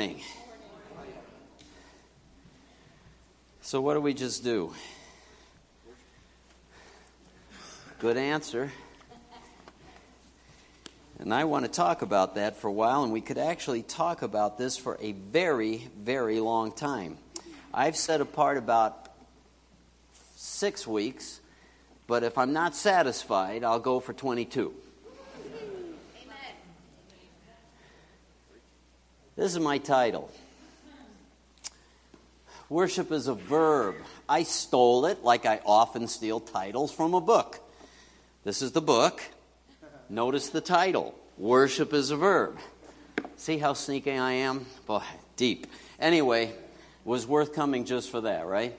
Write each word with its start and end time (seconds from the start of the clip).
morning. 0.00 0.22
So, 3.60 3.82
what 3.82 3.92
do 3.94 4.00
we 4.00 4.14
just 4.14 4.42
do? 4.42 4.72
Good 7.98 8.16
answer. 8.16 8.72
And 11.18 11.34
I 11.34 11.44
want 11.44 11.66
to 11.66 11.70
talk 11.70 12.00
about 12.00 12.36
that 12.36 12.56
for 12.56 12.68
a 12.68 12.72
while, 12.72 13.04
and 13.04 13.12
we 13.12 13.20
could 13.20 13.36
actually 13.36 13.82
talk 13.82 14.22
about 14.22 14.56
this 14.56 14.78
for 14.78 14.96
a 15.02 15.12
very, 15.12 15.86
very 15.98 16.40
long 16.40 16.72
time. 16.72 17.18
I've 17.74 17.94
set 17.94 18.22
apart 18.22 18.56
about 18.56 19.06
six 20.34 20.86
weeks, 20.86 21.40
but 22.06 22.22
if 22.22 22.38
I'm 22.38 22.54
not 22.54 22.74
satisfied, 22.74 23.64
I'll 23.64 23.78
go 23.78 24.00
for 24.00 24.14
22. 24.14 24.72
This 29.40 29.54
is 29.54 29.58
my 29.58 29.78
title. 29.78 30.30
Worship 32.68 33.10
is 33.10 33.26
a 33.26 33.32
verb. 33.32 33.94
I 34.28 34.42
stole 34.42 35.06
it 35.06 35.24
like 35.24 35.46
I 35.46 35.62
often 35.64 36.08
steal 36.08 36.40
titles 36.40 36.92
from 36.92 37.14
a 37.14 37.22
book. 37.22 37.58
This 38.44 38.60
is 38.60 38.72
the 38.72 38.82
book. 38.82 39.22
Notice 40.10 40.50
the 40.50 40.60
title 40.60 41.18
Worship 41.38 41.94
is 41.94 42.10
a 42.10 42.18
verb. 42.18 42.58
See 43.38 43.56
how 43.56 43.72
sneaky 43.72 44.12
I 44.12 44.32
am? 44.32 44.66
Boy, 44.86 45.00
deep. 45.36 45.68
Anyway, 45.98 46.52
was 47.06 47.26
worth 47.26 47.54
coming 47.54 47.86
just 47.86 48.10
for 48.10 48.20
that, 48.20 48.44
right? 48.44 48.76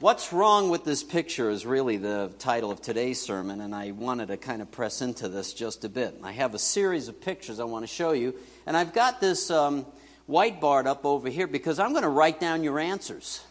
What's 0.00 0.32
wrong 0.32 0.70
with 0.70 0.84
this 0.84 1.02
picture 1.02 1.50
is 1.50 1.66
really 1.66 1.98
the 1.98 2.32
title 2.38 2.70
of 2.70 2.80
today's 2.80 3.20
sermon, 3.20 3.60
and 3.60 3.74
I 3.74 3.90
wanted 3.90 4.28
to 4.28 4.38
kind 4.38 4.62
of 4.62 4.70
press 4.70 5.02
into 5.02 5.28
this 5.28 5.52
just 5.52 5.84
a 5.84 5.90
bit. 5.90 6.14
I 6.22 6.32
have 6.32 6.54
a 6.54 6.58
series 6.58 7.08
of 7.08 7.20
pictures 7.20 7.60
I 7.60 7.64
want 7.64 7.82
to 7.82 7.92
show 7.92 8.12
you, 8.12 8.34
and 8.68 8.76
I've 8.76 8.92
got 8.92 9.18
this 9.18 9.50
um, 9.50 9.86
whiteboard 10.28 10.84
up 10.84 11.06
over 11.06 11.30
here 11.30 11.46
because 11.46 11.78
I'm 11.78 11.92
going 11.92 12.02
to 12.02 12.10
write 12.10 12.38
down 12.38 12.62
your 12.62 12.78
answers. 12.78 13.42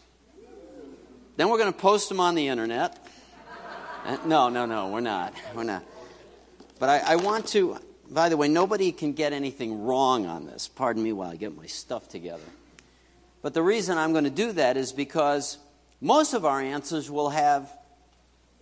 Then 1.37 1.49
we're 1.49 1.57
going 1.57 1.73
to 1.73 1.77
post 1.77 2.07
them 2.07 2.19
on 2.19 2.35
the 2.35 2.49
internet. 2.49 3.03
Uh, 4.05 4.17
no, 4.27 4.49
no, 4.49 4.67
no, 4.67 4.89
we're 4.89 4.99
not. 4.99 5.33
We're 5.55 5.63
not. 5.63 5.83
But 6.77 6.89
I, 6.89 6.99
I 6.99 7.15
want 7.15 7.47
to, 7.47 7.79
by 8.11 8.29
the 8.29 8.37
way, 8.37 8.47
nobody 8.47 8.91
can 8.91 9.13
get 9.13 9.33
anything 9.33 9.85
wrong 9.85 10.27
on 10.27 10.45
this. 10.45 10.67
Pardon 10.67 11.01
me 11.01 11.13
while 11.13 11.31
I 11.31 11.35
get 11.35 11.57
my 11.57 11.65
stuff 11.65 12.07
together. 12.07 12.45
But 13.41 13.55
the 13.55 13.63
reason 13.63 13.97
I'm 13.97 14.11
going 14.11 14.25
to 14.25 14.29
do 14.29 14.51
that 14.51 14.77
is 14.77 14.91
because 14.91 15.57
most 15.99 16.35
of 16.35 16.45
our 16.45 16.61
answers 16.61 17.09
will 17.09 17.31
have 17.31 17.75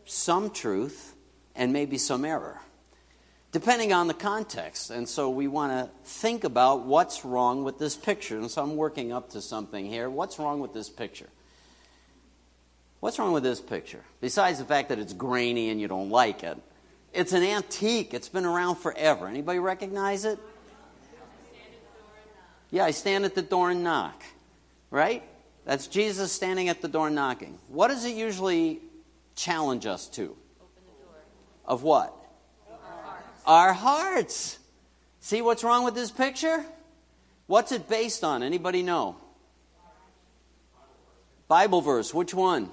some 0.06 0.52
truth 0.52 1.16
and 1.54 1.74
maybe 1.74 1.98
some 1.98 2.24
error 2.24 2.62
depending 3.56 3.94
on 3.94 4.08
the 4.08 4.14
context. 4.14 4.90
And 4.90 5.08
so 5.08 5.30
we 5.30 5.48
want 5.48 5.72
to 5.72 5.90
think 6.04 6.44
about 6.44 6.82
what's 6.82 7.24
wrong 7.24 7.64
with 7.64 7.80
this 7.80 7.96
picture. 7.96 8.38
And 8.38 8.52
so 8.52 8.62
I'm 8.62 8.76
working 8.76 9.14
up 9.14 9.30
to 9.30 9.42
something 9.42 9.86
here. 9.86 10.10
What's 10.10 10.40
wrong 10.40 10.60
with 10.60 10.74
this 10.74 10.90
picture? 10.90 11.30
What's 13.00 13.18
wrong 13.18 13.32
with 13.32 13.44
this 13.44 13.62
picture? 13.62 14.04
Besides 14.20 14.60
the 14.60 14.66
fact 14.66 14.90
that 14.90 15.00
it's 15.00 15.14
grainy 15.14 15.70
and 15.70 15.80
you 15.80 15.88
don't 15.88 16.10
like 16.10 16.44
it. 16.44 16.58
It's 17.14 17.32
an 17.32 17.44
antique. 17.44 18.14
It's 18.14 18.28
been 18.28 18.44
around 18.44 18.76
forever. 18.76 19.26
Anybody 19.26 19.60
recognize 19.60 20.26
it? 20.26 20.38
Yeah, 22.72 22.84
I 22.84 22.92
stand 22.92 23.24
at 23.24 23.36
the 23.36 23.42
door 23.42 23.72
and 23.72 23.86
knock. 23.86 24.22
Right? 24.92 25.24
That's 25.64 25.88
Jesus 25.88 26.34
standing 26.34 26.68
at 26.68 26.82
the 26.82 26.90
door 26.90 27.10
knocking. 27.10 27.58
What 27.70 27.88
does 27.88 28.04
it 28.04 28.18
usually 28.18 28.82
challenge 29.38 29.86
us 29.86 30.10
to? 30.10 30.24
Open 30.24 30.36
the 30.76 31.06
door. 31.06 31.22
Of 31.64 31.84
what? 31.84 32.25
Our 33.46 33.74
hearts. 33.74 34.60
See 35.20 35.42
what's 35.42 35.64
wrong 35.64 35.84
with 35.84 35.96
this 35.96 36.12
picture? 36.12 36.66
What's 37.48 37.72
it 37.72 37.88
based 37.88 38.24
on? 38.24 38.44
Anybody 38.44 38.84
know? 38.84 39.18
Bible 41.48 41.82
verse. 41.82 42.14
Which 42.14 42.34
one? 42.34 42.70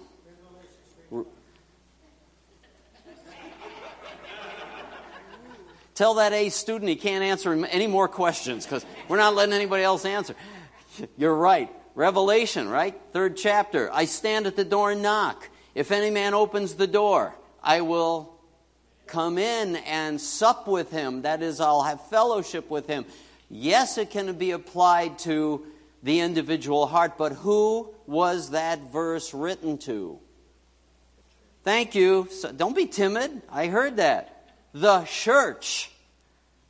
Tell 5.94 6.14
that 6.14 6.32
A 6.32 6.48
student 6.48 6.88
he 6.88 6.96
can't 6.96 7.22
answer 7.22 7.52
any 7.66 7.86
more 7.86 8.08
questions 8.08 8.64
because 8.64 8.84
we're 9.08 9.18
not 9.18 9.34
letting 9.34 9.52
anybody 9.52 9.82
else 9.82 10.04
answer. 10.04 10.34
You're 11.18 11.34
right. 11.34 11.70
Revelation, 11.94 12.68
right? 12.68 12.98
Third 13.12 13.36
chapter. 13.36 13.92
I 13.92 14.06
stand 14.06 14.46
at 14.46 14.56
the 14.56 14.64
door 14.64 14.92
and 14.92 15.02
knock. 15.02 15.48
If 15.74 15.92
any 15.92 16.10
man 16.10 16.32
opens 16.32 16.74
the 16.74 16.86
door, 16.86 17.34
I 17.62 17.82
will 17.82 18.34
come 19.06 19.38
in 19.38 19.76
and 19.76 20.20
sup 20.20 20.66
with 20.66 20.90
him. 20.90 21.22
That 21.22 21.42
is, 21.42 21.60
I'll 21.60 21.82
have 21.82 22.06
fellowship 22.08 22.70
with 22.70 22.86
him. 22.86 23.04
Yes, 23.50 23.98
it 23.98 24.10
can 24.10 24.32
be 24.34 24.52
applied 24.52 25.18
to 25.20 25.66
the 26.02 26.20
individual 26.20 26.86
heart, 26.86 27.16
but 27.16 27.32
who 27.32 27.94
was 28.06 28.50
that 28.50 28.90
verse 28.90 29.32
written 29.32 29.78
to? 29.78 30.18
Thank 31.62 31.94
you. 31.94 32.28
So 32.30 32.50
don't 32.50 32.74
be 32.74 32.86
timid. 32.86 33.42
I 33.48 33.66
heard 33.66 33.96
that. 33.96 34.54
The 34.72 35.04
church. 35.04 35.90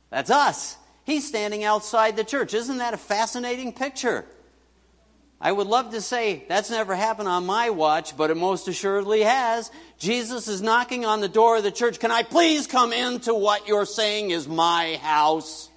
That's 0.09 0.29
us. 0.29 0.77
He's 1.05 1.27
standing 1.27 1.63
outside 1.63 2.15
the 2.15 2.23
church. 2.23 2.53
Isn't 2.53 2.77
that 2.77 2.93
a 2.93 2.97
fascinating 2.97 3.73
picture? 3.73 4.25
I 5.45 5.51
would 5.51 5.67
love 5.67 5.91
to 5.91 5.99
say 5.99 6.45
that's 6.47 6.69
never 6.69 6.95
happened 6.95 7.27
on 7.27 7.45
my 7.45 7.69
watch, 7.69 8.15
but 8.15 8.31
it 8.31 8.37
most 8.37 8.69
assuredly 8.69 9.23
has. 9.23 9.69
Jesus 9.99 10.47
is 10.47 10.61
knocking 10.61 11.03
on 11.03 11.19
the 11.19 11.27
door 11.27 11.57
of 11.57 11.63
the 11.63 11.71
church. 11.71 11.99
Can 11.99 12.11
I 12.11 12.23
please 12.23 12.65
come 12.65 12.93
into 12.93 13.33
what 13.33 13.67
you're 13.67 13.85
saying 13.85 14.31
is 14.31 14.47
my 14.47 14.97
house? 15.01 15.69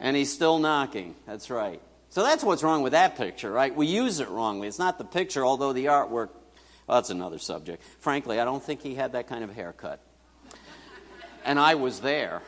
And 0.00 0.16
he's 0.16 0.32
still 0.32 0.58
knocking. 0.58 1.16
That's 1.26 1.50
right. 1.50 1.82
So 2.08 2.22
that's 2.22 2.42
what's 2.42 2.62
wrong 2.62 2.82
with 2.82 2.92
that 2.92 3.16
picture, 3.18 3.52
right? 3.52 3.74
We 3.74 3.86
use 3.86 4.20
it 4.20 4.30
wrongly. 4.30 4.68
It's 4.68 4.78
not 4.78 4.96
the 4.96 5.04
picture, 5.04 5.44
although 5.44 5.74
the 5.74 5.86
artwork, 5.86 6.30
well, 6.86 6.96
that's 6.96 7.10
another 7.10 7.38
subject. 7.38 7.82
Frankly, 7.98 8.40
I 8.40 8.46
don't 8.46 8.62
think 8.62 8.80
he 8.80 8.94
had 8.94 9.12
that 9.12 9.28
kind 9.28 9.44
of 9.44 9.54
haircut. 9.54 10.00
And 11.44 11.60
I 11.60 11.74
was 11.74 12.00
there. 12.00 12.40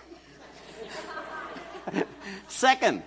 Second, 2.49 3.03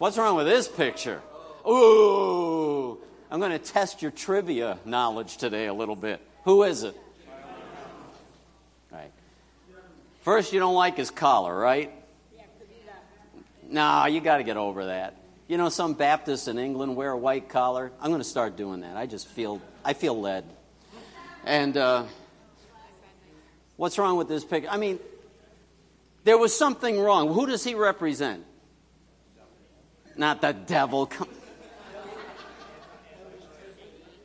What's 0.00 0.16
wrong 0.16 0.34
with 0.34 0.46
this 0.46 0.66
picture? 0.66 1.20
Ooh, 1.68 2.96
I'm 3.30 3.38
going 3.38 3.52
to 3.52 3.58
test 3.58 4.00
your 4.00 4.10
trivia 4.10 4.78
knowledge 4.86 5.36
today 5.36 5.66
a 5.66 5.74
little 5.74 5.94
bit. 5.94 6.22
Who 6.44 6.62
is 6.62 6.84
it? 6.84 6.96
Right. 8.90 9.10
First, 10.22 10.54
you 10.54 10.58
don't 10.58 10.74
like 10.74 10.96
his 10.96 11.10
collar, 11.10 11.54
right? 11.54 11.92
No, 13.68 14.06
you 14.06 14.22
got 14.22 14.38
to 14.38 14.42
get 14.42 14.56
over 14.56 14.86
that. 14.86 15.16
You 15.48 15.58
know, 15.58 15.68
some 15.68 15.92
Baptists 15.92 16.48
in 16.48 16.58
England 16.58 16.96
wear 16.96 17.10
a 17.10 17.18
white 17.18 17.50
collar. 17.50 17.92
I'm 18.00 18.08
going 18.08 18.22
to 18.22 18.24
start 18.26 18.56
doing 18.56 18.80
that. 18.80 18.96
I 18.96 19.04
just 19.04 19.28
feel 19.28 19.60
I 19.84 19.92
feel 19.92 20.18
led. 20.18 20.44
And 21.44 21.76
uh, 21.76 22.04
what's 23.76 23.98
wrong 23.98 24.16
with 24.16 24.28
this 24.28 24.46
picture? 24.46 24.70
I 24.70 24.78
mean, 24.78 24.98
there 26.24 26.38
was 26.38 26.56
something 26.56 26.98
wrong. 26.98 27.34
Who 27.34 27.44
does 27.44 27.62
he 27.62 27.74
represent? 27.74 28.46
Not 30.20 30.42
the 30.42 30.52
devil. 30.52 31.06
Come. 31.06 31.28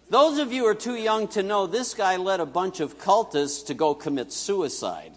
Those 0.09 0.39
of 0.39 0.51
you 0.51 0.63
who 0.63 0.67
are 0.67 0.75
too 0.75 0.95
young 0.95 1.29
to 1.29 1.41
know, 1.41 1.67
this 1.67 1.93
guy 1.93 2.17
led 2.17 2.41
a 2.41 2.45
bunch 2.45 2.81
of 2.81 2.99
cultists 2.99 3.67
to 3.67 3.73
go 3.73 3.95
commit 3.95 4.33
suicide 4.33 5.13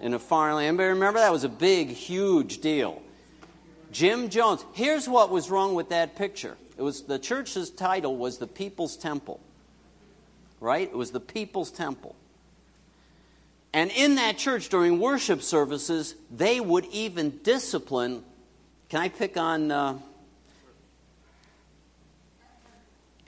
in 0.00 0.14
a 0.14 0.20
foreign 0.20 0.54
land. 0.54 0.76
But 0.76 0.84
remember, 0.84 1.18
that 1.18 1.32
was 1.32 1.42
a 1.42 1.48
big, 1.48 1.88
huge 1.88 2.60
deal. 2.60 3.02
Jim 3.90 4.28
Jones. 4.28 4.64
Here's 4.72 5.08
what 5.08 5.30
was 5.30 5.50
wrong 5.50 5.74
with 5.74 5.88
that 5.88 6.14
picture. 6.14 6.56
It 6.78 6.82
was 6.82 7.02
the 7.02 7.18
church's 7.18 7.70
title 7.70 8.16
was 8.16 8.38
the 8.38 8.46
People's 8.46 8.96
Temple. 8.96 9.40
Right? 10.60 10.88
It 10.88 10.96
was 10.96 11.10
the 11.10 11.18
People's 11.18 11.72
Temple. 11.72 12.14
And 13.72 13.90
in 13.90 14.14
that 14.14 14.38
church 14.38 14.68
during 14.68 15.00
worship 15.00 15.42
services, 15.42 16.14
they 16.30 16.60
would 16.60 16.84
even 16.92 17.40
discipline 17.42 18.22
can 18.90 19.00
I 19.00 19.08
pick 19.08 19.36
on 19.36 19.70
uh, 19.70 19.98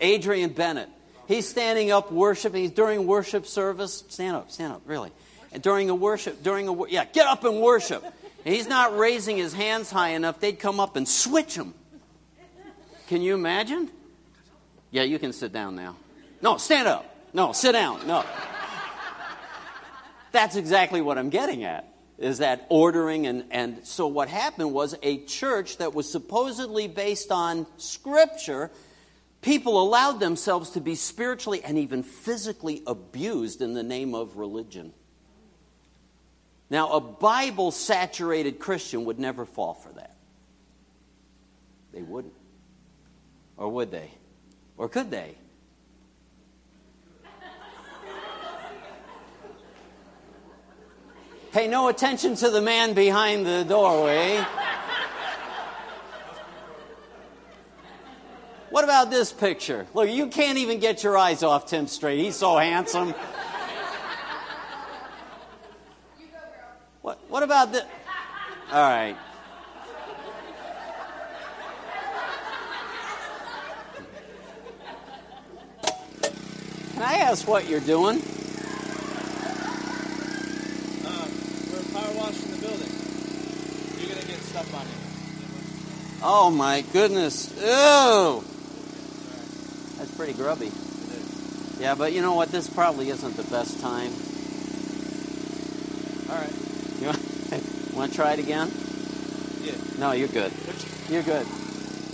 Adrian 0.01 0.51
Bennett? 0.51 0.89
He's 1.29 1.49
standing 1.49 1.93
up 1.93 2.11
worshiping. 2.11 2.63
He's 2.63 2.73
during 2.73 3.07
worship 3.07 3.47
service. 3.47 4.05
Stand 4.09 4.37
up, 4.37 4.51
stand 4.51 4.73
up, 4.73 4.83
really. 4.87 5.13
And 5.53 5.63
during 5.63 5.89
a 5.89 5.95
worship, 5.95 6.43
during 6.43 6.69
a 6.69 6.89
yeah, 6.89 7.05
get 7.05 7.27
up 7.27 7.45
and 7.45 7.61
worship. 7.61 8.05
And 8.45 8.55
he's 8.55 8.67
not 8.67 8.99
raising 8.99 9.37
his 9.37 9.53
hands 9.53 9.89
high 9.89 10.11
enough. 10.11 10.41
They'd 10.41 10.59
come 10.59 10.81
up 10.81 10.97
and 10.97 11.07
switch 11.07 11.55
him. 11.55 11.75
Can 13.07 13.23
you 13.23 13.35
imagine? 13.35 13.89
Yeah, 14.91 15.05
you 15.05 15.21
can 15.21 15.33
sit 15.33 15.53
down 15.53 15.77
now. 15.77 15.95
No, 16.43 16.57
stand 16.57 16.89
up. 16.89 17.09
No, 17.33 17.53
sit 17.53 17.73
down. 17.73 18.05
No. 18.07 18.25
That's 20.33 20.57
exactly 20.57 21.01
what 21.01 21.19
I'm 21.19 21.31
getting 21.31 21.63
at 21.63 21.92
is 22.23 22.39
that 22.39 22.67
ordering 22.71 23.27
and, 23.27 23.45
and 23.51 23.87
so 23.87 24.07
what 24.07 24.29
happened 24.29 24.73
was 24.73 24.95
a 25.03 25.25
church 25.25 25.79
that 25.79 25.93
was 25.93 26.11
supposedly 26.11 26.89
based 26.89 27.31
on 27.33 27.67
scripture 27.77 28.71
people 29.41 29.83
allowed 29.83 30.21
themselves 30.21 30.71
to 30.71 30.81
be 30.81 30.95
spiritually 30.95 31.63
and 31.65 31.77
even 31.77 32.03
physically 32.03 32.83
abused 32.87 33.61
in 33.61 33.75
the 33.75 33.83
name 33.83 34.15
of 34.15 34.37
religion 34.37 34.93
now 36.71 36.89
a 36.93 37.01
bible 37.01 37.71
saturated 37.71 38.59
christian 38.59 39.05
would 39.05 39.19
never 39.19 39.45
fall 39.45 39.75
for 39.75 39.93
that 39.93 40.17
They 41.93 42.03
wouldn't. 42.03 42.35
Or 43.57 43.69
would 43.69 43.91
they? 43.91 44.11
Or 44.77 44.89
could 44.89 45.11
they? 45.11 45.37
Pay 51.53 51.69
no 51.69 51.89
attention 51.89 52.35
to 52.37 52.51
the 52.51 52.63
man 52.63 52.95
behind 52.95 53.47
the 53.47 53.65
doorway. 53.65 54.43
What 58.71 58.85
about 58.85 59.11
this 59.11 59.33
picture? 59.35 59.87
Look, 59.93 60.09
you 60.09 60.29
can't 60.29 60.57
even 60.57 60.81
get 60.81 61.05
your 61.05 61.19
eyes 61.19 61.43
off 61.43 61.67
Tim 61.67 61.87
straight. 61.87 62.21
He's 62.21 62.37
so 62.37 62.57
handsome. 62.57 63.15
What, 67.03 67.19
what 67.29 67.43
about 67.43 67.73
this? 67.73 67.85
All 68.73 68.89
right. 68.89 69.17
Can 76.95 77.03
I 77.03 77.15
ask 77.19 77.47
what 77.47 77.69
you're 77.69 77.81
doing? 77.81 78.17
Um, 81.05 81.29
we're 81.69 81.83
power 81.93 82.15
washing 82.17 82.51
the 82.53 82.59
building. 82.63 82.93
You're 83.99 84.15
gonna 84.15 84.27
get 84.27 84.41
stuff 84.53 84.75
on 84.75 84.85
you. 84.87 86.21
Oh 86.23 86.51
my 86.51 86.83
goodness. 86.93 87.51
Ew. 87.57 88.45
That's 89.97 90.15
pretty 90.15 90.35
grubby. 90.35 90.71
Yeah, 91.81 91.95
but 91.95 92.13
you 92.13 92.21
know 92.21 92.35
what? 92.35 92.51
This 92.51 92.69
probably 92.69 93.09
isn't 93.09 93.37
the 93.37 93.45
best 93.45 93.81
time. 93.81 94.13
All 96.29 96.37
right. 96.37 96.53
You 97.01 97.07
want, 97.07 97.95
want 97.97 98.11
to 98.13 98.17
try 98.17 98.35
it 98.35 98.41
again? 98.41 98.71
Yeah. 99.63 99.73
No, 99.99 100.13
you're 100.13 100.29
good. 100.29 100.53
You're 101.09 101.23
good. 101.23 101.47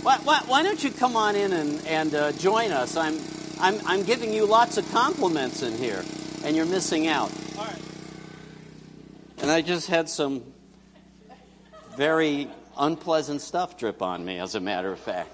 Why, 0.01 0.17
why, 0.19 0.39
why 0.47 0.63
don't 0.63 0.81
you 0.81 0.91
come 0.91 1.17
on 1.17 1.35
in 1.35 1.51
and, 1.51 1.85
and 1.85 2.15
uh, 2.15 2.31
join 2.31 2.71
us? 2.71 2.95
I'm, 2.95 3.19
I'm, 3.59 3.85
I'm 3.85 4.03
giving 4.03 4.33
you 4.33 4.45
lots 4.45 4.77
of 4.77 4.89
compliments 4.91 5.61
in 5.61 5.77
here, 5.77 6.05
and 6.45 6.55
you're 6.55 6.65
missing 6.65 7.07
out. 7.07 7.31
all 7.57 7.65
right. 7.65 7.81
And 9.39 9.51
I 9.51 9.61
just 9.61 9.87
had 9.87 10.09
some 10.09 10.41
very 11.99 12.47
unpleasant 12.77 13.41
stuff 13.41 13.77
drip 13.77 14.01
on 14.01 14.23
me, 14.23 14.39
as 14.39 14.55
a 14.55 14.59
matter 14.61 14.89
of 14.89 14.97
fact. 14.97 15.29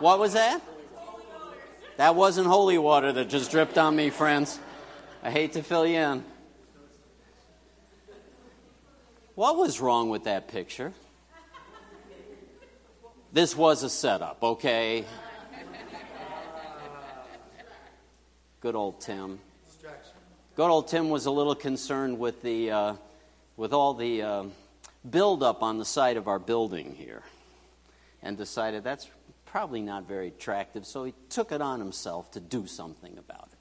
What 0.00 0.18
was 0.18 0.32
that? 0.32 0.60
That 1.96 2.16
wasn't 2.16 2.48
holy 2.48 2.76
water 2.76 3.12
that 3.12 3.28
just 3.28 3.52
dripped 3.52 3.78
on 3.78 3.94
me, 3.94 4.10
friends. 4.10 4.58
I 5.22 5.30
hate 5.30 5.52
to 5.52 5.62
fill 5.62 5.86
you 5.86 5.96
in. 5.96 6.24
What 9.36 9.56
was 9.56 9.80
wrong 9.80 10.10
with 10.10 10.24
that 10.24 10.48
picture? 10.48 10.92
This 13.32 13.56
was 13.56 13.84
a 13.84 13.88
setup, 13.88 14.42
okay? 14.42 15.04
Good 18.60 18.74
old 18.74 19.00
Tim. 19.00 19.38
Good 20.56 20.68
old 20.68 20.88
Tim 20.88 21.10
was 21.10 21.26
a 21.26 21.30
little 21.30 21.54
concerned 21.54 22.18
with 22.18 22.42
the 22.42 22.72
uh, 22.72 22.94
with 23.56 23.72
all 23.72 23.94
the 23.94 24.22
uh, 24.22 24.44
buildup 25.08 25.62
on 25.62 25.78
the 25.78 25.84
side 25.84 26.16
of 26.16 26.28
our 26.28 26.38
building 26.38 26.94
here, 26.94 27.22
and 28.22 28.36
decided 28.36 28.84
that's 28.84 29.08
probably 29.44 29.80
not 29.80 30.06
very 30.06 30.28
attractive. 30.28 30.84
So 30.84 31.04
he 31.04 31.14
took 31.28 31.52
it 31.52 31.60
on 31.60 31.80
himself 31.80 32.30
to 32.32 32.40
do 32.40 32.66
something 32.66 33.16
about 33.18 33.48
it. 33.52 33.58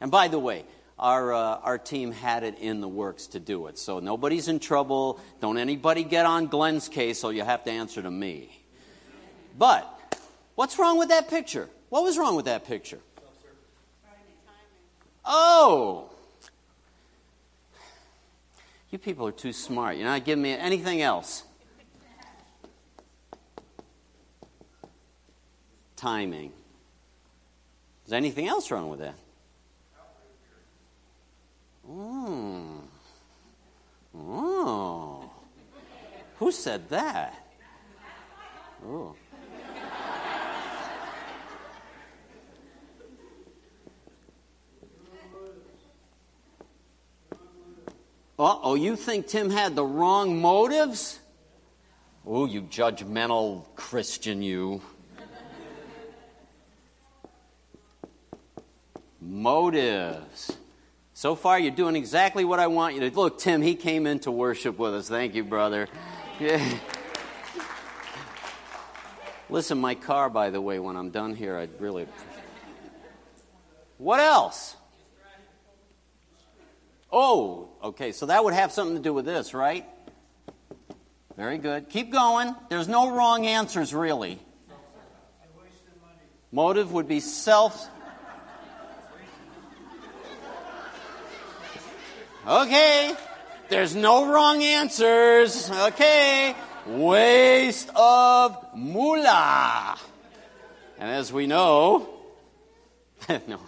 And 0.00 0.10
by 0.10 0.28
the 0.28 0.38
way, 0.38 0.64
our 0.98 1.32
uh, 1.32 1.58
our 1.62 1.78
team 1.78 2.12
had 2.12 2.44
it 2.44 2.58
in 2.58 2.80
the 2.80 2.88
works 2.88 3.26
to 3.28 3.40
do 3.40 3.66
it, 3.66 3.78
so 3.78 3.98
nobody's 3.98 4.48
in 4.48 4.60
trouble. 4.60 5.20
Don't 5.40 5.58
anybody 5.58 6.04
get 6.04 6.24
on 6.24 6.46
Glenn's 6.46 6.88
case, 6.88 7.18
so 7.18 7.30
you 7.30 7.42
have 7.42 7.64
to 7.64 7.70
answer 7.70 8.00
to 8.00 8.10
me. 8.10 8.60
But 9.58 9.86
what's 10.54 10.78
wrong 10.78 10.98
with 10.98 11.08
that 11.08 11.28
picture? 11.28 11.68
What 11.90 12.04
was 12.04 12.16
wrong 12.16 12.36
with 12.36 12.46
that 12.46 12.64
picture? 12.64 13.00
Oh, 15.24 16.10
you 18.94 18.98
people 18.98 19.26
are 19.26 19.32
too 19.32 19.52
smart. 19.52 19.96
You're 19.96 20.06
not 20.06 20.24
giving 20.24 20.42
me 20.42 20.52
anything 20.52 21.02
else. 21.02 21.42
Timing. 25.96 26.52
Is 28.04 28.10
there 28.10 28.16
anything 28.16 28.46
else 28.46 28.70
wrong 28.70 28.88
with 28.88 29.00
that? 29.00 29.16
Oh. 31.88 32.82
Oh. 34.16 35.30
Who 36.38 36.52
said 36.52 36.88
that? 36.90 37.34
Oh. 38.86 39.16
Uh 48.44 48.58
oh, 48.62 48.74
you 48.74 48.94
think 48.94 49.26
Tim 49.26 49.48
had 49.48 49.74
the 49.74 49.86
wrong 49.86 50.38
motives? 50.38 51.18
Oh, 52.26 52.44
you 52.44 52.60
judgmental 52.60 53.64
Christian, 53.74 54.42
you. 54.42 54.82
motives. 59.18 60.54
So 61.14 61.34
far, 61.34 61.58
you're 61.58 61.70
doing 61.70 61.96
exactly 61.96 62.44
what 62.44 62.60
I 62.60 62.66
want 62.66 62.94
you 62.94 63.08
to. 63.08 63.16
Look, 63.16 63.38
Tim, 63.38 63.62
he 63.62 63.74
came 63.74 64.06
in 64.06 64.18
to 64.20 64.30
worship 64.30 64.78
with 64.78 64.92
us. 64.92 65.08
Thank 65.08 65.34
you, 65.34 65.42
brother. 65.42 65.88
Yeah. 66.38 66.62
Listen, 69.48 69.78
my 69.78 69.94
car, 69.94 70.28
by 70.28 70.50
the 70.50 70.60
way, 70.60 70.78
when 70.78 70.96
I'm 70.96 71.08
done 71.08 71.34
here, 71.34 71.56
I'd 71.56 71.80
really 71.80 72.06
What 73.96 74.20
else? 74.20 74.76
Oh, 77.16 77.68
okay, 77.80 78.10
so 78.10 78.26
that 78.26 78.42
would 78.42 78.54
have 78.54 78.72
something 78.72 78.96
to 78.96 79.02
do 79.02 79.14
with 79.14 79.24
this, 79.24 79.54
right? 79.54 79.86
Very 81.36 81.58
good. 81.58 81.88
Keep 81.88 82.10
going. 82.10 82.56
There's 82.70 82.88
no 82.88 83.14
wrong 83.14 83.46
answers, 83.46 83.94
really. 83.94 84.40
Motive 86.50 86.92
would 86.92 87.06
be 87.06 87.20
self. 87.20 87.88
Okay. 92.46 93.14
There's 93.68 93.94
no 93.94 94.32
wrong 94.32 94.64
answers. 94.64 95.70
Okay. 95.70 96.54
Waste 96.86 97.90
of 97.94 98.56
moolah. 98.74 99.98
And 100.98 101.10
as 101.10 101.32
we 101.32 101.46
know, 101.46 102.13
no. 103.48 103.60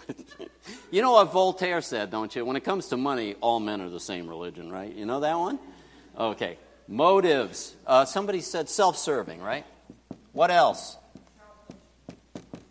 you 0.91 1.01
know 1.01 1.13
what 1.13 1.31
Voltaire 1.31 1.81
said, 1.81 2.11
don't 2.11 2.35
you? 2.35 2.45
When 2.45 2.55
it 2.55 2.63
comes 2.63 2.87
to 2.87 2.97
money, 2.97 3.35
all 3.41 3.59
men 3.59 3.81
are 3.81 3.89
the 3.89 3.99
same 3.99 4.27
religion, 4.27 4.71
right? 4.71 4.93
You 4.93 5.05
know 5.05 5.21
that 5.21 5.37
one? 5.37 5.59
Okay. 6.17 6.57
Motives. 6.87 7.75
Uh, 7.85 8.05
somebody 8.05 8.41
said 8.41 8.69
self 8.69 8.97
serving, 8.97 9.41
right? 9.41 9.65
What 10.33 10.51
else? 10.51 10.97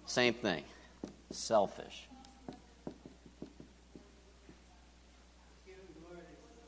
Same 0.07 0.35
thing. 0.35 0.63
Selfish. 1.31 2.07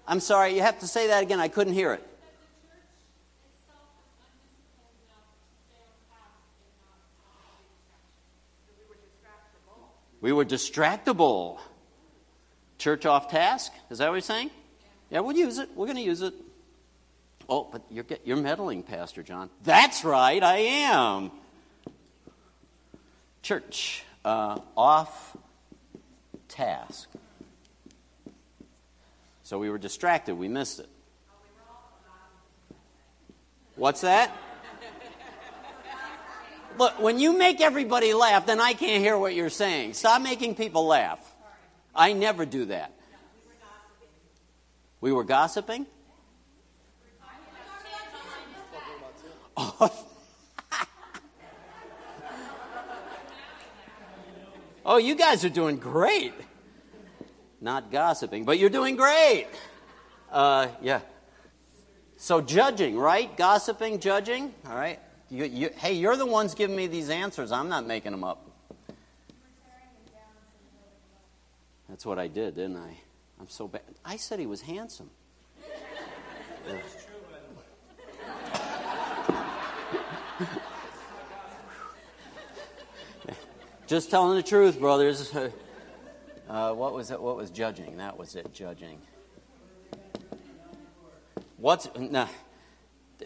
I'm 0.07 0.21
sorry, 0.21 0.55
you 0.55 0.63
have 0.63 0.81
to 0.81 0.87
say 0.87 1.09
that 1.09 1.23
again. 1.23 1.39
I 1.39 1.49
couldn't 1.49 1.75
hear 1.75 1.93
it. 1.93 2.08
We 10.21 10.33
were 10.33 10.45
distractible. 10.45 11.59
Church 12.79 13.07
off 13.07 13.31
task? 13.31 13.73
Is 13.91 13.99
that 13.99 14.09
what 14.09 14.15
you're 14.15 14.21
saying? 14.21 14.51
Yeah, 15.11 15.21
we'll 15.21 15.37
use 15.37 15.59
it. 15.59 15.71
We're 15.75 15.87
going 15.87 15.97
to 15.97 16.03
use 16.03 16.23
it. 16.23 16.35
Oh, 17.49 17.69
but 17.71 17.83
you're, 17.91 18.05
you're 18.25 18.37
meddling, 18.37 18.83
Pastor 18.83 19.23
John. 19.23 19.49
That's 19.65 20.05
right, 20.05 20.43
I 20.43 20.57
am. 20.59 21.31
Church 23.43 24.05
uh, 24.25 24.59
off 24.77 25.37
task. 26.49 27.09
So 29.45 29.59
we 29.59 29.71
were 29.71 29.79
distracted. 29.79 30.35
We 30.35 30.49
missed 30.49 30.81
it. 30.81 30.89
What's 33.77 34.03
that? 34.03 34.37
Look, 36.79 37.01
when 37.01 37.19
you 37.19 37.37
make 37.37 37.61
everybody 37.61 38.15
laugh, 38.15 38.47
then 38.47 38.61
I 38.61 38.73
can't 38.73 39.03
hear 39.03 39.19
what 39.19 39.35
you're 39.35 39.51
saying. 39.51 39.95
Stop 39.95 40.23
making 40.23 40.55
people 40.55 40.87
laugh. 40.87 41.19
I 41.93 42.13
never 42.13 42.47
do 42.47 42.67
that. 42.67 42.93
We 45.01 45.13
were 45.13 45.25
gossiping? 45.25 45.87
Oh. 54.91 54.97
you 54.97 55.17
guys 55.17 55.45
are 55.45 55.51
doing 55.51 55.77
great. 55.77 56.33
Not 57.61 57.91
gossiping, 57.93 58.47
but 58.47 58.59
you're 58.59 58.71
doing 58.71 58.97
great. 58.97 59.47
Uh, 60.33 60.69
yeah. 60.81 61.01
So, 62.17 62.41
judging, 62.41 62.97
right? 62.97 63.37
Gossiping, 63.37 64.01
judging, 64.01 64.55
all 64.67 64.75
right? 64.75 64.99
You, 65.31 65.45
you, 65.45 65.71
hey, 65.77 65.93
you're 65.93 66.17
the 66.17 66.25
ones 66.27 66.55
giving 66.55 66.75
me 66.75 66.87
these 66.87 67.11
answers. 67.11 67.53
I'm 67.53 67.69
not 67.69 67.87
making 67.87 68.13
them 68.13 68.25
up. 68.25 68.45
That's 71.89 72.07
what 72.07 72.19
I 72.19 72.29
did, 72.29 72.55
didn't 72.55 72.77
I? 72.77 72.97
I'm 73.41 73.49
so 73.49 73.69
bad. 73.69 73.83
I 74.05 74.17
said 74.17 74.39
he 74.39 74.47
was 74.47 74.63
handsome. 74.63 75.11
Just 83.87 84.11
telling 84.11 84.37
the 84.37 84.43
truth, 84.43 84.79
brothers. 84.79 85.35
Uh, 86.49 86.73
what 86.73 86.95
was 86.95 87.11
it? 87.11 87.21
What 87.21 87.37
was 87.37 87.51
judging? 87.51 87.99
That 87.99 88.17
was 88.17 88.35
it. 88.35 88.55
Judging. 88.55 88.99
What's 91.59 91.91
no? 91.95 92.27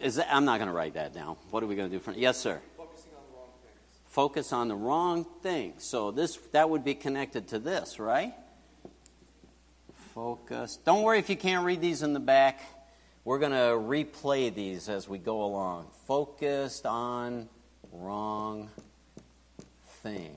Is 0.01 0.15
that, 0.15 0.33
I'm 0.33 0.45
not 0.45 0.57
going 0.57 0.67
to 0.67 0.73
write 0.73 0.95
that 0.95 1.13
down. 1.13 1.35
What 1.51 1.63
are 1.63 1.67
we 1.67 1.75
going 1.75 1.89
to 1.89 1.95
do? 1.95 1.99
For, 1.99 2.11
yes, 2.13 2.37
sir. 2.37 2.59
Focusing 2.77 3.11
on 3.15 3.23
the 3.29 3.35
wrong 3.35 3.49
things. 3.61 3.89
Focus 4.05 4.53
on 4.53 4.67
the 4.67 4.75
wrong 4.75 5.25
thing. 5.41 5.73
So 5.77 6.11
this 6.11 6.37
that 6.51 6.69
would 6.69 6.83
be 6.83 6.95
connected 6.95 7.49
to 7.49 7.59
this, 7.59 7.99
right? 7.99 8.33
Focus. 10.13 10.77
Don't 10.85 11.03
worry 11.03 11.19
if 11.19 11.29
you 11.29 11.37
can't 11.37 11.65
read 11.65 11.81
these 11.81 12.03
in 12.03 12.13
the 12.13 12.19
back. 12.19 12.61
We're 13.25 13.39
going 13.39 13.53
to 13.53 13.57
replay 13.57 14.53
these 14.53 14.89
as 14.89 15.07
we 15.07 15.17
go 15.17 15.43
along. 15.43 15.87
Focused 16.05 16.85
on 16.85 17.47
wrong 17.91 18.69
thing. 20.01 20.35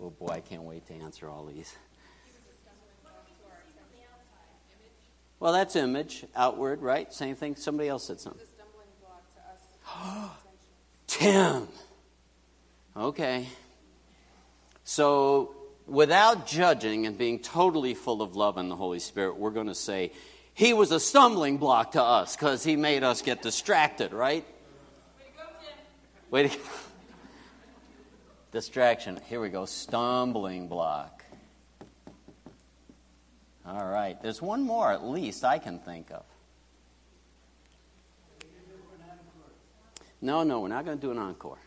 Oh 0.00 0.10
boy, 0.10 0.28
I 0.28 0.40
can't 0.40 0.62
wait 0.62 0.86
to 0.88 0.94
answer 0.94 1.28
all 1.28 1.46
these. 1.46 1.74
Well, 5.40 5.52
that's 5.52 5.76
image, 5.76 6.24
outward, 6.34 6.82
right? 6.82 7.12
Same 7.12 7.36
thing. 7.36 7.54
Somebody 7.56 7.88
else 7.88 8.04
said 8.04 8.20
something. 8.20 8.42
Tim. 11.06 11.68
Okay. 12.96 13.46
So, 14.84 15.54
without 15.86 16.46
judging 16.46 17.06
and 17.06 17.16
being 17.16 17.38
totally 17.38 17.94
full 17.94 18.20
of 18.20 18.34
love 18.34 18.56
and 18.58 18.70
the 18.70 18.76
Holy 18.76 18.98
Spirit, 18.98 19.36
we're 19.36 19.50
going 19.50 19.68
to 19.68 19.74
say, 19.74 20.12
He 20.54 20.72
was 20.72 20.90
a 20.90 20.98
stumbling 20.98 21.58
block 21.58 21.92
to 21.92 22.02
us 22.02 22.34
because 22.34 22.64
He 22.64 22.74
made 22.74 23.04
us 23.04 23.22
get 23.22 23.40
distracted, 23.40 24.12
right? 24.12 24.44
Way 25.18 25.24
to 25.24 25.36
go, 25.36 25.44
Tim. 25.60 26.30
Way 26.30 26.42
to 26.48 26.56
go. 26.56 26.64
Distraction. 28.50 29.20
Here 29.28 29.40
we 29.40 29.50
go. 29.50 29.66
Stumbling 29.66 30.68
block. 30.68 31.17
All 33.68 33.86
right. 33.86 34.20
There's 34.22 34.40
one 34.40 34.62
more 34.62 34.90
at 34.90 35.04
least 35.04 35.44
I 35.44 35.58
can 35.58 35.78
think 35.78 36.10
of. 36.10 36.24
No, 40.22 40.42
no, 40.42 40.60
we're 40.60 40.68
not 40.68 40.86
going 40.86 40.98
to 40.98 41.00
do 41.00 41.10
an 41.10 41.18
encore. 41.18 41.58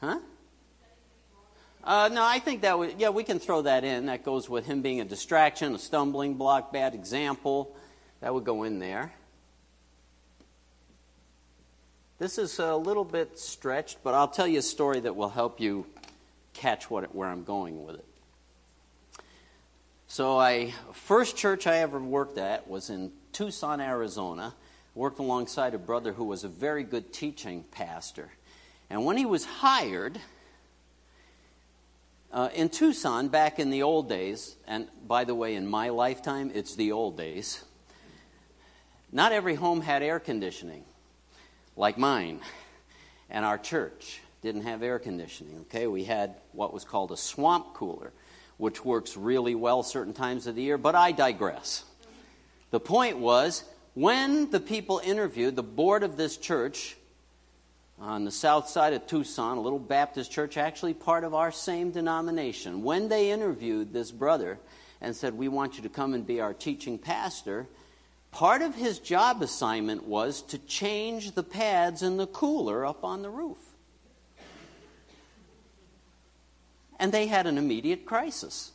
Huh? 0.00 0.18
Uh, 1.84 2.08
no, 2.12 2.24
I 2.24 2.38
think 2.38 2.62
that 2.62 2.76
would, 2.78 2.94
yeah, 2.98 3.10
we 3.10 3.22
can 3.22 3.38
throw 3.38 3.62
that 3.62 3.84
in. 3.84 4.06
That 4.06 4.24
goes 4.24 4.48
with 4.48 4.66
him 4.66 4.82
being 4.82 5.00
a 5.00 5.04
distraction, 5.04 5.74
a 5.74 5.78
stumbling 5.78 6.34
block, 6.34 6.72
bad 6.72 6.94
example. 6.94 7.76
That 8.20 8.34
would 8.34 8.44
go 8.44 8.64
in 8.64 8.78
there. 8.78 9.12
This 12.18 12.38
is 12.38 12.58
a 12.58 12.74
little 12.74 13.04
bit 13.04 13.38
stretched, 13.38 13.98
but 14.02 14.14
I'll 14.14 14.28
tell 14.28 14.46
you 14.46 14.58
a 14.58 14.62
story 14.62 15.00
that 15.00 15.14
will 15.14 15.28
help 15.28 15.60
you 15.60 15.86
catch 16.54 16.90
what, 16.90 17.14
where 17.14 17.28
I'm 17.28 17.44
going 17.44 17.84
with 17.84 17.96
it. 17.96 18.04
So, 20.08 20.38
I 20.38 20.72
first 20.92 21.36
church 21.36 21.66
I 21.66 21.78
ever 21.78 21.98
worked 21.98 22.38
at 22.38 22.68
was 22.68 22.90
in 22.90 23.10
Tucson, 23.32 23.80
Arizona. 23.80 24.54
Worked 24.94 25.18
alongside 25.18 25.74
a 25.74 25.78
brother 25.78 26.12
who 26.12 26.24
was 26.24 26.44
a 26.44 26.48
very 26.48 26.84
good 26.84 27.12
teaching 27.12 27.64
pastor. 27.72 28.30
And 28.88 29.04
when 29.04 29.16
he 29.16 29.26
was 29.26 29.44
hired 29.44 30.18
uh, 32.32 32.50
in 32.54 32.68
Tucson 32.68 33.28
back 33.28 33.58
in 33.58 33.70
the 33.70 33.82
old 33.82 34.08
days, 34.08 34.56
and 34.66 34.88
by 35.06 35.24
the 35.24 35.34
way, 35.34 35.54
in 35.54 35.66
my 35.66 35.88
lifetime, 35.88 36.52
it's 36.54 36.76
the 36.76 36.92
old 36.92 37.16
days, 37.16 37.64
not 39.10 39.32
every 39.32 39.56
home 39.56 39.80
had 39.80 40.02
air 40.02 40.20
conditioning 40.20 40.84
like 41.76 41.98
mine. 41.98 42.40
And 43.28 43.44
our 43.44 43.58
church 43.58 44.20
didn't 44.40 44.62
have 44.62 44.82
air 44.84 45.00
conditioning, 45.00 45.58
okay? 45.62 45.88
We 45.88 46.04
had 46.04 46.36
what 46.52 46.72
was 46.72 46.84
called 46.84 47.10
a 47.10 47.16
swamp 47.16 47.74
cooler, 47.74 48.12
which 48.58 48.84
works 48.84 49.16
really 49.16 49.54
well 49.54 49.82
certain 49.82 50.12
times 50.12 50.46
of 50.46 50.54
the 50.54 50.62
year, 50.62 50.78
but 50.78 50.94
I 50.94 51.12
digress. 51.12 51.84
The 52.70 52.80
point 52.80 53.18
was, 53.18 53.64
when 53.94 54.50
the 54.50 54.60
people 54.60 55.00
interviewed, 55.04 55.56
the 55.56 55.62
board 55.62 56.02
of 56.02 56.16
this 56.16 56.36
church 56.36 56.96
on 57.98 58.24
the 58.24 58.30
south 58.30 58.68
side 58.68 58.92
of 58.92 59.06
Tucson, 59.06 59.56
a 59.56 59.60
little 59.60 59.78
Baptist 59.78 60.30
church, 60.30 60.56
actually 60.56 60.94
part 60.94 61.24
of 61.24 61.34
our 61.34 61.50
same 61.50 61.90
denomination, 61.90 62.82
when 62.82 63.08
they 63.08 63.30
interviewed 63.30 63.92
this 63.92 64.10
brother 64.10 64.58
and 65.00 65.16
said, 65.16 65.34
We 65.34 65.48
want 65.48 65.76
you 65.76 65.82
to 65.84 65.88
come 65.88 66.12
and 66.12 66.26
be 66.26 66.40
our 66.40 66.52
teaching 66.52 66.98
pastor, 66.98 67.66
Part 68.36 68.60
of 68.60 68.74
his 68.74 68.98
job 68.98 69.40
assignment 69.40 70.04
was 70.04 70.42
to 70.42 70.58
change 70.58 71.32
the 71.32 71.42
pads 71.42 72.02
in 72.02 72.18
the 72.18 72.26
cooler 72.26 72.84
up 72.84 73.02
on 73.02 73.22
the 73.22 73.30
roof. 73.30 73.65
And 76.98 77.12
they 77.12 77.26
had 77.26 77.46
an 77.46 77.58
immediate 77.58 78.06
crisis 78.06 78.72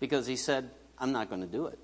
because 0.00 0.26
he 0.26 0.36
said, 0.36 0.70
I'm 0.98 1.12
not 1.12 1.28
going 1.28 1.42
to 1.42 1.46
do 1.46 1.66
it. 1.66 1.78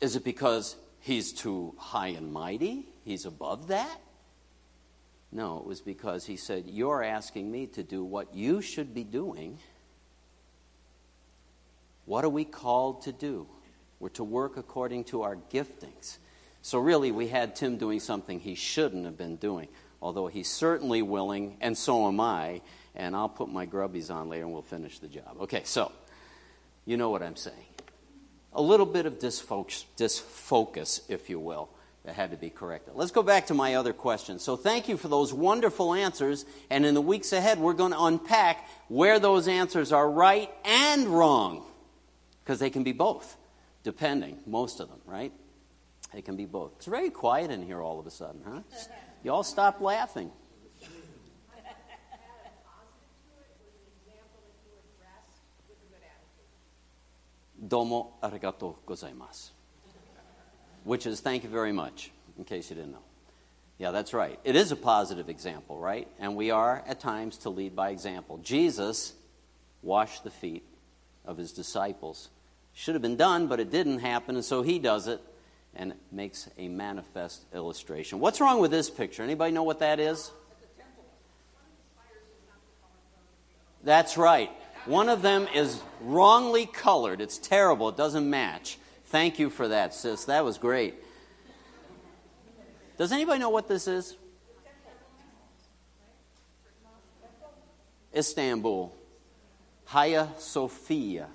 Is 0.00 0.16
it 0.16 0.24
because 0.24 0.76
he's 1.00 1.32
too 1.32 1.74
high 1.78 2.08
and 2.08 2.32
mighty? 2.32 2.86
He's 3.04 3.26
above 3.26 3.68
that? 3.68 4.00
No, 5.32 5.58
it 5.58 5.66
was 5.66 5.80
because 5.80 6.24
he 6.24 6.36
said, 6.36 6.64
You're 6.66 7.02
asking 7.02 7.50
me 7.50 7.66
to 7.68 7.82
do 7.82 8.04
what 8.04 8.34
you 8.34 8.60
should 8.60 8.94
be 8.94 9.02
doing. 9.02 9.58
What 12.06 12.24
are 12.24 12.30
we 12.30 12.44
called 12.44 13.02
to 13.02 13.12
do? 13.12 13.46
We're 13.98 14.10
to 14.10 14.24
work 14.24 14.56
according 14.56 15.04
to 15.04 15.22
our 15.22 15.36
giftings. 15.36 16.18
So, 16.62 16.78
really, 16.78 17.10
we 17.10 17.28
had 17.28 17.56
Tim 17.56 17.78
doing 17.78 18.00
something 18.00 18.40
he 18.40 18.54
shouldn't 18.54 19.04
have 19.04 19.18
been 19.18 19.36
doing, 19.36 19.68
although 20.00 20.28
he's 20.28 20.50
certainly 20.50 21.02
willing, 21.02 21.56
and 21.60 21.76
so 21.76 22.06
am 22.06 22.20
I. 22.20 22.62
And 22.94 23.16
I'll 23.16 23.28
put 23.28 23.48
my 23.48 23.66
grubbies 23.66 24.10
on 24.14 24.28
later 24.28 24.44
and 24.44 24.52
we'll 24.52 24.62
finish 24.62 24.98
the 24.98 25.08
job. 25.08 25.36
Okay, 25.42 25.62
so, 25.64 25.90
you 26.84 26.96
know 26.96 27.10
what 27.10 27.22
I'm 27.22 27.36
saying. 27.36 27.56
A 28.52 28.62
little 28.62 28.86
bit 28.86 29.06
of 29.06 29.18
disfocus, 29.18 29.84
disfocus 29.96 31.00
if 31.08 31.28
you 31.28 31.40
will, 31.40 31.68
that 32.04 32.14
had 32.14 32.30
to 32.30 32.36
be 32.36 32.50
corrected. 32.50 32.94
Let's 32.94 33.10
go 33.10 33.22
back 33.22 33.46
to 33.46 33.54
my 33.54 33.74
other 33.74 33.92
question. 33.92 34.38
So, 34.38 34.56
thank 34.56 34.88
you 34.88 34.96
for 34.96 35.08
those 35.08 35.32
wonderful 35.32 35.92
answers. 35.92 36.44
And 36.70 36.86
in 36.86 36.94
the 36.94 37.00
weeks 37.00 37.32
ahead, 37.32 37.58
we're 37.58 37.72
going 37.72 37.92
to 37.92 38.02
unpack 38.02 38.68
where 38.88 39.18
those 39.18 39.48
answers 39.48 39.90
are 39.90 40.08
right 40.08 40.50
and 40.64 41.08
wrong, 41.08 41.64
because 42.44 42.60
they 42.60 42.70
can 42.70 42.84
be 42.84 42.92
both 42.92 43.36
depending, 43.84 44.38
most 44.46 44.80
of 44.80 44.88
them, 44.88 45.00
right? 45.06 45.32
It 46.14 46.24
can 46.24 46.36
be 46.36 46.46
both. 46.46 46.72
It's 46.76 46.86
very 46.86 47.10
quiet 47.10 47.50
in 47.50 47.62
here 47.62 47.80
all 47.80 48.00
of 48.00 48.06
a 48.06 48.10
sudden, 48.10 48.40
huh? 48.44 48.60
You 49.22 49.32
all 49.32 49.42
stop 49.42 49.80
laughing. 49.80 50.30
Domo 57.66 58.14
arigato 58.22 58.76
gozaimasu. 58.86 59.50
Which 60.84 61.06
is 61.06 61.20
thank 61.20 61.44
you 61.44 61.48
very 61.48 61.72
much, 61.72 62.10
in 62.36 62.44
case 62.44 62.70
you 62.70 62.76
didn't 62.76 62.92
know. 62.92 62.98
Yeah, 63.78 63.90
that's 63.90 64.14
right. 64.14 64.38
It 64.44 64.54
is 64.54 64.70
a 64.70 64.76
positive 64.76 65.28
example, 65.28 65.78
right? 65.78 66.06
And 66.18 66.36
we 66.36 66.50
are 66.50 66.84
at 66.86 67.00
times 67.00 67.38
to 67.38 67.50
lead 67.50 67.74
by 67.74 67.90
example. 67.90 68.38
Jesus 68.38 69.14
washed 69.82 70.24
the 70.24 70.30
feet 70.30 70.64
of 71.24 71.36
his 71.38 71.52
disciples 71.52 72.28
should 72.74 72.96
have 72.96 73.02
been 73.02 73.16
done, 73.16 73.46
but 73.46 73.60
it 73.60 73.70
didn't 73.70 74.00
happen, 74.00 74.34
and 74.34 74.44
so 74.44 74.62
he 74.62 74.78
does 74.78 75.06
it 75.06 75.20
and 75.76 75.94
makes 76.12 76.48
a 76.58 76.68
manifest 76.68 77.44
illustration. 77.54 78.20
What's 78.20 78.40
wrong 78.40 78.60
with 78.60 78.70
this 78.70 78.90
picture? 78.90 79.22
Anybody 79.22 79.52
know 79.52 79.62
what 79.62 79.78
that 79.78 80.00
is? 80.00 80.30
That's 83.84 84.16
right. 84.16 84.50
One 84.86 85.08
of 85.08 85.22
them 85.22 85.48
is 85.54 85.80
wrongly 86.02 86.66
colored. 86.66 87.20
It's 87.20 87.38
terrible. 87.38 87.88
It 87.88 87.96
doesn't 87.96 88.28
match. 88.28 88.78
Thank 89.06 89.38
you 89.38 89.48
for 89.48 89.68
that, 89.68 89.94
sis. 89.94 90.26
That 90.26 90.44
was 90.44 90.58
great. 90.58 90.94
Does 92.98 93.10
anybody 93.10 93.40
know 93.40 93.50
what 93.50 93.66
this 93.66 93.88
is? 93.88 94.16
Istanbul. 98.14 98.94
Hagia 99.86 100.28
Sophia. 100.38 101.28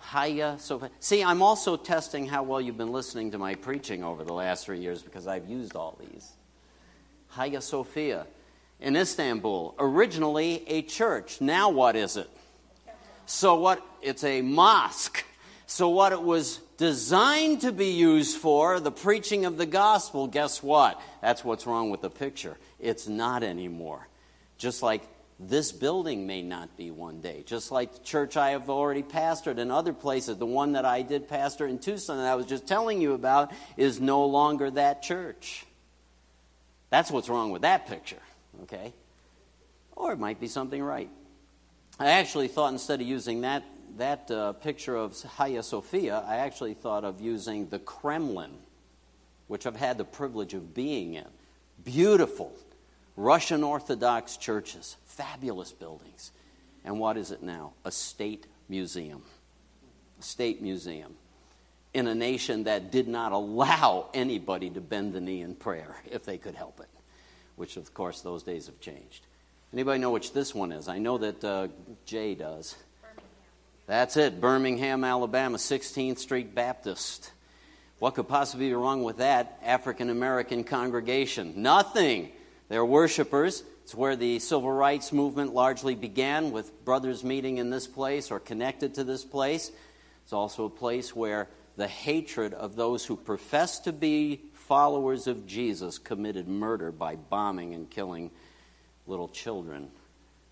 Hagia 0.00 0.56
Sophia. 0.58 0.90
See, 1.00 1.24
I'm 1.24 1.42
also 1.42 1.76
testing 1.76 2.26
how 2.26 2.44
well 2.44 2.60
you've 2.60 2.78
been 2.78 2.92
listening 2.92 3.32
to 3.32 3.38
my 3.38 3.54
preaching 3.56 4.04
over 4.04 4.24
the 4.24 4.32
last 4.32 4.64
three 4.64 4.78
years 4.78 5.02
because 5.02 5.26
I've 5.26 5.48
used 5.48 5.74
all 5.74 5.98
these. 6.00 6.32
Hagia 7.30 7.60
Sophia 7.60 8.26
in 8.80 8.96
Istanbul, 8.96 9.74
originally 9.78 10.64
a 10.68 10.82
church. 10.82 11.40
Now 11.40 11.70
what 11.70 11.96
is 11.96 12.16
it? 12.16 12.30
So 13.26 13.56
what? 13.56 13.84
It's 14.02 14.24
a 14.24 14.40
mosque. 14.40 15.24
So, 15.68 15.88
what 15.88 16.12
it 16.12 16.22
was 16.22 16.60
designed 16.76 17.62
to 17.62 17.72
be 17.72 17.88
used 17.88 18.38
for, 18.38 18.78
the 18.78 18.92
preaching 18.92 19.44
of 19.44 19.56
the 19.56 19.66
gospel, 19.66 20.28
guess 20.28 20.62
what? 20.62 21.00
That's 21.20 21.44
what's 21.44 21.66
wrong 21.66 21.90
with 21.90 22.02
the 22.02 22.10
picture. 22.10 22.56
It's 22.78 23.08
not 23.08 23.42
anymore. 23.42 24.06
Just 24.58 24.82
like 24.82 25.02
this 25.40 25.72
building 25.72 26.26
may 26.26 26.40
not 26.40 26.76
be 26.76 26.92
one 26.92 27.20
day. 27.20 27.42
Just 27.44 27.72
like 27.72 27.92
the 27.92 27.98
church 28.04 28.36
I 28.36 28.50
have 28.50 28.70
already 28.70 29.02
pastored 29.02 29.58
and 29.58 29.72
other 29.72 29.92
places, 29.92 30.38
the 30.38 30.46
one 30.46 30.72
that 30.72 30.84
I 30.84 31.02
did 31.02 31.28
pastor 31.28 31.66
in 31.66 31.80
Tucson 31.80 32.16
that 32.18 32.26
I 32.26 32.36
was 32.36 32.46
just 32.46 32.68
telling 32.68 33.02
you 33.02 33.12
about 33.12 33.52
is 33.76 34.00
no 34.00 34.24
longer 34.24 34.70
that 34.70 35.02
church. 35.02 35.66
That's 36.90 37.10
what's 37.10 37.28
wrong 37.28 37.50
with 37.50 37.62
that 37.62 37.88
picture, 37.88 38.22
okay? 38.62 38.92
Or 39.96 40.12
it 40.12 40.18
might 40.18 40.38
be 40.38 40.46
something 40.46 40.82
right. 40.82 41.10
I 41.98 42.10
actually 42.10 42.48
thought 42.48 42.72
instead 42.72 43.00
of 43.00 43.06
using 43.06 43.40
that, 43.40 43.64
that 43.96 44.30
uh, 44.30 44.52
picture 44.52 44.96
of 44.96 45.20
Hagia 45.38 45.62
Sophia, 45.62 46.22
I 46.26 46.36
actually 46.36 46.74
thought 46.74 47.04
of 47.04 47.20
using 47.20 47.68
the 47.68 47.78
Kremlin, 47.78 48.52
which 49.48 49.66
I've 49.66 49.76
had 49.76 49.96
the 49.96 50.04
privilege 50.04 50.52
of 50.52 50.74
being 50.74 51.14
in. 51.14 51.28
Beautiful 51.84 52.52
Russian 53.16 53.64
Orthodox 53.64 54.36
churches, 54.36 54.96
fabulous 55.06 55.72
buildings. 55.72 56.32
And 56.84 57.00
what 57.00 57.16
is 57.16 57.30
it 57.30 57.42
now? 57.42 57.72
A 57.84 57.90
state 57.90 58.46
museum. 58.68 59.22
A 60.20 60.22
state 60.22 60.60
museum 60.60 61.14
in 61.96 62.06
a 62.06 62.14
nation 62.14 62.64
that 62.64 62.92
did 62.92 63.08
not 63.08 63.32
allow 63.32 64.10
anybody 64.12 64.68
to 64.68 64.82
bend 64.82 65.14
the 65.14 65.20
knee 65.20 65.40
in 65.40 65.54
prayer 65.54 65.96
if 66.10 66.26
they 66.26 66.36
could 66.36 66.54
help 66.54 66.78
it, 66.78 66.90
which, 67.56 67.78
of 67.78 67.94
course, 67.94 68.20
those 68.20 68.42
days 68.42 68.66
have 68.66 68.78
changed. 68.80 69.24
Anybody 69.72 69.98
know 70.00 70.10
which 70.10 70.32
this 70.32 70.54
one 70.54 70.72
is? 70.72 70.88
I 70.88 70.98
know 70.98 71.18
that 71.18 71.44
uh, 71.44 71.68
Jay 72.04 72.34
does. 72.34 72.76
That's 73.86 74.16
it, 74.16 74.40
Birmingham, 74.40 75.04
Alabama, 75.04 75.58
16th 75.58 76.18
Street 76.18 76.54
Baptist. 76.54 77.32
What 77.98 78.14
could 78.14 78.28
possibly 78.28 78.68
be 78.68 78.74
wrong 78.74 79.02
with 79.02 79.18
that 79.18 79.58
African 79.64 80.10
American 80.10 80.64
congregation? 80.64 81.54
Nothing. 81.56 82.30
They're 82.68 82.84
worshipers. 82.84 83.64
It's 83.82 83.94
where 83.94 84.16
the 84.16 84.38
civil 84.38 84.70
rights 84.70 85.12
movement 85.12 85.54
largely 85.54 85.94
began, 85.94 86.50
with 86.50 86.84
brothers 86.84 87.22
meeting 87.22 87.58
in 87.58 87.70
this 87.70 87.86
place 87.86 88.30
or 88.30 88.40
connected 88.40 88.94
to 88.94 89.04
this 89.04 89.24
place. 89.24 89.70
It's 90.24 90.32
also 90.32 90.64
a 90.64 90.70
place 90.70 91.14
where 91.14 91.48
the 91.76 91.86
hatred 91.86 92.54
of 92.54 92.74
those 92.76 93.04
who 93.04 93.16
profess 93.16 93.78
to 93.80 93.92
be 93.92 94.42
followers 94.52 95.26
of 95.26 95.46
Jesus 95.46 95.98
committed 95.98 96.48
murder 96.48 96.90
by 96.90 97.14
bombing 97.14 97.74
and 97.74 97.88
killing 97.88 98.30
little 99.06 99.28
children 99.28 99.88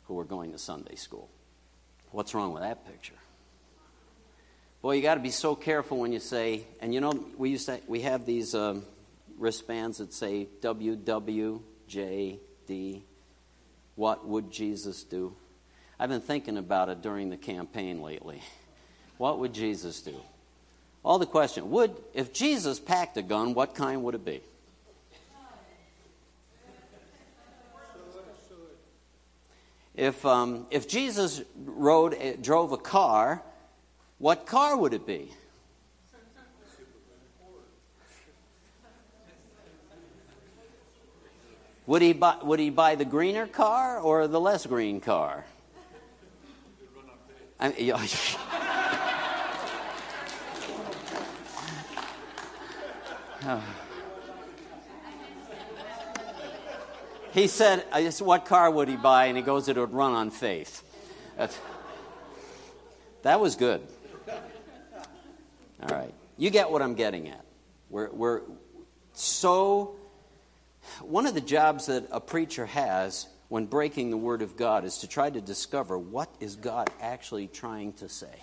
who 0.05 0.15
were 0.15 0.25
going 0.25 0.53
to 0.53 0.59
Sunday 0.59 0.95
school. 0.95 1.29
What's 2.11 2.35
wrong 2.35 2.53
with 2.53 2.63
that 2.63 2.87
picture? 2.87 3.15
Boy, 4.83 4.97
you 4.97 5.03
got 5.03 5.15
to 5.15 5.21
be 5.21 5.31
so 5.31 5.55
careful 5.57 5.99
when 5.99 6.13
you 6.13 6.21
say, 6.21 6.65
and 6.81 6.93
you 6.93 7.01
know, 7.01 7.25
we 7.39 7.51
used 7.51 7.67
to, 7.67 7.81
we 7.87 8.03
have 8.03 8.27
these 8.27 8.55
uh, 8.55 8.81
wristbands 9.39 9.99
that 9.99 10.13
say 10.13 10.47
WWJD. 10.61 11.61
What 13.97 14.27
would 14.29 14.51
Jesus 14.51 15.05
do? 15.05 15.35
I've 15.99 16.11
been 16.11 16.21
thinking 16.21 16.59
about 16.59 16.89
it 16.89 17.01
during 17.03 17.31
the 17.31 17.37
campaign 17.37 18.03
lately. 18.03 18.43
What 19.17 19.39
would 19.39 19.55
Jesus 19.55 20.03
do? 20.03 20.17
All 21.05 21.19
the 21.19 21.27
question 21.27 21.71
would, 21.71 21.97
if 22.13 22.33
Jesus 22.33 22.81
packed 22.81 23.17
a 23.17 23.23
gun, 23.23 23.55
what 23.55 23.75
kind 23.75 24.03
would 24.03 24.15
it 24.15 24.25
be? 24.25 24.41
If, 29.95 30.27
um, 30.27 30.67
if 30.71 30.89
Jesus 30.89 31.43
rode, 31.57 32.15
eh, 32.15 32.35
drove 32.41 32.73
a 32.73 32.77
car, 32.77 33.43
what 34.19 34.45
car 34.45 34.77
would 34.77 34.93
it 34.93 35.07
be? 35.07 35.31
Would 41.87 42.01
he, 42.01 42.15
buy, 42.15 42.39
would 42.43 42.59
he 42.61 42.71
buy 42.71 42.95
the 42.95 43.05
greener 43.05 43.47
car 43.47 44.01
or 44.01 44.27
the 44.27 44.41
less 44.41 44.65
green 44.65 45.01
car? 45.01 45.45
I 47.61 47.69
mean, 47.69 47.95
He 57.35 57.49
said, 57.49 57.85
What 58.21 58.47
car 58.47 58.71
would 58.71 58.87
he 58.87 58.97
buy? 58.97 59.27
And 59.27 59.37
he 59.37 59.43
goes, 59.43 59.69
It 59.69 59.77
would 59.77 59.93
run 59.93 60.13
on 60.13 60.31
faith. 60.31 60.83
That's, 61.37 61.59
that 63.23 63.41
was 63.41 63.57
good. 63.57 63.83
All 65.83 65.89
right. 65.89 66.15
You 66.39 66.51
get 66.51 66.71
what 66.71 66.81
I'm 66.81 66.95
getting 66.95 67.29
at. 67.29 67.45
We're, 67.91 68.11
we're 68.11 68.43
so. 69.15 69.97
One 71.01 71.27
of 71.27 71.35
the 71.35 71.41
jobs 71.41 71.87
that 71.87 72.07
a 72.13 72.21
preacher 72.21 72.67
has 72.67 73.27
when 73.49 73.67
breaking 73.67 74.11
the 74.11 74.17
Word 74.17 74.43
of 74.43 74.57
God 74.57 74.85
is 74.85 74.99
to 74.99 75.09
try 75.09 75.29
to 75.29 75.41
discover 75.41 75.99
what 75.99 76.29
is 76.41 76.57
God 76.57 76.89
actually 77.01 77.49
trying 77.49 77.95
to 77.95 78.09
say. 78.09 78.39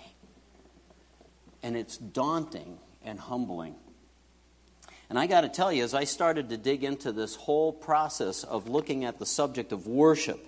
And 1.62 1.76
it's 1.76 1.96
daunting 1.96 2.78
and 3.04 3.18
humbling 3.18 3.76
and 5.12 5.18
I 5.18 5.26
got 5.26 5.42
to 5.42 5.50
tell 5.50 5.70
you, 5.70 5.84
as 5.84 5.92
I 5.92 6.04
started 6.04 6.48
to 6.48 6.56
dig 6.56 6.84
into 6.84 7.12
this 7.12 7.34
whole 7.34 7.70
process 7.70 8.44
of 8.44 8.70
looking 8.70 9.04
at 9.04 9.18
the 9.18 9.26
subject 9.26 9.70
of 9.70 9.86
worship, 9.86 10.42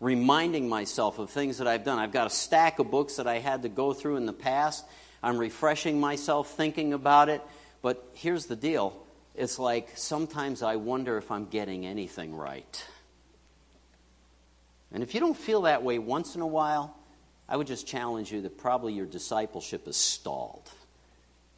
reminding 0.00 0.68
myself 0.68 1.20
of 1.20 1.30
things 1.30 1.58
that 1.58 1.68
I've 1.68 1.84
done, 1.84 2.00
I've 2.00 2.10
got 2.10 2.26
a 2.26 2.30
stack 2.30 2.80
of 2.80 2.90
books 2.90 3.18
that 3.18 3.28
I 3.28 3.38
had 3.38 3.62
to 3.62 3.68
go 3.68 3.92
through 3.92 4.16
in 4.16 4.26
the 4.26 4.32
past. 4.32 4.84
I'm 5.22 5.38
refreshing 5.38 6.00
myself, 6.00 6.56
thinking 6.56 6.92
about 6.92 7.28
it. 7.28 7.40
But 7.82 8.04
here's 8.14 8.46
the 8.46 8.56
deal 8.56 9.00
it's 9.36 9.60
like 9.60 9.90
sometimes 9.94 10.64
I 10.64 10.74
wonder 10.74 11.16
if 11.16 11.30
I'm 11.30 11.46
getting 11.46 11.86
anything 11.86 12.34
right. 12.34 12.84
And 14.90 15.04
if 15.04 15.14
you 15.14 15.20
don't 15.20 15.36
feel 15.36 15.62
that 15.62 15.84
way 15.84 16.00
once 16.00 16.34
in 16.34 16.40
a 16.40 16.48
while, 16.48 16.96
I 17.48 17.56
would 17.56 17.68
just 17.68 17.86
challenge 17.86 18.32
you 18.32 18.42
that 18.42 18.58
probably 18.58 18.92
your 18.92 19.06
discipleship 19.06 19.86
is 19.86 19.96
stalled. 19.96 20.68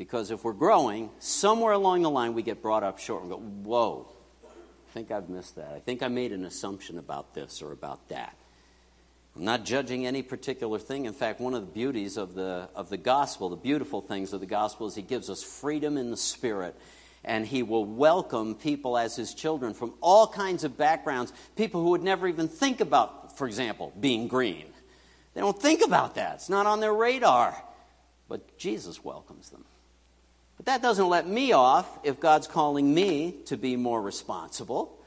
Because 0.03 0.33
if 0.33 0.43
we're 0.43 0.53
growing, 0.53 1.11
somewhere 1.21 1.75
along 1.75 2.03
the 2.03 2.11
line 2.11 2.35
we 2.35 2.43
get 2.43 2.61
brought 2.61 2.83
up 2.83 2.99
short 2.99 3.23
and 3.23 3.31
go, 3.31 3.37
whoa, 3.39 4.09
I 4.45 4.93
think 4.93 5.13
I've 5.13 5.29
missed 5.29 5.55
that. 5.55 5.75
I 5.77 5.79
think 5.79 6.03
I 6.03 6.09
made 6.09 6.33
an 6.33 6.45
assumption 6.45 6.99
about 6.99 7.35
this 7.35 7.63
or 7.63 7.71
about 7.71 8.09
that. 8.09 8.37
I'm 9.37 9.45
not 9.45 9.65
judging 9.65 10.05
any 10.05 10.23
particular 10.23 10.81
thing. 10.81 11.05
In 11.05 11.13
fact, 11.13 11.39
one 11.41 11.55
of 11.55 11.61
the 11.61 11.73
beauties 11.73 12.17
of 12.17 12.35
the, 12.35 12.69
of 12.75 12.91
the 12.91 12.97
gospel, 12.97 13.49
the 13.49 13.55
beautiful 13.55 14.01
things 14.01 14.33
of 14.33 14.41
the 14.41 14.47
gospel, 14.47 14.89
is 14.89 14.97
he 14.97 15.03
gives 15.03 15.31
us 15.31 15.41
freedom 15.41 15.97
in 15.97 16.11
the 16.11 16.17
spirit. 16.17 16.75
And 17.23 17.47
he 17.47 17.63
will 17.63 17.85
welcome 17.85 18.57
people 18.57 18.99
as 18.99 19.15
his 19.15 19.33
children 19.33 19.73
from 19.73 19.95
all 20.01 20.27
kinds 20.27 20.65
of 20.65 20.77
backgrounds, 20.77 21.33
people 21.55 21.81
who 21.81 21.91
would 21.91 22.03
never 22.03 22.27
even 22.27 22.49
think 22.49 22.81
about, 22.81 23.39
for 23.39 23.47
example, 23.47 23.93
being 24.01 24.27
green. 24.27 24.67
They 25.35 25.43
don't 25.43 25.63
think 25.63 25.81
about 25.81 26.17
that, 26.17 26.35
it's 26.35 26.49
not 26.49 26.67
on 26.67 26.81
their 26.81 26.93
radar. 26.93 27.55
But 28.29 28.59
Jesus 28.59 29.05
welcomes 29.05 29.51
them. 29.51 29.65
But 30.57 30.67
that 30.67 30.83
doesn't 30.83 31.09
let 31.09 31.27
me 31.27 31.53
off 31.53 31.99
if 32.05 32.21
God's 32.21 32.47
calling 32.47 32.93
me 32.93 33.37
to 33.47 33.57
be 33.57 33.77
more 33.77 34.01
responsible. 34.01 34.99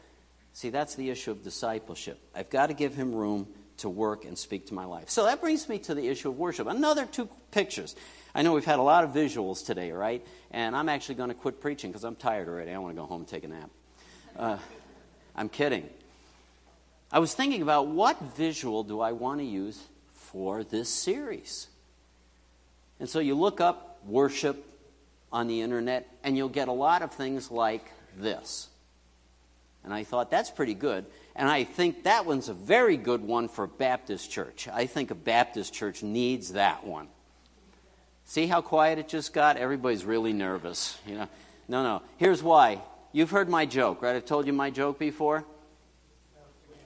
See, 0.54 0.70
that's 0.70 0.96
the 0.96 1.10
issue 1.10 1.32
of 1.32 1.44
discipleship. 1.44 2.20
I've 2.34 2.50
got 2.50 2.68
to 2.68 2.74
give 2.74 2.96
him 2.96 3.14
room 3.14 3.48
to 3.78 3.90
work 3.90 4.26
and 4.26 4.38
speak 4.38 4.68
to 4.68 4.74
my 4.74 4.86
life. 4.86 5.10
So 5.10 5.26
that 5.26 5.42
brings 5.42 5.68
me 5.68 5.80
to 5.80 5.94
the 5.94 6.08
issue 6.08 6.30
of 6.30 6.38
worship. 6.38 6.68
Another 6.68 7.06
two 7.06 7.28
pictures. 7.52 7.96
I 8.34 8.42
know 8.42 8.54
we've 8.54 8.66
had 8.66 8.80
a 8.80 8.84
lot 8.84 9.04
of 9.04 9.12
visuals 9.12 9.66
today, 9.66 9.92
right? 9.92 10.26
And 10.52 10.76
I'm 10.76 10.90
actually 10.90 11.16
going 11.16 11.30
to 11.30 11.36
quit 11.36 11.62
preaching 11.62 11.92
because 11.92 12.04
I'm 12.04 12.16
tired 12.16 12.48
already. 12.48 12.72
I 12.72 12.78
want 12.78 12.96
to 12.96 13.02
go 13.02 13.06
home 13.06 13.22
and 13.22 13.28
take 13.28 13.44
a 13.44 13.48
nap. 13.48 13.70
Uh, 14.38 14.58
I'm 15.36 15.50
kidding. 15.50 15.90
I 17.12 17.20
was 17.20 17.34
thinking 17.34 17.62
about 17.62 17.88
what 17.88 18.22
visual 18.36 18.84
do 18.84 19.00
I 19.00 19.12
want 19.12 19.40
to 19.40 19.46
use 19.46 19.82
for 20.14 20.64
this 20.64 20.90
series? 20.90 21.68
And 23.00 23.08
so 23.10 23.20
you 23.20 23.36
look 23.36 23.62
up 23.62 24.00
worship 24.06 24.66
on 25.36 25.48
the 25.48 25.62
internet, 25.62 26.08
and 26.24 26.38
you'll 26.38 26.48
get 26.48 26.70
a 26.70 26.72
lot 26.72 27.02
of 27.02 27.12
things 27.12 27.52
like 27.52 27.92
this. 28.18 28.70
And 29.84 29.94
I 29.94 30.06
thought, 30.06 30.32
that's 30.32 30.50
pretty 30.50 30.74
good. 30.74 31.06
And 31.36 31.50
I 31.50 31.66
think 31.66 32.04
that 32.04 32.26
one's 32.26 32.48
a 32.48 32.54
very 32.54 32.96
good 32.96 33.22
one 33.22 33.50
for 33.50 33.68
Baptist 33.68 34.32
church. 34.32 34.70
I 34.72 34.86
think 34.86 35.12
a 35.12 35.16
Baptist 35.16 35.74
church 35.74 36.02
needs 36.04 36.54
that 36.54 36.86
one. 36.86 37.10
See 38.24 38.48
how 38.48 38.62
quiet 38.62 38.98
it 38.98 39.10
just 39.10 39.34
got? 39.34 39.58
Everybody's 39.58 40.06
really 40.06 40.32
nervous. 40.32 40.98
You 41.06 41.16
know? 41.16 41.28
No, 41.68 41.84
no. 41.84 42.02
Here's 42.16 42.42
why. 42.42 42.82
You've 43.12 43.30
heard 43.30 43.50
my 43.50 43.66
joke, 43.66 44.02
right? 44.02 44.16
I've 44.16 44.26
told 44.26 44.48
you 44.48 44.54
my 44.54 44.70
joke 44.70 44.98
before. 44.98 45.44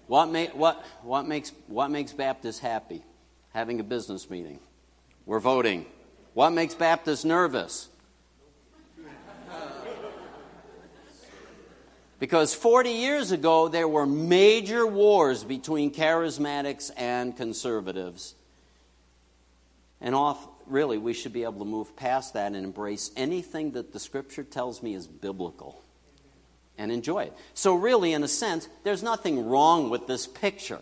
What, 0.08 0.26
ma- 0.26 0.46
what, 0.56 0.84
what, 1.04 1.28
makes, 1.28 1.52
what 1.68 1.92
makes 1.92 2.14
Baptists 2.14 2.60
happy? 2.60 3.04
Having 3.54 3.80
a 3.80 3.84
business 3.84 4.28
meeting. 4.28 4.60
We're 5.28 5.40
voting. 5.40 5.86
What 6.34 6.50
makes 6.50 6.74
Baptists 6.74 7.24
nervous? 7.24 7.90
Because 12.20 12.54
40 12.54 12.90
years 12.90 13.32
ago, 13.32 13.70
there 13.70 13.88
were 13.88 14.06
major 14.06 14.86
wars 14.86 15.46
between 15.46 15.94
charismatics 15.94 16.92
and 16.98 17.36
conservatives. 17.36 18.36
And 20.02 20.14
off, 20.14 20.46
really, 20.68 20.98
we 20.98 21.14
should 21.14 21.32
be 21.32 21.44
able 21.44 21.60
to 21.60 21.66
move 21.66 21.96
past 21.96 22.34
that 22.34 22.48
and 22.48 22.58
embrace 22.58 23.12
anything 23.16 23.72
that 23.72 23.94
the 23.94 24.00
Scripture 24.00 24.44
tells 24.44 24.84
me 24.84 24.94
is 24.94 25.08
biblical 25.08 25.82
and 26.78 26.92
enjoy 26.92 27.24
it. 27.24 27.34
So, 27.54 27.76
really, 27.76 28.12
in 28.12 28.24
a 28.24 28.28
sense, 28.28 28.68
there's 28.84 29.04
nothing 29.04 29.48
wrong 29.48 29.90
with 29.90 30.06
this 30.08 30.28
picture. 30.28 30.80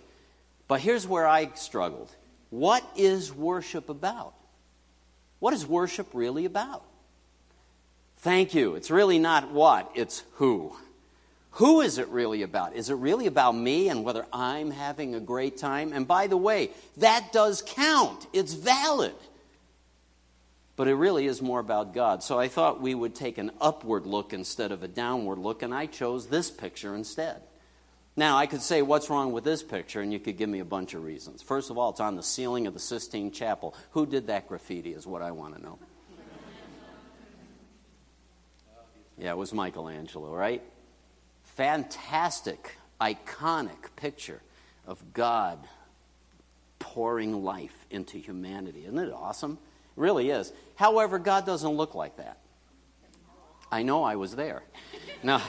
But 0.67 0.82
here's 0.82 1.08
where 1.08 1.28
I 1.28 1.52
struggled. 1.54 2.10
What 2.50 2.84
is 2.95 3.34
worship 3.34 3.89
about? 3.89 4.34
What 5.39 5.54
is 5.54 5.67
worship 5.67 6.08
really 6.13 6.45
about? 6.45 6.84
Thank 8.17 8.56
you. 8.56 8.76
It's 8.76 8.89
really 8.89 9.19
not 9.19 9.52
what, 9.52 9.91
it's 9.93 10.23
who. 10.34 10.76
Who 11.51 11.81
is 11.81 11.97
it 11.97 12.07
really 12.10 12.43
about? 12.43 12.75
Is 12.75 12.89
it 12.89 12.95
really 12.95 13.25
about 13.25 13.53
me 13.53 13.89
and 13.89 14.03
whether 14.03 14.25
I'm 14.31 14.69
having 14.69 15.15
a 15.15 15.19
great 15.19 15.57
time? 15.57 15.91
And 15.91 16.07
by 16.07 16.27
the 16.27 16.38
way, 16.38 16.69
that 16.97 17.31
does 17.33 17.63
count, 17.65 18.27
it's 18.31 18.53
valid. 18.53 19.15
But 20.75 20.88
it 20.88 20.93
really 20.93 21.25
is 21.25 21.41
more 21.41 21.60
about 21.60 21.95
God. 21.95 22.21
So 22.21 22.38
I 22.39 22.47
thought 22.47 22.79
we 22.79 22.93
would 22.93 23.15
take 23.15 23.39
an 23.39 23.51
upward 23.60 24.05
look 24.05 24.31
instead 24.31 24.71
of 24.71 24.83
a 24.83 24.88
downward 24.88 25.39
look, 25.39 25.63
and 25.63 25.73
I 25.73 25.88
chose 25.88 26.27
this 26.27 26.51
picture 26.51 26.93
instead. 26.93 27.41
Now, 28.15 28.38
I 28.38 28.45
could 28.45 28.62
say, 28.62 28.83
What's 28.83 29.10
wrong 29.10 29.31
with 29.31 29.43
this 29.43 29.63
picture? 29.63 30.01
And 30.01 30.13
you 30.13 30.19
could 30.19 30.38
give 30.38 30.49
me 30.49 30.60
a 30.60 30.65
bunch 30.65 30.93
of 30.93 31.03
reasons. 31.03 31.41
First 31.41 31.71
of 31.71 31.77
all, 31.79 31.89
it's 31.89 31.99
on 31.99 32.15
the 32.15 32.23
ceiling 32.23 32.67
of 32.67 32.73
the 32.75 32.79
Sistine 32.79 33.31
Chapel. 33.31 33.73
Who 33.91 34.05
did 34.05 34.27
that 34.27 34.47
graffiti, 34.47 34.93
is 34.93 35.07
what 35.07 35.23
I 35.23 35.31
want 35.31 35.55
to 35.55 35.62
know. 35.62 35.79
Yeah, 39.17 39.31
it 39.31 39.38
was 39.38 39.51
Michelangelo, 39.51 40.31
right? 40.31 40.62
Fantastic, 41.57 42.77
iconic 43.01 43.95
picture 43.95 44.41
of 44.85 45.11
God 45.11 45.57
pouring 46.77 47.43
life 47.43 47.75
into 47.89 48.19
humanity. 48.19 48.83
Isn't 48.83 48.99
it 48.99 49.11
awesome? 49.11 49.53
It 49.53 49.99
really 49.99 50.29
is. 50.29 50.53
However, 50.75 51.17
God 51.17 51.47
doesn't 51.47 51.71
look 51.71 51.95
like 51.95 52.17
that. 52.17 52.37
I 53.71 53.81
know 53.81 54.03
I 54.03 54.17
was 54.17 54.35
there. 54.35 54.61
Now, 55.23 55.41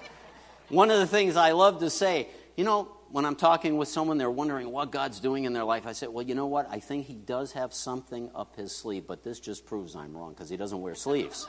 one 0.68 0.88
of 0.90 1.00
the 1.00 1.06
things 1.06 1.34
I 1.34 1.50
love 1.50 1.80
to 1.80 1.90
say, 1.90 2.28
you 2.56 2.62
know, 2.62 2.88
when 3.10 3.24
I'm 3.24 3.34
talking 3.34 3.76
with 3.76 3.88
someone, 3.88 4.18
they're 4.18 4.30
wondering 4.30 4.70
what 4.70 4.92
God's 4.92 5.18
doing 5.18 5.44
in 5.44 5.52
their 5.52 5.64
life. 5.64 5.84
I 5.84 5.92
say, 5.92 6.06
well, 6.06 6.24
you 6.24 6.36
know 6.36 6.46
what? 6.46 6.68
I 6.70 6.78
think 6.78 7.06
He 7.06 7.14
does 7.14 7.52
have 7.52 7.74
something 7.74 8.30
up 8.36 8.54
His 8.54 8.74
sleeve, 8.74 9.04
but 9.08 9.24
this 9.24 9.40
just 9.40 9.66
proves 9.66 9.96
I'm 9.96 10.16
wrong 10.16 10.30
because 10.30 10.48
He 10.48 10.56
doesn't 10.56 10.80
wear 10.80 10.94
sleeves. 10.94 11.48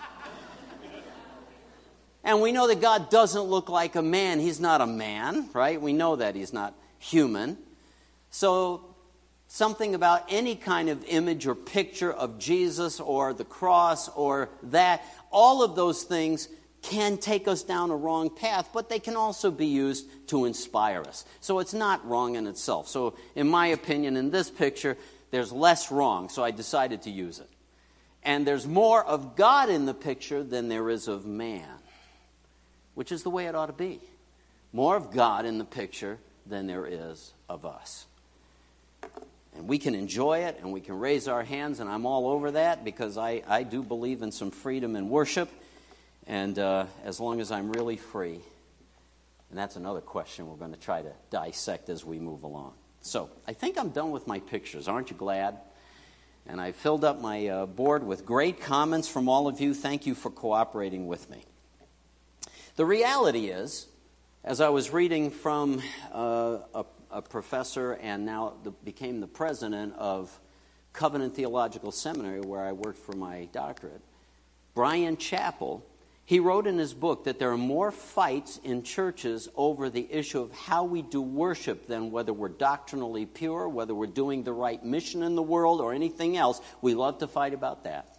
And 2.23 2.41
we 2.41 2.51
know 2.51 2.67
that 2.67 2.81
God 2.81 3.09
doesn't 3.09 3.43
look 3.43 3.69
like 3.69 3.95
a 3.95 4.01
man. 4.01 4.39
He's 4.39 4.59
not 4.59 4.81
a 4.81 4.87
man, 4.87 5.49
right? 5.53 5.81
We 5.81 5.93
know 5.93 6.15
that 6.15 6.35
he's 6.35 6.53
not 6.53 6.75
human. 6.99 7.57
So, 8.29 8.85
something 9.47 9.95
about 9.95 10.25
any 10.29 10.55
kind 10.55 10.87
of 10.87 11.03
image 11.05 11.47
or 11.47 11.55
picture 11.55 12.11
of 12.11 12.37
Jesus 12.37 12.99
or 12.99 13.33
the 13.33 13.43
cross 13.43 14.07
or 14.09 14.49
that, 14.63 15.03
all 15.31 15.63
of 15.63 15.75
those 15.75 16.03
things 16.03 16.47
can 16.83 17.17
take 17.17 17.47
us 17.47 17.63
down 17.63 17.89
a 17.89 17.95
wrong 17.95 18.29
path, 18.29 18.69
but 18.73 18.89
they 18.89 18.99
can 18.99 19.15
also 19.15 19.51
be 19.51 19.67
used 19.67 20.07
to 20.27 20.45
inspire 20.45 21.01
us. 21.01 21.25
So, 21.39 21.57
it's 21.57 21.73
not 21.73 22.07
wrong 22.07 22.35
in 22.35 22.45
itself. 22.45 22.87
So, 22.87 23.15
in 23.35 23.47
my 23.47 23.67
opinion, 23.67 24.15
in 24.15 24.29
this 24.29 24.51
picture, 24.51 24.95
there's 25.31 25.51
less 25.51 25.91
wrong, 25.91 26.29
so 26.29 26.43
I 26.43 26.51
decided 26.51 27.01
to 27.03 27.09
use 27.09 27.39
it. 27.39 27.49
And 28.21 28.45
there's 28.45 28.67
more 28.67 29.03
of 29.03 29.35
God 29.35 29.69
in 29.69 29.87
the 29.87 29.95
picture 29.95 30.43
than 30.43 30.69
there 30.69 30.87
is 30.91 31.07
of 31.07 31.25
man 31.25 31.80
which 32.95 33.11
is 33.11 33.23
the 33.23 33.29
way 33.29 33.45
it 33.45 33.55
ought 33.55 33.67
to 33.67 33.73
be. 33.73 33.99
More 34.73 34.95
of 34.95 35.11
God 35.11 35.45
in 35.45 35.57
the 35.57 35.65
picture 35.65 36.17
than 36.45 36.67
there 36.67 36.85
is 36.85 37.33
of 37.49 37.65
us. 37.65 38.05
And 39.55 39.67
we 39.67 39.77
can 39.77 39.95
enjoy 39.95 40.39
it 40.39 40.57
and 40.61 40.71
we 40.71 40.81
can 40.81 40.97
raise 40.97 41.27
our 41.27 41.43
hands, 41.43 41.79
and 41.79 41.89
I'm 41.89 42.05
all 42.05 42.27
over 42.27 42.51
that 42.51 42.85
because 42.85 43.17
I, 43.17 43.43
I 43.47 43.63
do 43.63 43.83
believe 43.83 44.21
in 44.21 44.31
some 44.31 44.51
freedom 44.51 44.95
in 44.95 45.09
worship. 45.09 45.49
And 46.27 46.57
uh, 46.57 46.85
as 47.03 47.19
long 47.19 47.41
as 47.41 47.51
I'm 47.51 47.71
really 47.71 47.97
free, 47.97 48.39
and 49.49 49.59
that's 49.59 49.75
another 49.75 49.99
question 49.99 50.47
we're 50.47 50.55
going 50.55 50.73
to 50.73 50.79
try 50.79 51.01
to 51.01 51.11
dissect 51.29 51.89
as 51.89 52.05
we 52.05 52.19
move 52.19 52.43
along. 52.43 52.73
So 53.01 53.29
I 53.47 53.53
think 53.53 53.77
I'm 53.77 53.89
done 53.89 54.11
with 54.11 54.27
my 54.27 54.39
pictures. 54.39 54.87
Aren't 54.87 55.09
you 55.09 55.17
glad? 55.17 55.57
And 56.47 56.61
I 56.61 56.71
filled 56.71 57.03
up 57.03 57.19
my 57.19 57.47
uh, 57.47 57.65
board 57.65 58.03
with 58.03 58.25
great 58.25 58.61
comments 58.61 59.07
from 59.07 59.27
all 59.27 59.47
of 59.47 59.59
you. 59.59 59.73
Thank 59.73 60.05
you 60.05 60.15
for 60.15 60.29
cooperating 60.29 61.07
with 61.07 61.29
me. 61.29 61.43
The 62.81 62.87
reality 62.87 63.49
is, 63.49 63.85
as 64.43 64.59
I 64.59 64.69
was 64.69 64.89
reading 64.89 65.29
from 65.29 65.83
uh, 66.11 66.57
a, 66.73 66.85
a, 67.11 67.21
professor 67.21 67.93
and 67.93 68.25
now 68.25 68.53
the, 68.63 68.71
became 68.71 69.19
the 69.19 69.27
president 69.27 69.93
of 69.99 70.35
Covenant 70.91 71.35
Theological 71.35 71.91
Seminary, 71.91 72.41
where 72.41 72.63
I 72.63 72.71
worked 72.71 72.97
for 72.97 73.11
my 73.15 73.47
doctorate, 73.51 74.01
Brian 74.73 75.15
Chapell, 75.17 75.83
he 76.25 76.39
wrote 76.39 76.65
in 76.65 76.79
his 76.79 76.95
book 76.95 77.25
that 77.25 77.37
there 77.37 77.51
are 77.51 77.55
more 77.55 77.91
fights 77.91 78.59
in 78.63 78.81
churches 78.81 79.47
over 79.55 79.91
the 79.91 80.11
issue 80.11 80.41
of 80.41 80.51
how 80.51 80.83
we 80.83 81.03
do 81.03 81.21
worship 81.21 81.85
than 81.85 82.09
whether 82.09 82.33
we're 82.33 82.49
doctrinally 82.49 83.27
pure, 83.27 83.69
whether 83.69 83.93
we're 83.93 84.07
doing 84.07 84.41
the 84.41 84.53
right 84.53 84.83
mission 84.83 85.21
in 85.21 85.35
the 85.35 85.43
world, 85.43 85.81
or 85.81 85.93
anything 85.93 86.35
else. 86.35 86.59
We 86.81 86.95
love 86.95 87.19
to 87.19 87.27
fight 87.27 87.53
about 87.53 87.83
that, 87.83 88.17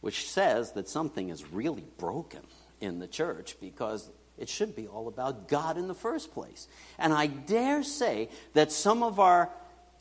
which 0.00 0.26
says 0.26 0.72
that 0.72 0.88
something 0.88 1.28
is 1.28 1.52
really 1.52 1.84
broken 1.98 2.40
in 2.80 2.98
the 2.98 3.06
church 3.06 3.56
because 3.60 4.10
it 4.38 4.48
should 4.48 4.76
be 4.76 4.86
all 4.86 5.08
about 5.08 5.48
God 5.48 5.78
in 5.78 5.88
the 5.88 5.94
first 5.94 6.32
place. 6.32 6.68
And 6.98 7.12
I 7.12 7.26
dare 7.26 7.82
say 7.82 8.28
that 8.52 8.70
some 8.70 9.02
of 9.02 9.18
our 9.18 9.50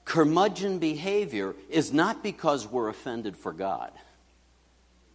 curmudgeon 0.04 0.80
behavior 0.80 1.56
is 1.70 1.92
not 1.92 2.22
because 2.22 2.68
we're 2.68 2.90
offended 2.90 3.36
for 3.38 3.54
God 3.54 3.92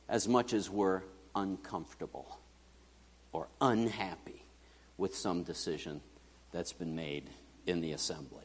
as 0.08 0.26
much 0.26 0.52
as 0.52 0.68
we're 0.68 1.02
uncomfortable 1.34 2.38
or 3.32 3.46
unhappy 3.60 4.42
with 4.98 5.16
some 5.16 5.42
decision 5.42 6.00
that's 6.52 6.72
been 6.72 6.96
made 6.96 7.30
in 7.66 7.80
the 7.80 7.92
assembly. 7.92 8.44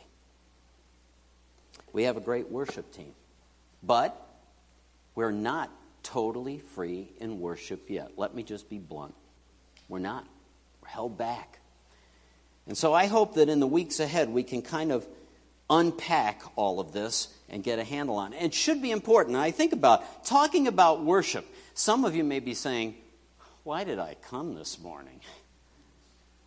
We 1.91 2.03
have 2.03 2.17
a 2.17 2.21
great 2.21 2.51
worship 2.51 2.91
team, 2.93 3.13
but 3.81 4.21
we're 5.15 5.31
not 5.31 5.71
totally 6.05 6.59
free 6.59 7.11
in 7.19 7.39
worship 7.39 7.89
yet. 7.89 8.11
Let 8.15 8.35
me 8.35 8.43
just 8.43 8.69
be 8.69 8.77
blunt. 8.77 9.15
We're 9.89 9.99
not. 9.99 10.25
We're 10.81 10.89
held 10.89 11.17
back. 11.17 11.59
And 12.67 12.77
so 12.77 12.93
I 12.93 13.07
hope 13.07 13.35
that 13.35 13.49
in 13.49 13.59
the 13.59 13.67
weeks 13.67 13.99
ahead 13.99 14.29
we 14.29 14.43
can 14.43 14.61
kind 14.61 14.91
of 14.91 15.05
unpack 15.69 16.43
all 16.55 16.79
of 16.79 16.91
this 16.91 17.27
and 17.49 17.63
get 17.63 17.79
a 17.79 17.83
handle 17.83 18.15
on 18.17 18.33
it. 18.33 18.53
Should 18.53 18.81
be 18.81 18.91
important. 18.91 19.35
I 19.35 19.51
think 19.51 19.73
about 19.73 20.25
talking 20.25 20.67
about 20.67 21.03
worship. 21.03 21.45
Some 21.73 22.05
of 22.05 22.15
you 22.15 22.23
may 22.23 22.39
be 22.39 22.53
saying, 22.53 22.95
Why 23.63 23.83
did 23.83 23.99
I 23.99 24.15
come 24.29 24.55
this 24.55 24.79
morning? 24.79 25.19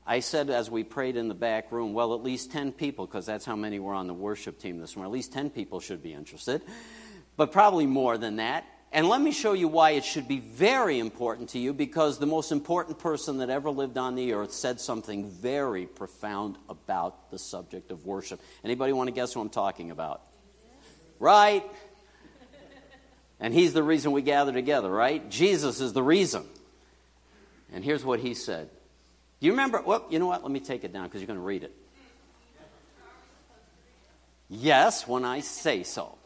I 0.06 0.20
said 0.20 0.48
as 0.48 0.70
we 0.70 0.84
prayed 0.84 1.16
in 1.16 1.28
the 1.28 1.34
back 1.34 1.70
room, 1.70 1.92
well, 1.92 2.14
at 2.14 2.22
least 2.22 2.50
10 2.50 2.72
people, 2.72 3.04
because 3.04 3.26
that's 3.26 3.44
how 3.44 3.56
many 3.56 3.78
were 3.78 3.92
on 3.92 4.06
the 4.06 4.14
worship 4.14 4.58
team 4.58 4.78
this 4.78 4.96
morning. 4.96 5.10
At 5.10 5.14
least 5.14 5.34
10 5.34 5.50
people 5.50 5.80
should 5.80 6.02
be 6.02 6.14
interested, 6.14 6.62
but 7.36 7.52
probably 7.52 7.84
more 7.84 8.16
than 8.16 8.36
that. 8.36 8.64
And 8.90 9.08
let 9.08 9.20
me 9.20 9.32
show 9.32 9.52
you 9.52 9.68
why 9.68 9.90
it 9.90 10.04
should 10.04 10.26
be 10.26 10.38
very 10.38 10.98
important 10.98 11.50
to 11.50 11.58
you 11.58 11.74
because 11.74 12.18
the 12.18 12.26
most 12.26 12.52
important 12.52 12.98
person 12.98 13.38
that 13.38 13.50
ever 13.50 13.70
lived 13.70 13.98
on 13.98 14.14
the 14.14 14.32
earth 14.32 14.52
said 14.52 14.80
something 14.80 15.28
very 15.28 15.86
profound 15.86 16.56
about 16.70 17.30
the 17.30 17.38
subject 17.38 17.90
of 17.90 18.06
worship. 18.06 18.40
Anybody 18.64 18.94
want 18.94 19.08
to 19.08 19.12
guess 19.12 19.34
who 19.34 19.40
I'm 19.40 19.50
talking 19.50 19.90
about? 19.90 20.22
Right? 21.18 21.64
And 23.40 23.52
he's 23.52 23.72
the 23.72 23.82
reason 23.82 24.12
we 24.12 24.22
gather 24.22 24.52
together, 24.52 24.90
right? 24.90 25.28
Jesus 25.30 25.80
is 25.80 25.92
the 25.92 26.02
reason. 26.02 26.44
And 27.72 27.84
here's 27.84 28.04
what 28.04 28.20
he 28.20 28.34
said. 28.34 28.70
Do 29.40 29.46
you 29.46 29.52
remember? 29.52 29.82
Well, 29.82 30.06
you 30.10 30.18
know 30.18 30.26
what? 30.26 30.42
Let 30.42 30.50
me 30.50 30.60
take 30.60 30.82
it 30.82 30.92
down 30.92 31.04
because 31.04 31.20
you're 31.20 31.28
going 31.28 31.38
to 31.38 31.44
read 31.44 31.62
it. 31.62 31.72
Yes, 34.48 35.06
when 35.06 35.24
I 35.24 35.40
say 35.40 35.82
so. 35.82 36.17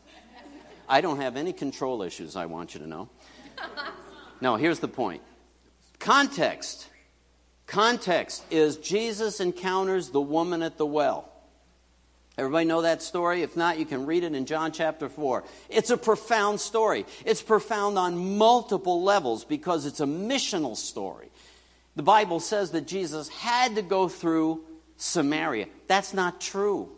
I 0.88 1.01
don't 1.01 1.21
have 1.21 1.37
any 1.37 1.53
control 1.53 2.03
issues, 2.03 2.37
I 2.37 2.47
want 2.47 2.75
you 2.75 2.81
to 2.81 2.87
know. 2.87 3.09
No, 4.42 4.57
here's 4.57 4.81
the 4.81 4.88
point 4.88 5.23
context. 6.01 6.88
Context 7.68 8.45
is 8.51 8.77
Jesus 8.77 9.38
encounters 9.38 10.11
the 10.11 10.21
woman 10.21 10.62
at 10.62 10.77
the 10.77 10.85
well. 10.85 11.33
Everybody 12.37 12.66
know 12.66 12.83
that 12.83 13.03
story? 13.03 13.42
If 13.42 13.57
not, 13.57 13.79
you 13.79 13.87
can 13.87 14.05
read 14.05 14.25
it 14.25 14.35
in 14.35 14.45
John 14.45 14.73
chapter 14.73 15.09
4. 15.09 15.45
It's 15.68 15.90
a 15.90 15.97
profound 15.97 16.61
story. 16.61 17.07
It's 17.25 17.40
profound 17.40 17.99
on 17.99 18.37
multiple 18.37 19.05
levels 19.05 19.45
because 19.45 19.87
it's 19.87 20.01
a 20.01 20.07
missional 20.07 20.77
story. 20.77 21.31
The 21.95 22.03
Bible 22.03 22.40
says 22.40 22.73
that 22.73 22.87
Jesus 22.88 23.29
had 23.29 23.77
to 23.77 23.83
go 23.83 24.09
through 24.09 24.64
Samaria. 24.97 25.66
That's 25.87 26.12
not 26.12 26.40
true 26.40 26.90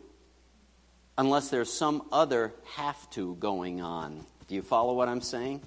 unless 1.17 1.49
there's 1.51 1.73
some 1.73 2.07
other 2.13 2.53
have 2.75 3.09
to 3.11 3.37
going 3.37 3.81
on. 3.81 4.25
Do 4.49 4.55
you 4.55 4.63
follow 4.63 4.95
what 4.95 5.09
I'm 5.09 5.21
saying? 5.21 5.63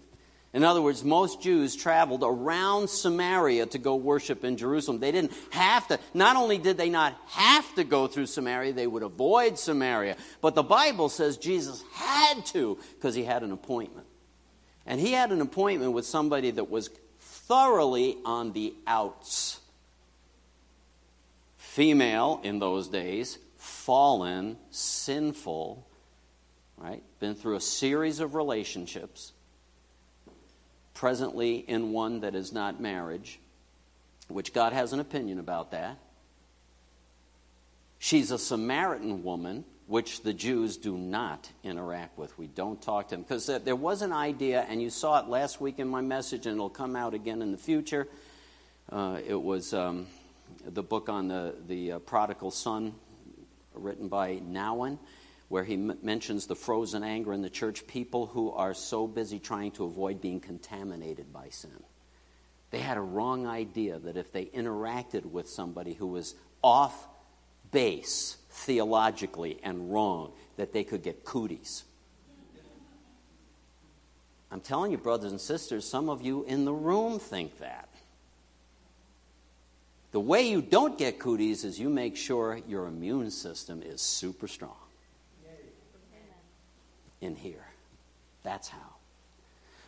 In 0.54 0.64
other 0.64 0.82
words, 0.82 1.04
most 1.04 1.42
Jews 1.42 1.76
traveled 1.76 2.24
around 2.24 2.90
Samaria 2.90 3.66
to 3.68 3.78
go 3.78 3.96
worship 3.96 4.44
in 4.44 4.58
Jerusalem. 4.58 5.00
They 5.00 5.12
didn't 5.12 5.34
have 5.52 5.88
to, 5.90 6.00
not 6.14 6.36
only 6.36 6.58
did 6.58 6.78
they 6.78 6.90
not 6.90 7.16
have 7.28 7.76
to 7.76 7.84
go 7.84 8.08
through 8.08 8.28
Samaria, 8.28 8.74
they 8.74 8.88
would 8.88 9.04
avoid 9.04 9.60
Samaria. 9.60 10.16
But 10.42 10.56
the 10.56 10.64
Bible 10.64 11.10
says 11.10 11.38
Jesus 11.38 11.84
had 11.94 12.46
to 12.48 12.80
because 12.96 13.14
he 13.14 13.24
had 13.24 13.44
an 13.44 13.52
appointment. 13.52 14.08
And 14.86 15.02
he 15.02 15.12
had 15.12 15.32
an 15.32 15.42
appointment 15.42 15.92
with 15.92 16.06
somebody 16.06 16.50
that 16.52 16.70
was 16.70 16.90
thoroughly 17.20 18.18
on 18.26 18.54
the 18.54 18.74
outs. 18.88 19.60
Female 21.58 22.40
in 22.44 22.60
those 22.60 22.88
days, 22.88 23.38
fallen, 23.68 24.58
sinful, 24.72 25.86
right? 26.78 27.04
Been 27.20 27.36
through 27.36 27.56
a 27.56 27.62
series 27.62 28.20
of 28.20 28.34
relationships 28.34 29.34
presently 30.94 31.58
in 31.58 31.92
one 31.92 32.22
that 32.22 32.34
is 32.34 32.52
not 32.52 32.82
marriage, 32.82 33.40
which 34.30 34.54
God 34.54 34.74
has 34.74 34.94
an 34.94 35.00
opinion 35.00 35.40
about 35.40 35.72
that. 35.72 35.98
She's 38.00 38.32
a 38.32 38.38
Samaritan 38.38 39.24
woman, 39.24 39.66
which 39.88 40.22
the 40.22 40.34
Jews 40.34 40.78
do 40.78 40.98
not 40.98 41.50
interact 41.64 42.18
with. 42.18 42.38
We 42.38 42.48
don't 42.48 42.82
talk 42.82 43.10
to 43.10 43.16
them. 43.16 43.22
Because 43.22 43.46
there 43.46 43.76
was 43.76 44.02
an 44.02 44.12
idea, 44.12 44.66
and 44.68 44.82
you 44.82 44.90
saw 44.90 45.20
it 45.20 45.28
last 45.28 45.62
week 45.62 45.80
in 45.80 45.88
my 45.88 46.02
message, 46.02 46.46
and 46.46 46.56
it'll 46.56 46.70
come 46.70 46.96
out 46.96 47.14
again 47.14 47.42
in 47.42 47.52
the 47.52 47.58
future. 47.58 48.08
Uh, 48.92 49.20
it 49.26 49.42
was 49.42 49.74
um, 49.74 50.08
the 50.66 50.84
book 50.84 51.10
on 51.10 51.28
the, 51.28 51.56
the 51.68 51.94
uh, 51.94 52.00
prodigal 52.00 52.52
son, 52.52 52.94
written 53.80 54.08
by 54.08 54.38
Nouwen 54.38 55.00
where 55.50 55.64
he 55.64 55.76
m- 55.76 55.98
mentions 56.02 56.48
the 56.48 56.56
frozen 56.56 57.04
anger 57.04 57.34
in 57.34 57.42
the 57.42 57.50
church, 57.50 57.88
people 57.88 58.28
who 58.28 58.52
are 58.52 58.74
so 58.74 59.08
busy 59.08 59.40
trying 59.40 59.72
to 59.72 59.86
avoid 59.86 60.22
being 60.22 60.40
contaminated 60.40 61.32
by 61.32 61.50
sin. 61.50 61.84
They 62.72 62.80
had 62.80 62.98
a 62.98 63.02
wrong 63.02 63.48
idea 63.48 63.98
that 64.00 64.18
if 64.18 64.32
they 64.32 64.46
interacted 64.46 65.26
with 65.26 65.50
somebody 65.50 65.94
who 65.94 66.08
was 66.08 66.36
off 66.62 67.08
base 67.72 68.38
theologically 68.50 69.60
and 69.64 69.92
wrong, 69.92 70.34
that 70.58 70.74
they 70.74 70.84
could 70.84 71.02
get 71.02 71.24
cooties. 71.24 71.84
I'm 74.52 74.62
telling 74.62 74.92
you, 74.92 74.98
brothers 74.98 75.32
and 75.32 75.40
sisters, 75.40 75.86
some 75.86 76.10
of 76.10 76.22
you 76.22 76.44
in 76.44 76.66
the 76.66 76.74
room 76.74 77.20
think 77.20 77.60
that. 77.60 77.87
The 80.18 80.22
way 80.22 80.50
you 80.50 80.64
don't 80.64 80.98
get 80.98 81.20
cooties 81.20 81.64
is 81.64 81.80
you 81.80 81.92
make 81.92 82.18
sure 82.18 82.60
your 82.68 82.88
immune 82.88 83.30
system 83.30 83.84
is 83.84 84.02
super 84.02 84.48
strong 84.48 84.74
in 87.22 87.36
here. 87.36 87.68
That's 88.42 88.68
how. 88.68 88.96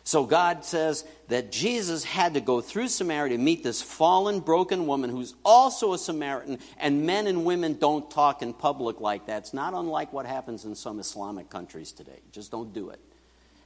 So 0.04 0.26
God 0.26 0.64
says 0.64 1.04
that 1.30 1.50
Jesus 1.50 2.04
had 2.04 2.34
to 2.34 2.40
go 2.40 2.60
through 2.60 2.86
Samaria 2.86 3.36
to 3.36 3.42
meet 3.42 3.64
this 3.64 3.82
fallen, 3.82 4.38
broken 4.38 4.86
woman 4.86 5.10
who's 5.10 5.34
also 5.44 5.94
a 5.94 5.98
Samaritan, 5.98 6.60
and 6.78 7.04
men 7.04 7.26
and 7.26 7.44
women 7.44 7.74
don't 7.74 8.08
talk 8.08 8.40
in 8.40 8.52
public 8.52 9.00
like 9.00 9.26
that. 9.26 9.38
It's 9.38 9.52
not 9.52 9.74
unlike 9.74 10.12
what 10.12 10.26
happens 10.26 10.64
in 10.64 10.76
some 10.76 11.00
Islamic 11.00 11.50
countries 11.50 11.90
today. 11.90 12.20
Just 12.30 12.52
don't 12.52 12.72
do 12.72 12.90
it. 12.90 13.00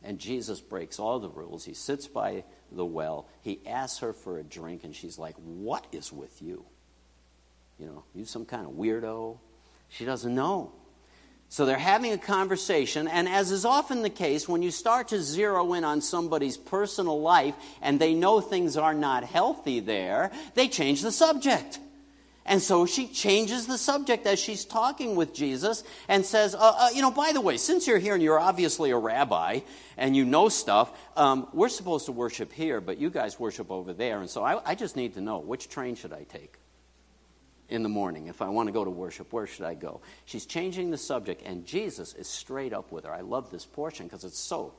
And 0.03 0.19
Jesus 0.19 0.63
breaks 0.63 0.99
all 0.99 1.19
the 1.19 1.29
rules. 1.29 1.67
He 1.67 1.75
sits 1.75 2.07
by 2.07 2.45
the 2.75 2.85
well. 2.85 3.27
He 3.43 3.61
asks 3.67 3.99
her 4.01 4.13
for 4.13 4.39
a 4.39 4.43
drink, 4.43 4.85
and 4.85 4.95
she's 4.95 5.19
like, 5.19 5.35
What 5.37 5.87
is 5.93 6.13
with 6.13 6.43
you? 6.43 6.65
You 7.79 7.87
know, 7.87 8.05
you 8.15 8.25
some 8.25 8.45
kind 8.45 8.67
of 8.67 8.73
weirdo? 8.73 9.39
She 9.89 10.05
doesn't 10.05 10.35
know. 10.35 10.73
So 11.49 11.67
they're 11.67 11.79
having 11.79 12.13
a 12.13 12.19
conversation, 12.19 13.07
and 13.07 13.29
as 13.29 13.53
is 13.53 13.65
often 13.65 14.03
the 14.03 14.11
case, 14.11 14.49
when 14.49 14.63
you 14.63 14.73
start 14.73 15.09
to 15.09 15.23
zero 15.23 15.75
in 15.75 15.85
on 15.85 16.01
somebody's 16.01 16.57
personal 16.57 17.21
life 17.21 17.55
and 17.81 18.01
they 18.01 18.15
know 18.15 18.41
things 18.41 18.77
are 18.77 18.95
not 18.95 19.23
healthy 19.23 19.79
there, 19.79 20.33
they 20.55 20.67
change 20.67 21.03
the 21.03 21.13
subject. 21.13 21.79
And 22.47 22.61
so 22.61 22.85
she 22.85 23.09
changes 23.09 23.67
the 23.67 23.79
subject 23.79 24.27
as 24.27 24.39
she's 24.39 24.65
talking 24.65 25.17
with 25.17 25.33
Jesus 25.33 25.83
and 26.09 26.27
says, 26.27 26.55
uh, 26.55 26.59
uh, 26.59 26.89
You 26.95 27.01
know, 27.01 27.11
by 27.11 27.33
the 27.33 27.41
way, 27.41 27.57
since 27.57 27.87
you're 27.87 27.99
here 27.99 28.15
and 28.15 28.23
you're 28.23 28.39
obviously 28.39 28.91
a 28.91 28.99
rabbi 28.99 29.61
and 29.97 30.15
you 30.15 30.25
know 30.25 30.51
stuff, 30.51 30.93
um, 31.17 31.49
we're 31.55 31.71
supposed 31.71 32.07
to 32.07 32.13
worship 32.13 32.53
here, 32.53 32.81
but 32.81 32.99
you 32.99 33.09
guys 33.09 33.41
worship 33.41 33.71
over 33.71 33.95
there. 33.95 34.21
And 34.21 34.29
so 34.29 34.45
I, 34.45 34.61
I 34.65 34.75
just 34.75 34.95
need 34.95 35.15
to 35.15 35.23
know 35.23 35.39
which 35.39 35.69
train 35.71 35.95
should 35.95 36.13
I 36.13 36.25
take? 36.25 36.59
in 37.69 37.83
the 37.83 37.89
morning. 37.89 38.27
If 38.27 38.43
I 38.43 38.49
want 38.49 38.69
to 38.69 38.73
go 38.73 38.85
to 38.85 38.91
worship, 38.91 39.33
where 39.33 39.47
should 39.47 39.65
I 39.65 39.75
go? 39.75 40.01
She's 40.27 40.47
changing 40.47 40.91
the 40.91 40.99
subject, 40.99 41.43
and 41.45 41.65
Jesus 41.65 42.15
is 42.15 42.29
straight 42.29 42.73
up 42.73 42.93
with 42.93 43.05
her. 43.05 43.13
I 43.13 43.23
love 43.23 43.51
this 43.51 43.65
portion 43.65 44.07
because 44.07 44.25
it's 44.25 44.39
so, 44.39 44.75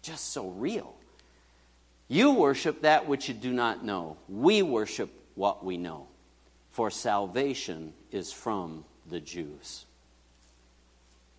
just 0.00 0.32
so 0.32 0.48
real. 0.48 0.94
You 2.08 2.32
worship 2.32 2.82
that 2.82 3.08
which 3.08 3.28
you 3.28 3.34
do 3.34 3.52
not 3.52 3.84
know. 3.84 4.16
We 4.28 4.62
worship 4.62 5.10
what 5.34 5.64
we 5.64 5.76
know. 5.76 6.08
For 6.72 6.90
salvation 6.90 7.92
is 8.10 8.32
from 8.32 8.84
the 9.08 9.20
Jews. 9.20 9.84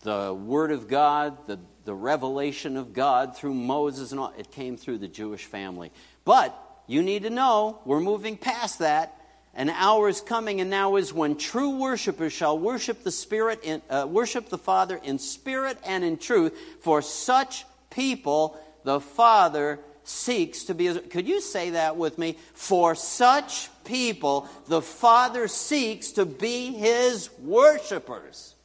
The 0.01 0.33
Word 0.33 0.71
of 0.71 0.87
God, 0.87 1.47
the, 1.47 1.59
the 1.85 1.93
revelation 1.93 2.77
of 2.77 2.93
God 2.93 3.35
through 3.35 3.53
Moses 3.53 4.11
and 4.11 4.19
all, 4.19 4.33
it 4.37 4.51
came 4.51 4.77
through 4.77 4.99
the 4.99 5.07
Jewish 5.07 5.45
family. 5.45 5.91
But 6.25 6.57
you 6.87 7.01
need 7.01 7.23
to 7.23 7.29
know, 7.29 7.79
we're 7.85 7.99
moving 7.99 8.37
past 8.37 8.79
that 8.79 9.19
an 9.55 9.69
hour 9.69 10.09
is 10.09 10.19
coming 10.19 10.61
and 10.61 10.69
now 10.69 10.95
is 10.95 11.13
when 11.13 11.37
true 11.37 11.77
worshipers 11.77 12.33
shall 12.33 12.57
worship 12.57 13.03
the 13.03 13.11
spirit 13.11 13.59
in, 13.63 13.81
uh, 13.89 14.07
worship 14.09 14.49
the 14.49 14.57
father 14.57 14.99
in 15.03 15.19
spirit 15.19 15.77
and 15.85 16.03
in 16.03 16.17
truth 16.17 16.57
for 16.81 17.01
such 17.01 17.65
people 17.91 18.59
the 18.83 18.99
father 18.99 19.79
seeks 20.03 20.63
to 20.65 20.73
be 20.73 20.93
could 20.99 21.27
you 21.27 21.39
say 21.39 21.71
that 21.71 21.95
with 21.97 22.17
me 22.17 22.37
for 22.53 22.95
such 22.95 23.69
people 23.85 24.47
the 24.67 24.81
father 24.81 25.47
seeks 25.47 26.11
to 26.11 26.25
be 26.25 26.73
his 26.73 27.29
worshipers 27.39 28.55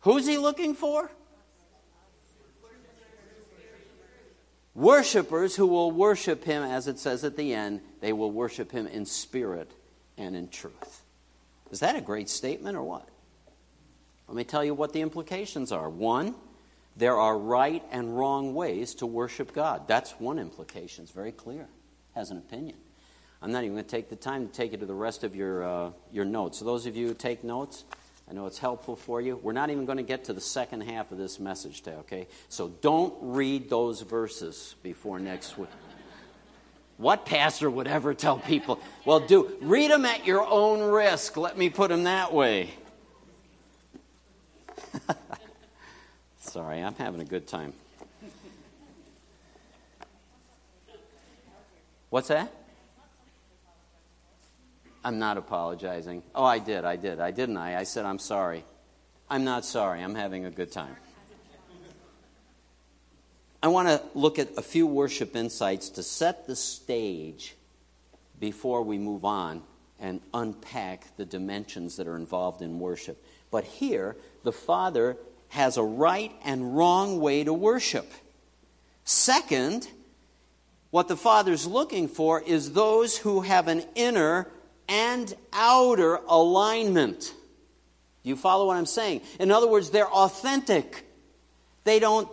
who's 0.00 0.26
he 0.26 0.38
looking 0.38 0.74
for 0.74 1.10
Worshippers 4.74 5.56
who 5.56 5.66
will 5.66 5.90
worship 5.90 6.44
him, 6.44 6.62
as 6.62 6.86
it 6.86 6.98
says 6.98 7.24
at 7.24 7.36
the 7.36 7.52
end, 7.52 7.80
they 8.00 8.12
will 8.12 8.30
worship 8.30 8.70
him 8.70 8.86
in 8.86 9.04
spirit 9.04 9.70
and 10.16 10.36
in 10.36 10.48
truth. 10.48 11.02
Is 11.70 11.80
that 11.80 11.96
a 11.96 12.00
great 12.00 12.28
statement 12.28 12.76
or 12.76 12.82
what? 12.82 13.08
Let 14.28 14.36
me 14.36 14.44
tell 14.44 14.64
you 14.64 14.74
what 14.74 14.92
the 14.92 15.00
implications 15.00 15.72
are. 15.72 15.90
One, 15.90 16.34
there 16.96 17.18
are 17.18 17.36
right 17.36 17.82
and 17.90 18.16
wrong 18.16 18.54
ways 18.54 18.94
to 18.96 19.06
worship 19.06 19.52
God. 19.52 19.88
That's 19.88 20.12
one 20.12 20.38
implication. 20.38 21.04
It's 21.04 21.12
very 21.12 21.32
clear. 21.32 21.66
Has 22.14 22.30
an 22.30 22.38
opinion. 22.38 22.76
I'm 23.42 23.52
not 23.52 23.64
even 23.64 23.74
going 23.74 23.84
to 23.84 23.90
take 23.90 24.10
the 24.10 24.16
time 24.16 24.46
to 24.46 24.52
take 24.52 24.72
you 24.72 24.78
to 24.78 24.86
the 24.86 24.94
rest 24.94 25.24
of 25.24 25.34
your, 25.34 25.64
uh, 25.64 25.90
your 26.12 26.24
notes. 26.24 26.58
So, 26.58 26.64
those 26.64 26.86
of 26.86 26.96
you 26.96 27.08
who 27.08 27.14
take 27.14 27.42
notes, 27.42 27.84
I 28.30 28.32
know 28.32 28.46
it's 28.46 28.58
helpful 28.58 28.94
for 28.94 29.20
you. 29.20 29.36
We're 29.36 29.52
not 29.52 29.70
even 29.70 29.86
going 29.86 29.96
to 29.96 30.04
get 30.04 30.24
to 30.24 30.32
the 30.32 30.40
second 30.40 30.82
half 30.82 31.10
of 31.10 31.18
this 31.18 31.40
message 31.40 31.82
today, 31.82 31.96
okay? 31.96 32.28
So 32.48 32.68
don't 32.80 33.12
read 33.20 33.68
those 33.68 34.02
verses 34.02 34.76
before 34.84 35.18
next 35.18 35.58
week. 35.58 35.68
What 36.96 37.26
pastor 37.26 37.68
would 37.68 37.88
ever 37.88 38.14
tell 38.14 38.38
people? 38.38 38.78
Well, 39.04 39.18
do 39.18 39.56
read 39.60 39.90
them 39.90 40.04
at 40.04 40.26
your 40.26 40.46
own 40.46 40.80
risk. 40.80 41.36
Let 41.36 41.58
me 41.58 41.70
put 41.70 41.88
them 41.88 42.04
that 42.04 42.32
way. 42.32 42.70
Sorry, 46.38 46.80
I'm 46.82 46.94
having 46.94 47.20
a 47.20 47.24
good 47.24 47.48
time. 47.48 47.72
What's 52.10 52.28
that? 52.28 52.59
I'm 55.02 55.18
not 55.18 55.38
apologizing. 55.38 56.22
Oh, 56.34 56.44
I 56.44 56.58
did, 56.58 56.84
I 56.84 56.96
did, 56.96 57.20
I 57.20 57.30
didn't 57.30 57.56
I? 57.56 57.78
I 57.78 57.84
said, 57.84 58.04
I'm 58.04 58.18
sorry. 58.18 58.64
I'm 59.28 59.44
not 59.44 59.64
sorry. 59.64 60.02
I'm 60.02 60.14
having 60.14 60.44
a 60.44 60.50
good 60.50 60.72
time. 60.72 60.96
I 63.62 63.68
want 63.68 63.88
to 63.88 64.02
look 64.14 64.38
at 64.38 64.48
a 64.56 64.62
few 64.62 64.86
worship 64.86 65.36
insights 65.36 65.90
to 65.90 66.02
set 66.02 66.46
the 66.46 66.56
stage 66.56 67.54
before 68.38 68.82
we 68.82 68.98
move 68.98 69.24
on 69.24 69.62
and 69.98 70.20
unpack 70.32 71.16
the 71.16 71.26
dimensions 71.26 71.96
that 71.96 72.06
are 72.06 72.16
involved 72.16 72.62
in 72.62 72.78
worship. 72.78 73.22
But 73.50 73.64
here, 73.64 74.16
the 74.44 74.52
Father 74.52 75.16
has 75.48 75.76
a 75.76 75.82
right 75.82 76.32
and 76.44 76.76
wrong 76.76 77.20
way 77.20 77.44
to 77.44 77.52
worship. 77.52 78.10
Second, 79.04 79.88
what 80.90 81.08
the 81.08 81.16
Father's 81.16 81.66
looking 81.66 82.08
for 82.08 82.40
is 82.40 82.72
those 82.72 83.18
who 83.18 83.42
have 83.42 83.68
an 83.68 83.84
inner 83.94 84.48
and 84.90 85.32
outer 85.52 86.16
alignment. 86.28 87.32
You 88.22 88.36
follow 88.36 88.66
what 88.66 88.76
I'm 88.76 88.86
saying? 88.86 89.22
In 89.38 89.50
other 89.50 89.68
words, 89.68 89.90
they're 89.90 90.10
authentic. 90.10 91.06
They 91.84 92.00
don't. 92.00 92.28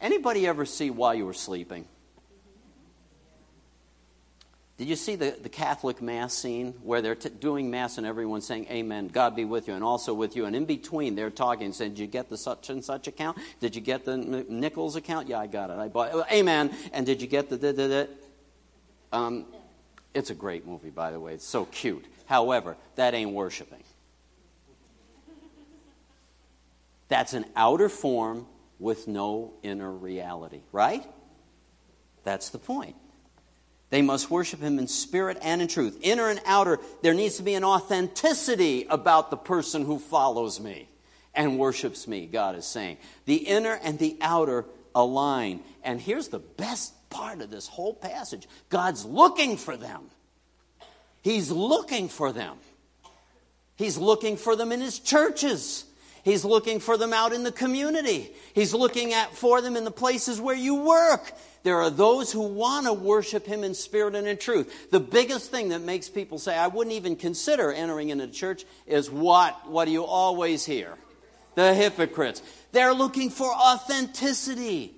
Anybody 0.00 0.46
ever 0.46 0.64
see 0.64 0.90
while 0.90 1.14
you 1.14 1.26
were 1.26 1.34
sleeping? 1.34 1.84
Did 4.78 4.88
you 4.88 4.96
see 4.96 5.14
the, 5.14 5.36
the 5.42 5.50
Catholic 5.50 6.00
Mass 6.00 6.32
scene 6.32 6.72
where 6.82 7.02
they're 7.02 7.14
t- 7.14 7.28
doing 7.28 7.70
Mass 7.70 7.98
and 7.98 8.06
everyone's 8.06 8.46
saying, 8.46 8.66
Amen, 8.70 9.08
God 9.08 9.36
be 9.36 9.44
with 9.44 9.68
you, 9.68 9.74
and 9.74 9.84
also 9.84 10.14
with 10.14 10.34
you? 10.34 10.46
And 10.46 10.56
in 10.56 10.64
between, 10.64 11.14
they're 11.14 11.28
talking 11.28 11.66
and 11.66 11.74
saying, 11.74 11.92
Did 11.92 11.98
you 11.98 12.06
get 12.06 12.30
the 12.30 12.38
such 12.38 12.70
and 12.70 12.82
such 12.82 13.06
account? 13.06 13.36
Did 13.60 13.76
you 13.76 13.82
get 13.82 14.06
the 14.06 14.16
Nichols 14.16 14.96
account? 14.96 15.28
Yeah, 15.28 15.38
I 15.38 15.48
got 15.48 15.68
it. 15.68 15.78
I 15.78 15.88
bought 15.88 16.14
it. 16.14 16.24
Amen. 16.32 16.74
And 16.94 17.04
did 17.04 17.20
you 17.20 17.28
get 17.28 17.50
the. 17.50 17.58
Da, 17.58 17.72
da, 17.72 17.88
da? 17.88 18.06
Um, 19.12 19.44
it's 20.14 20.30
a 20.30 20.34
great 20.34 20.66
movie, 20.66 20.90
by 20.90 21.10
the 21.10 21.20
way. 21.20 21.34
It's 21.34 21.46
so 21.46 21.64
cute. 21.66 22.04
However, 22.26 22.76
that 22.96 23.14
ain't 23.14 23.32
worshiping. 23.32 23.82
That's 27.08 27.32
an 27.32 27.44
outer 27.56 27.88
form 27.88 28.46
with 28.78 29.08
no 29.08 29.52
inner 29.62 29.90
reality, 29.90 30.60
right? 30.72 31.04
That's 32.24 32.50
the 32.50 32.58
point. 32.58 32.96
They 33.90 34.02
must 34.02 34.30
worship 34.30 34.60
him 34.60 34.78
in 34.78 34.86
spirit 34.86 35.36
and 35.42 35.60
in 35.60 35.66
truth. 35.66 35.98
Inner 36.02 36.28
and 36.28 36.40
outer, 36.46 36.78
there 37.02 37.14
needs 37.14 37.36
to 37.38 37.42
be 37.42 37.54
an 37.54 37.64
authenticity 37.64 38.86
about 38.88 39.30
the 39.30 39.36
person 39.36 39.84
who 39.84 39.98
follows 39.98 40.60
me 40.60 40.88
and 41.34 41.58
worships 41.58 42.06
me, 42.06 42.26
God 42.26 42.54
is 42.54 42.66
saying. 42.66 42.98
The 43.24 43.36
inner 43.36 43.78
and 43.82 43.98
the 43.98 44.16
outer 44.20 44.64
align. 44.94 45.60
And 45.82 46.00
here's 46.00 46.28
the 46.28 46.38
best 46.38 46.94
part 47.10 47.42
of 47.42 47.50
this 47.50 47.66
whole 47.66 47.94
passage 47.94 48.48
God's 48.68 49.04
looking 49.04 49.56
for 49.56 49.76
them. 49.76 50.02
He's 51.22 51.50
looking 51.50 52.08
for 52.08 52.32
them. 52.32 52.56
He's 53.76 53.98
looking 53.98 54.36
for 54.36 54.56
them 54.56 54.72
in 54.72 54.80
his 54.80 54.98
churches. 54.98 55.84
He's 56.22 56.44
looking 56.44 56.80
for 56.80 56.96
them 56.96 57.12
out 57.12 57.32
in 57.32 57.44
the 57.44 57.52
community. 57.52 58.30
He's 58.54 58.74
looking 58.74 59.14
at 59.14 59.34
for 59.34 59.60
them 59.60 59.76
in 59.76 59.84
the 59.84 59.90
places 59.90 60.40
where 60.40 60.56
you 60.56 60.74
work. 60.76 61.32
There 61.62 61.80
are 61.80 61.90
those 61.90 62.32
who 62.32 62.40
want 62.40 62.86
to 62.86 62.92
worship 62.92 63.46
him 63.46 63.64
in 63.64 63.74
spirit 63.74 64.14
and 64.14 64.26
in 64.26 64.36
truth. 64.36 64.90
The 64.90 65.00
biggest 65.00 65.50
thing 65.50 65.70
that 65.70 65.80
makes 65.80 66.08
people 66.08 66.38
say, 66.38 66.56
I 66.56 66.68
wouldn't 66.68 66.94
even 66.96 67.16
consider 67.16 67.72
entering 67.72 68.10
into 68.10 68.28
church 68.28 68.64
is 68.86 69.10
what? 69.10 69.68
What 69.68 69.86
do 69.86 69.90
you 69.90 70.04
always 70.04 70.64
hear? 70.64 70.94
The 71.54 71.74
hypocrites. 71.74 72.42
They're 72.72 72.94
looking 72.94 73.30
for 73.30 73.50
authenticity. 73.50 74.94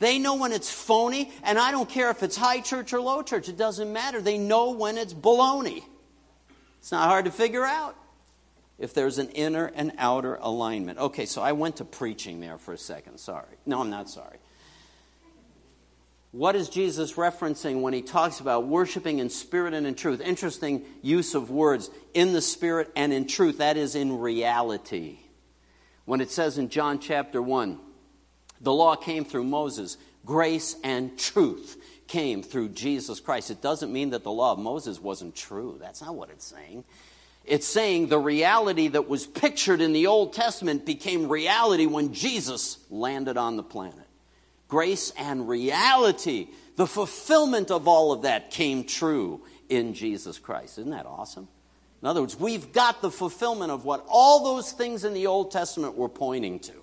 They 0.00 0.18
know 0.18 0.34
when 0.34 0.52
it's 0.52 0.70
phony, 0.70 1.30
and 1.44 1.58
I 1.58 1.70
don't 1.70 1.88
care 1.88 2.10
if 2.10 2.22
it's 2.22 2.36
high 2.36 2.60
church 2.60 2.92
or 2.92 3.00
low 3.00 3.22
church, 3.22 3.48
it 3.48 3.58
doesn't 3.58 3.92
matter. 3.92 4.20
They 4.20 4.38
know 4.38 4.72
when 4.72 4.98
it's 4.98 5.14
baloney. 5.14 5.84
It's 6.78 6.90
not 6.90 7.06
hard 7.06 7.26
to 7.26 7.30
figure 7.30 7.64
out 7.64 7.94
if 8.78 8.94
there's 8.94 9.18
an 9.18 9.28
inner 9.28 9.66
and 9.66 9.92
outer 9.98 10.36
alignment. 10.40 10.98
Okay, 10.98 11.26
so 11.26 11.42
I 11.42 11.52
went 11.52 11.76
to 11.76 11.84
preaching 11.84 12.40
there 12.40 12.56
for 12.56 12.72
a 12.72 12.78
second. 12.78 13.20
Sorry. 13.20 13.54
No, 13.66 13.80
I'm 13.80 13.90
not 13.90 14.08
sorry. 14.08 14.38
What 16.32 16.56
is 16.56 16.70
Jesus 16.70 17.14
referencing 17.14 17.82
when 17.82 17.92
he 17.92 18.00
talks 18.00 18.40
about 18.40 18.66
worshiping 18.66 19.18
in 19.18 19.28
spirit 19.28 19.74
and 19.74 19.86
in 19.86 19.94
truth? 19.96 20.22
Interesting 20.22 20.82
use 21.02 21.34
of 21.34 21.50
words 21.50 21.90
in 22.14 22.32
the 22.32 22.40
spirit 22.40 22.90
and 22.96 23.12
in 23.12 23.26
truth. 23.26 23.58
That 23.58 23.76
is 23.76 23.94
in 23.94 24.18
reality. 24.18 25.18
When 26.06 26.22
it 26.22 26.30
says 26.30 26.56
in 26.56 26.70
John 26.70 27.00
chapter 27.00 27.42
1, 27.42 27.78
the 28.60 28.72
law 28.72 28.96
came 28.96 29.24
through 29.24 29.44
Moses, 29.44 29.96
grace 30.24 30.76
and 30.84 31.18
truth 31.18 31.76
came 32.06 32.42
through 32.42 32.70
Jesus 32.70 33.20
Christ. 33.20 33.50
It 33.50 33.62
doesn't 33.62 33.92
mean 33.92 34.10
that 34.10 34.24
the 34.24 34.32
law 34.32 34.52
of 34.52 34.58
Moses 34.58 35.00
wasn't 35.00 35.34
true. 35.36 35.78
That's 35.80 36.02
not 36.02 36.14
what 36.14 36.30
it's 36.30 36.44
saying. 36.44 36.84
It's 37.44 37.66
saying 37.66 38.08
the 38.08 38.18
reality 38.18 38.88
that 38.88 39.08
was 39.08 39.26
pictured 39.26 39.80
in 39.80 39.92
the 39.92 40.06
Old 40.08 40.32
Testament 40.32 40.84
became 40.84 41.28
reality 41.28 41.86
when 41.86 42.12
Jesus 42.12 42.78
landed 42.90 43.36
on 43.36 43.56
the 43.56 43.62
planet 43.62 44.06
grace 44.68 45.12
and 45.18 45.48
reality. 45.48 46.48
The 46.76 46.86
fulfillment 46.86 47.70
of 47.70 47.88
all 47.88 48.12
of 48.12 48.22
that 48.22 48.50
came 48.50 48.84
true 48.84 49.42
in 49.68 49.94
Jesus 49.94 50.38
Christ. 50.38 50.78
Isn't 50.78 50.92
that 50.92 51.06
awesome? 51.06 51.48
In 52.00 52.08
other 52.08 52.20
words, 52.20 52.38
we've 52.38 52.72
got 52.72 53.02
the 53.02 53.10
fulfillment 53.10 53.70
of 53.70 53.84
what 53.84 54.04
all 54.08 54.44
those 54.44 54.72
things 54.72 55.04
in 55.04 55.12
the 55.12 55.26
Old 55.26 55.50
Testament 55.50 55.96
were 55.96 56.08
pointing 56.08 56.60
to. 56.60 56.79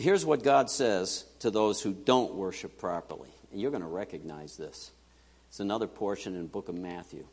Here's 0.00 0.24
what 0.24 0.42
God 0.42 0.70
says 0.70 1.26
to 1.40 1.50
those 1.50 1.82
who 1.82 1.92
don't 1.92 2.34
worship 2.34 2.78
properly. 2.78 3.28
And 3.52 3.60
you're 3.60 3.70
going 3.70 3.82
to 3.82 3.88
recognize 3.88 4.56
this. 4.56 4.92
It's 5.48 5.60
another 5.60 5.86
portion 5.86 6.34
in 6.36 6.46
book 6.46 6.70
of 6.70 6.74
Matthew. 6.74 7.26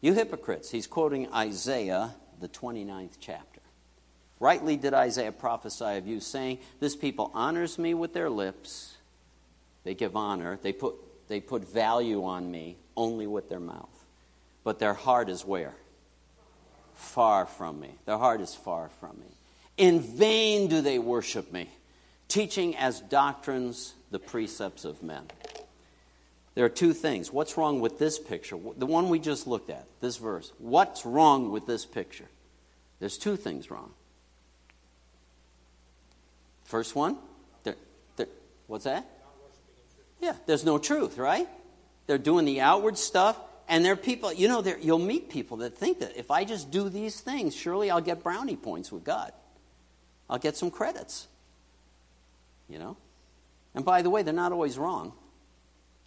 You 0.00 0.12
hypocrites. 0.12 0.68
He's 0.68 0.88
quoting 0.88 1.32
Isaiah, 1.32 2.12
the 2.40 2.48
29th 2.48 3.18
chapter. 3.20 3.60
Rightly 4.40 4.76
did 4.76 4.94
Isaiah 4.94 5.30
prophesy 5.30 5.96
of 5.96 6.08
you, 6.08 6.18
saying, 6.18 6.58
This 6.80 6.96
people 6.96 7.30
honors 7.34 7.78
me 7.78 7.94
with 7.94 8.12
their 8.14 8.28
lips. 8.28 8.96
They 9.84 9.94
give 9.94 10.16
honor. 10.16 10.58
They 10.60 10.72
put, 10.72 10.96
they 11.28 11.40
put 11.40 11.72
value 11.72 12.24
on 12.24 12.50
me 12.50 12.78
only 12.96 13.28
with 13.28 13.48
their 13.48 13.60
mouth. 13.60 14.04
But 14.64 14.80
their 14.80 14.94
heart 14.94 15.28
is 15.28 15.44
where? 15.44 15.74
Far 16.94 17.46
from 17.46 17.78
me. 17.78 17.90
Their 18.06 18.18
heart 18.18 18.40
is 18.40 18.56
far 18.56 18.88
from 18.98 19.20
me. 19.20 19.36
In 19.76 20.00
vain 20.00 20.66
do 20.66 20.80
they 20.80 20.98
worship 20.98 21.52
me, 21.52 21.68
teaching 22.32 22.74
as 22.76 22.98
doctrines 22.98 23.92
the 24.10 24.18
precepts 24.18 24.86
of 24.86 25.02
men. 25.02 25.22
There 26.54 26.64
are 26.64 26.70
two 26.70 26.94
things. 26.94 27.30
What's 27.30 27.58
wrong 27.58 27.80
with 27.80 27.98
this 27.98 28.18
picture? 28.18 28.58
The 28.76 28.86
one 28.86 29.10
we 29.10 29.18
just 29.18 29.46
looked 29.46 29.68
at, 29.68 29.86
this 30.00 30.16
verse. 30.16 30.50
What's 30.56 31.04
wrong 31.04 31.52
with 31.52 31.66
this 31.66 31.84
picture? 31.84 32.28
There's 33.00 33.18
two 33.18 33.36
things 33.36 33.70
wrong. 33.70 33.92
First 36.64 36.94
one, 36.94 37.18
they're, 37.64 37.76
they're, 38.16 38.28
what's 38.66 38.84
that? 38.84 39.06
Yeah, 40.18 40.34
there's 40.46 40.64
no 40.64 40.78
truth, 40.78 41.18
right? 41.18 41.48
They're 42.06 42.16
doing 42.16 42.46
the 42.46 42.62
outward 42.62 42.96
stuff, 42.96 43.38
and 43.68 43.84
there 43.84 43.92
are 43.92 43.96
people, 43.96 44.32
you 44.32 44.48
know, 44.48 44.64
you'll 44.80 44.98
meet 44.98 45.28
people 45.28 45.58
that 45.58 45.76
think 45.76 46.00
that 46.00 46.16
if 46.16 46.30
I 46.30 46.44
just 46.44 46.70
do 46.70 46.88
these 46.88 47.20
things, 47.20 47.54
surely 47.54 47.90
I'll 47.90 48.00
get 48.00 48.22
brownie 48.22 48.56
points 48.56 48.90
with 48.90 49.04
God. 49.04 49.32
I'll 50.30 50.38
get 50.38 50.56
some 50.56 50.70
credits. 50.70 51.28
You 52.72 52.78
know? 52.78 52.96
And 53.74 53.84
by 53.84 54.00
the 54.00 54.08
way, 54.08 54.22
they're 54.22 54.32
not 54.32 54.50
always 54.50 54.78
wrong. 54.78 55.12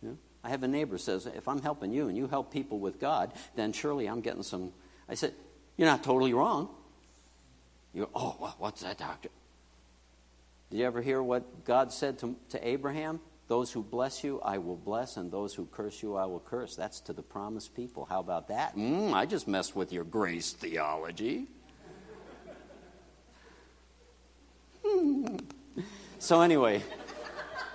You 0.01 0.10
know? 0.10 0.17
I 0.43 0.49
have 0.49 0.63
a 0.63 0.67
neighbor 0.67 0.97
says, 0.97 1.28
if 1.28 1.47
I'm 1.47 1.62
helping 1.62 1.91
you 1.91 2.08
and 2.08 2.17
you 2.17 2.28
help 2.28 2.51
people 2.51 2.80
with 2.80 2.99
God, 2.99 3.32
then 3.56 3.71
surely 3.71 4.08
I'm 4.08 4.21
getting 4.21 4.41
some. 4.41 4.73
I 5.08 5.13
said, 5.13 5.34
you're 5.78 5.88
not 5.88 6.04
totally 6.04 6.34
wrong. 6.34 6.69
You 7.93 8.10
oh, 8.15 8.56
what's 8.58 8.82
that, 8.82 8.97
doctor? 8.97 9.30
Did 10.71 10.80
you 10.80 10.86
ever 10.86 11.04
hear 11.04 11.21
what 11.21 11.65
God 11.65 11.93
said 11.93 12.17
to, 12.19 12.36
to 12.49 12.67
Abraham? 12.67 13.19
Those 13.47 13.71
who 13.71 13.84
bless 13.84 14.23
you, 14.23 14.41
I 14.41 14.58
will 14.58 14.75
bless, 14.75 15.17
and 15.17 15.32
those 15.32 15.54
who 15.54 15.67
curse 15.67 16.01
you, 16.01 16.15
I 16.15 16.25
will 16.25 16.39
curse. 16.39 16.75
That's 16.75 16.99
to 17.01 17.13
the 17.13 17.21
promised 17.21 17.75
people. 17.75 18.06
How 18.06 18.19
about 18.19 18.47
that? 18.47 18.75
Mm, 18.75 19.13
I 19.13 19.28
just 19.28 19.47
messed 19.47 19.75
with 19.75 19.93
your 19.93 20.04
grace 20.04 20.54
theology. 20.54 21.45
so, 26.19 26.41
anyway, 26.41 26.84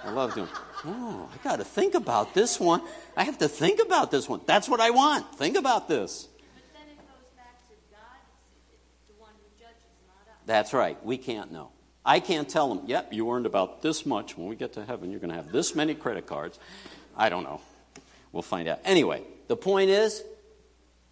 I 0.05 0.11
love 0.11 0.35
doing. 0.35 0.49
Oh, 0.85 1.29
I 1.33 1.45
got 1.45 1.57
to 1.57 1.65
think 1.65 1.95
about 1.95 2.33
this 2.33 2.59
one. 2.59 2.81
I 3.17 3.25
have 3.25 3.39
to 3.39 3.49
think 3.49 3.81
about 3.81 4.11
this 4.11 4.29
one. 4.29 4.41
That's 4.47 4.69
what 4.69 4.81
I 4.81 4.91
want. 4.91 5.37
Think 5.37 5.57
about 5.57 5.89
this. 5.89 6.29
But 6.55 6.63
then 6.73 6.89
it 6.89 6.97
goes 6.97 7.31
back 7.37 7.69
to 7.69 7.75
God, 7.91 8.01
the 9.09 9.21
one 9.21 9.33
who 9.43 9.63
judges, 9.63 9.77
not 10.07 10.33
us. 10.33 10.39
That's 10.47 10.73
right. 10.73 11.03
We 11.05 11.19
can't 11.19 11.53
know. 11.53 11.71
I 12.05 12.21
can't 12.21 12.49
tell 12.49 12.75
them, 12.75 12.87
yep, 12.87 13.13
you 13.13 13.31
earned 13.31 13.45
about 13.45 13.83
this 13.83 14.07
much. 14.07 14.39
When 14.39 14.49
we 14.49 14.57
get 14.57 14.73
to 14.73 14.85
heaven, 14.85 15.11
you're 15.11 15.21
going 15.21 15.31
to 15.31 15.37
have 15.37 15.53
this 15.53 15.75
many 15.75 15.95
credit 15.95 16.27
cards. 16.27 16.59
I 17.15 17.29
don't 17.29 17.45
know. 17.45 17.61
We'll 18.33 18.43
find 18.43 18.67
out. 18.67 18.81
Anyway, 18.85 19.23
the 19.49 19.57
point 19.57 19.91
is, 19.91 20.25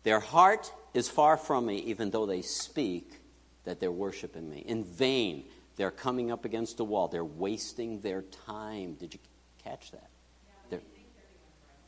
their 0.02 0.20
heart 0.20 0.72
is 0.94 1.10
far 1.10 1.36
from 1.36 1.66
me, 1.66 1.76
even 1.80 2.10
though 2.10 2.24
they 2.24 2.40
speak 2.40 3.20
that 3.64 3.80
they're 3.80 3.92
worshiping 3.92 4.48
me. 4.48 4.64
In 4.66 4.82
vain, 4.82 5.44
they're 5.78 5.92
coming 5.92 6.30
up 6.32 6.44
against 6.44 6.80
a 6.80 6.84
wall. 6.84 7.06
They're 7.06 7.24
wasting 7.24 8.00
their 8.00 8.22
time. 8.22 8.94
Did 8.94 9.14
you 9.14 9.20
catch 9.62 9.92
that? 9.92 10.10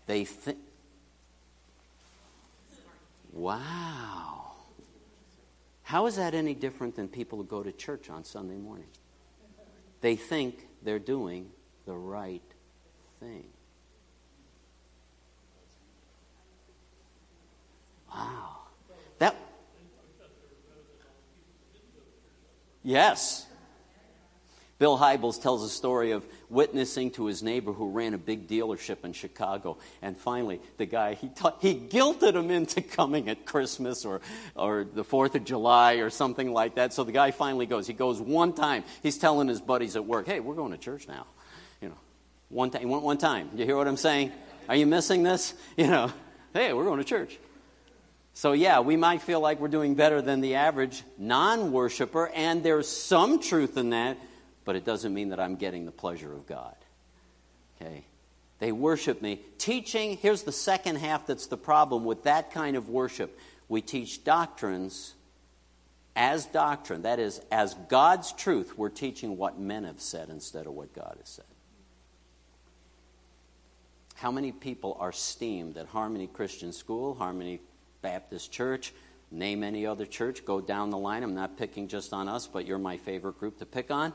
They 0.07 0.25
think. 0.25 0.59
Wow. 3.33 4.53
How 5.83 6.07
is 6.07 6.17
that 6.17 6.35
any 6.35 6.55
different 6.55 6.97
than 6.97 7.07
people 7.07 7.39
who 7.39 7.45
go 7.45 7.63
to 7.63 7.71
church 7.71 8.11
on 8.11 8.25
Sunday 8.25 8.57
morning? 8.57 8.89
They 10.01 10.17
think 10.17 10.67
they're 10.83 10.99
doing 10.99 11.51
the 11.87 11.95
right 11.95 12.43
thing. 13.21 13.45
Wow. 18.13 18.57
That 19.19 19.37
Yes. 22.83 23.47
Bill 24.81 24.97
Hybels 24.97 25.41
tells 25.41 25.63
a 25.63 25.69
story 25.69 26.13
of 26.13 26.27
witnessing 26.49 27.11
to 27.13 27.27
his 27.27 27.43
neighbor 27.43 27.71
who 27.71 27.91
ran 27.91 28.15
a 28.15 28.19
big 28.19 28.49
dealership 28.49 29.05
in 29.05 29.13
Chicago. 29.13 29.77
And 30.01 30.17
finally, 30.17 30.59
the 30.79 30.87
guy, 30.87 31.13
he, 31.13 31.29
ta- 31.29 31.55
he 31.61 31.75
guilted 31.75 32.33
him 32.35 32.51
into 32.51 32.81
coming 32.97 33.29
at 33.29 33.45
Christmas 33.45 34.07
or, 34.07 34.23
or 34.57 34.87
the 34.91 35.05
4th 35.05 35.35
of 35.35 35.45
July 35.45 35.97
or 35.97 36.09
something 36.09 36.51
like 36.55 36.77
that. 36.77 36.95
So 36.95 37.05
the 37.05 37.13
guy 37.13 37.31
finally 37.31 37.67
goes. 37.67 37.87
He 37.87 37.93
goes 37.93 38.23
one 38.23 38.55
time. 38.55 38.85
He's 39.03 39.19
telling 39.19 39.49
his 39.49 39.61
buddies 39.61 39.97
at 39.97 40.07
work, 40.07 40.27
hey, 40.27 40.41
we're 40.41 40.55
going 40.55 40.73
to 40.73 40.79
church 40.79 41.07
now. 41.07 41.27
You 41.83 41.91
know. 41.91 41.99
One 42.49 42.71
time, 42.71 42.89
one, 42.89 43.03
one 43.03 43.19
time. 43.19 43.51
You 43.55 43.67
hear 43.67 43.77
what 43.77 43.87
I'm 43.87 43.99
saying? 43.99 44.33
Are 44.67 44.77
you 44.77 44.87
missing 44.87 45.23
this? 45.23 45.53
You 45.77 45.89
know, 45.89 46.11
hey, 46.55 46.73
we're 46.73 46.85
going 46.85 46.99
to 46.99 47.05
church. 47.05 47.39
So, 48.33 48.53
yeah, 48.53 48.81
we 48.81 48.97
might 48.97 49.21
feel 49.21 49.41
like 49.41 49.61
we're 49.61 49.69
doing 49.69 49.95
better 49.95 50.23
than 50.23 50.41
the 50.41 50.55
average 50.55 51.03
non 51.19 51.71
worshiper, 51.71 52.31
and 52.35 52.63
there's 52.63 52.89
some 52.89 53.41
truth 53.41 53.77
in 53.77 53.91
that, 53.91 54.17
but 54.65 54.77
it 54.77 54.85
doesn't 54.85 55.13
mean 55.13 55.31
that 55.31 55.41
I'm 55.41 55.57
getting 55.57 55.87
the 55.87 55.93
pleasure 55.93 56.33
of 56.33 56.47
God. 56.47 56.77
Okay? 57.81 58.05
They 58.59 58.73
worship 58.73 59.23
me. 59.23 59.41
Teaching, 59.59 60.19
here's 60.19 60.43
the 60.43 60.53
second 60.53 60.97
half 60.97 61.27
that's 61.27 61.47
the 61.47 61.57
problem 61.57 62.05
with 62.05 62.25
that 62.25 62.53
kind 62.53 62.77
of 62.77 62.89
worship. 62.89 63.39
We 63.69 63.81
teach 63.81 64.25
doctrines 64.25 65.15
as 66.17 66.45
doctrine, 66.47 67.03
that 67.03 67.19
is, 67.19 67.41
as 67.51 67.75
God's 67.89 68.33
truth, 68.33 68.77
we're 68.77 68.89
teaching 68.89 69.37
what 69.37 69.59
men 69.59 69.85
have 69.85 70.01
said 70.01 70.29
instead 70.29 70.67
of 70.67 70.75
what 70.75 70.93
God 70.93 71.17
has 71.19 71.29
said. 71.29 71.45
How 74.17 74.31
many 74.31 74.53
people 74.53 74.99
are 75.01 75.13
steamed 75.13 75.79
at 75.79 75.87
Harmony 75.87 76.27
Christian 76.27 76.73
School, 76.73 77.15
Harmony 77.15 77.61
Baptist 78.03 78.53
Church, 78.53 78.93
name 79.31 79.63
any 79.63 79.87
other 79.87 80.05
church, 80.05 80.45
go 80.45 80.61
down 80.61 80.91
the 80.91 80.99
line. 80.99 81.23
I'm 81.23 81.35
not 81.35 81.57
picking 81.57 81.89
just 81.89 82.13
on 82.13 82.29
us, 82.29 82.47
but 82.47 82.67
you're 82.67 82.79
my 82.79 82.97
favorite 82.97 83.39
group 83.39 83.59
to 83.61 83.67
pick 83.67 83.91
on. 83.91 84.13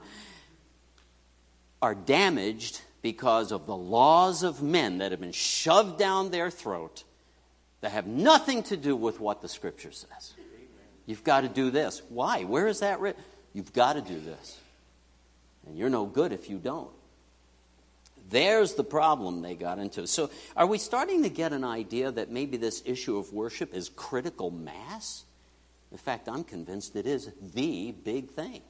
Are 1.82 1.96
damaged 1.96 2.82
because 3.02 3.52
of 3.52 3.68
the 3.68 3.76
laws 3.76 4.42
of 4.42 4.64
men 4.64 4.98
that 4.98 5.12
have 5.12 5.20
been 5.20 5.32
shoved 5.32 6.00
down 6.00 6.32
their 6.32 6.50
throat 6.50 7.04
that 7.82 7.92
have 7.92 8.08
nothing 8.08 8.64
to 8.64 8.76
do 8.76 8.96
with 8.96 9.20
what 9.20 9.44
the 9.44 9.48
Scripture 9.48 9.92
says. 9.92 10.34
You've 11.06 11.24
got 11.24 11.42
to 11.42 11.48
do 11.48 11.70
this. 11.70 12.02
Why? 12.10 12.44
Where 12.44 12.68
is 12.68 12.80
that 12.80 13.00
written? 13.00 13.24
You've 13.54 13.74
got 13.74 13.94
to 13.94 14.02
do 14.02 14.20
this. 14.20 14.60
And 15.68 15.78
you're 15.78 15.90
no 15.90 16.06
good 16.06 16.32
if 16.32 16.50
you 16.50 16.58
don't. 16.58 16.90
There's 18.30 18.74
the 18.74 18.84
problem 18.84 19.42
they 19.42 19.54
got 19.54 19.78
into. 19.78 20.08
So, 20.08 20.32
are 20.58 20.66
we 20.66 20.80
starting 20.80 21.22
to 21.24 21.30
get 21.30 21.54
an 21.54 21.64
idea 21.64 22.12
that 22.12 22.32
maybe 22.32 22.58
this 22.58 22.82
issue 22.86 23.18
of 23.18 23.32
worship 23.32 23.74
is 23.74 23.90
critical 23.90 24.50
mass? 24.50 25.26
In 25.92 25.98
fact, 26.00 26.28
I'm 26.28 26.44
convinced 26.44 26.96
it 26.96 27.06
is 27.06 27.30
the 27.54 27.92
big 27.92 28.32
thing. 28.32 28.64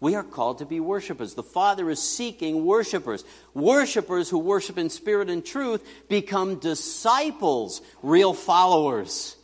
We 0.00 0.14
are 0.14 0.22
called 0.22 0.58
to 0.58 0.66
be 0.66 0.80
worshipers. 0.80 1.34
The 1.34 1.42
Father 1.42 1.90
is 1.90 2.00
seeking 2.00 2.64
worshipers. 2.64 3.24
Worshipers 3.52 4.30
who 4.30 4.38
worship 4.38 4.78
in 4.78 4.90
spirit 4.90 5.28
and 5.28 5.44
truth 5.44 5.84
become 6.08 6.60
disciples, 6.60 7.82
real 8.02 8.32
followers. 8.32 9.36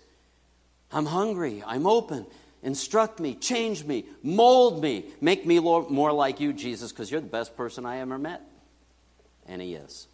I'm 0.93 1.07
hungry. 1.07 1.63
I'm 1.67 1.87
open. 1.87 2.27
Instruct 2.63 3.21
me, 3.21 3.35
change 3.35 3.85
me, 3.85 4.07
mold 4.23 4.81
me, 4.83 5.05
make 5.21 5.45
me 5.45 5.59
more 5.59 6.13
like 6.13 6.41
you, 6.41 6.55
Jesus, 6.55 6.93
because 6.93 7.11
you're 7.11 7.21
the 7.21 7.27
best 7.27 7.59
person 7.59 7.85
I 7.85 7.99
ever 7.99 8.17
met. 8.17 8.41
And 9.47 9.61
he 9.61 9.75
is. 9.75 10.07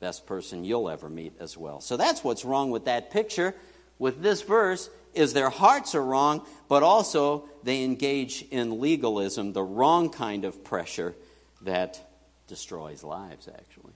Best 0.00 0.26
person 0.26 0.64
you'll 0.64 0.90
ever 0.90 1.08
meet 1.08 1.34
as 1.38 1.56
well. 1.56 1.80
So 1.80 1.96
that's 1.96 2.24
what's 2.24 2.44
wrong 2.44 2.72
with 2.72 2.86
that 2.86 3.12
picture. 3.12 3.54
With 4.00 4.20
this 4.20 4.42
verse, 4.42 4.90
is 5.14 5.32
their 5.32 5.50
hearts 5.50 5.94
are 5.94 6.04
wrong, 6.04 6.46
but 6.68 6.82
also 6.82 7.48
they 7.62 7.84
engage 7.84 8.44
in 8.50 8.80
legalism, 8.80 9.52
the 9.52 9.62
wrong 9.62 10.10
kind 10.10 10.44
of 10.44 10.64
pressure 10.64 11.14
that 11.62 12.00
destroys 12.48 13.02
lives, 13.02 13.48
actually. 13.48 13.92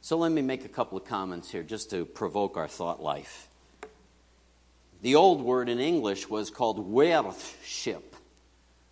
So 0.00 0.16
let 0.18 0.32
me 0.32 0.42
make 0.42 0.64
a 0.64 0.68
couple 0.68 0.98
of 0.98 1.04
comments 1.04 1.50
here 1.50 1.62
just 1.62 1.90
to 1.90 2.04
provoke 2.04 2.56
our 2.56 2.66
thought 2.66 3.02
life. 3.02 3.48
The 5.02 5.14
old 5.16 5.42
word 5.42 5.68
in 5.68 5.78
English 5.78 6.28
was 6.28 6.50
called 6.50 6.78
worthship. 6.78 8.16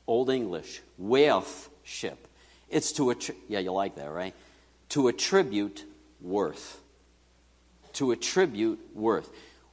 Old 0.07 0.31
English, 0.31 0.83
worthship. 0.99 2.29
It's 2.69 2.93
to, 2.93 3.07
attri- 3.07 3.37
yeah, 3.49 3.61
you 3.61 3.73
like 3.73 3.97
that, 3.97 4.11
right? 4.11 4.35
To 4.91 5.09
attribute 5.09 5.85
worth. 6.21 6.81
To 7.95 8.13
attribute 8.13 8.81
worth. 8.95 9.29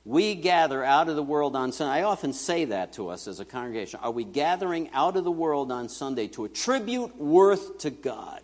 We 0.07 0.35
gather 0.35 0.85
out 0.85 1.09
of 1.09 1.17
the 1.17 1.21
world 1.21 1.53
on 1.57 1.73
Sunday. 1.73 1.99
I 1.99 2.03
often 2.03 2.31
say 2.31 2.63
that 2.63 2.93
to 2.93 3.09
us 3.09 3.27
as 3.27 3.41
a 3.41 3.45
congregation. 3.45 3.99
Are 4.01 4.09
we 4.09 4.23
gathering 4.23 4.89
out 4.93 5.17
of 5.17 5.25
the 5.25 5.31
world 5.31 5.69
on 5.69 5.89
Sunday 5.89 6.29
to 6.29 6.45
attribute 6.45 7.17
worth 7.17 7.79
to 7.79 7.89
God? 7.89 8.41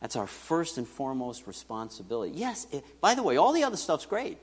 That's 0.00 0.16
our 0.16 0.26
first 0.26 0.78
and 0.78 0.88
foremost 0.88 1.46
responsibility. 1.46 2.32
Yes, 2.34 2.66
it, 2.72 2.84
by 3.00 3.14
the 3.14 3.22
way, 3.22 3.36
all 3.36 3.52
the 3.52 3.62
other 3.62 3.76
stuff's 3.76 4.04
great. 4.04 4.38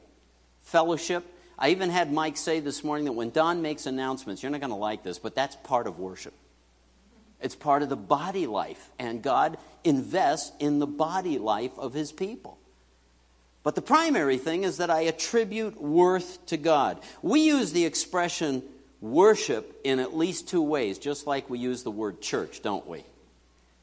Fellowship. 0.62 1.26
I 1.60 1.72
even 1.72 1.90
had 1.90 2.14
Mike 2.14 2.38
say 2.38 2.62
this 2.62 2.82
morning 2.82 3.04
that 3.04 3.12
when 3.12 3.32
Don 3.32 3.62
makes 3.62 3.88
announcements, 3.88 4.42
you're 4.42 4.54
not 4.54 4.62
going 4.62 4.72
to 4.72 4.78
like 4.78 5.04
this, 5.04 5.20
but 5.20 5.36
that's 5.36 5.58
part 5.58 5.86
of 5.86 6.00
worship. 6.00 6.34
It's 7.42 7.56
part 7.56 7.84
of 7.84 7.90
the 7.90 7.98
body 7.98 8.48
life, 8.48 8.90
and 8.98 9.22
God 9.22 9.58
invests 9.84 10.54
in 10.60 10.80
the 10.80 10.88
body 10.88 11.38
life 11.38 11.78
of 11.78 11.94
His 11.94 12.14
people. 12.14 12.58
But 13.68 13.76
the 13.76 13.82
primary 13.82 14.38
thing 14.38 14.64
is 14.64 14.78
that 14.78 14.90
I 14.90 15.02
attribute 15.02 15.82
worth 15.82 16.46
to 16.46 16.56
God. 16.56 17.02
We 17.22 17.42
use 17.42 17.74
the 17.74 17.84
expression 17.84 18.64
worship 19.02 19.82
in 19.84 20.00
at 20.00 20.16
least 20.16 20.48
two 20.48 20.62
ways, 20.62 20.98
just 20.98 21.28
like 21.28 21.50
we 21.50 21.60
use 21.60 21.84
the 21.84 21.92
word 21.92 22.22
church, 22.22 22.62
don't 22.62 22.88
we? 22.88 23.04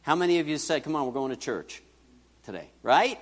How 0.01 0.15
many 0.15 0.39
of 0.39 0.49
you 0.49 0.57
said, 0.57 0.85
Come 0.85 0.97
on, 0.97 1.05
we're 1.05 1.13
going 1.13 1.33
to 1.33 1.37
church 1.37 1.83
today, 2.45 2.71
right? 2.83 3.19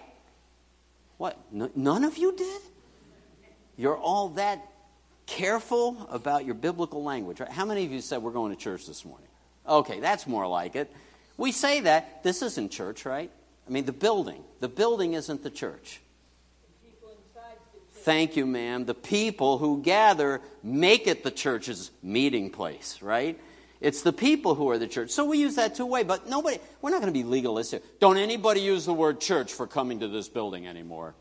What? 1.16 1.36
N- 1.52 1.72
none 1.74 2.04
of 2.04 2.16
you 2.16 2.32
did? 2.36 2.62
You're 3.76 3.98
all 3.98 4.28
that 4.28 4.64
careful 5.26 6.06
about 6.12 6.44
your 6.44 6.54
biblical 6.54 7.02
language, 7.02 7.40
right? 7.40 7.50
How 7.50 7.64
many 7.64 7.84
of 7.84 7.90
you 7.90 8.00
said, 8.00 8.22
We're 8.22 8.30
going 8.30 8.54
to 8.54 8.62
church 8.62 8.86
this 8.86 9.04
morning? 9.04 9.26
Okay, 9.66 9.98
that's 9.98 10.28
more 10.28 10.46
like 10.46 10.76
it. 10.76 10.94
We 11.36 11.50
say 11.50 11.80
that. 11.80 12.22
This 12.22 12.40
isn't 12.40 12.70
church, 12.70 13.04
right? 13.04 13.32
I 13.66 13.70
mean, 13.72 13.84
the 13.84 13.92
building. 13.92 14.44
The 14.60 14.68
building 14.68 15.14
isn't 15.14 15.42
the 15.42 15.50
church. 15.50 16.00
Thank 18.03 18.36
you, 18.36 18.46
ma'am. 18.46 18.84
The 18.84 18.94
people 18.94 19.59
who 19.59 19.80
gather 19.80 20.40
make 20.62 21.07
it 21.07 21.22
the 21.22 21.30
church's 21.30 21.92
meeting 22.03 22.50
place, 22.50 23.00
right? 23.00 23.38
It's 23.80 24.03
the 24.03 24.12
people 24.12 24.57
who 24.57 24.68
are 24.70 24.78
the 24.78 24.88
church. 24.88 25.11
So 25.11 25.24
we 25.24 25.38
use 25.38 25.55
that 25.55 25.76
two 25.76 25.86
way, 25.86 26.03
but 26.03 26.28
nobody, 26.28 26.59
we're 26.80 26.90
not 26.90 27.00
going 27.00 27.12
to 27.12 27.18
be 27.18 27.24
legalistic. 27.24 28.00
Don't 28.00 28.16
anybody 28.16 28.61
use 28.61 28.84
the 28.84 28.92
word 28.92 29.20
church 29.20 29.53
for 29.53 29.68
coming 29.68 30.00
to 30.00 30.09
this 30.09 30.28
building 30.28 30.66
anymore. 30.66 31.14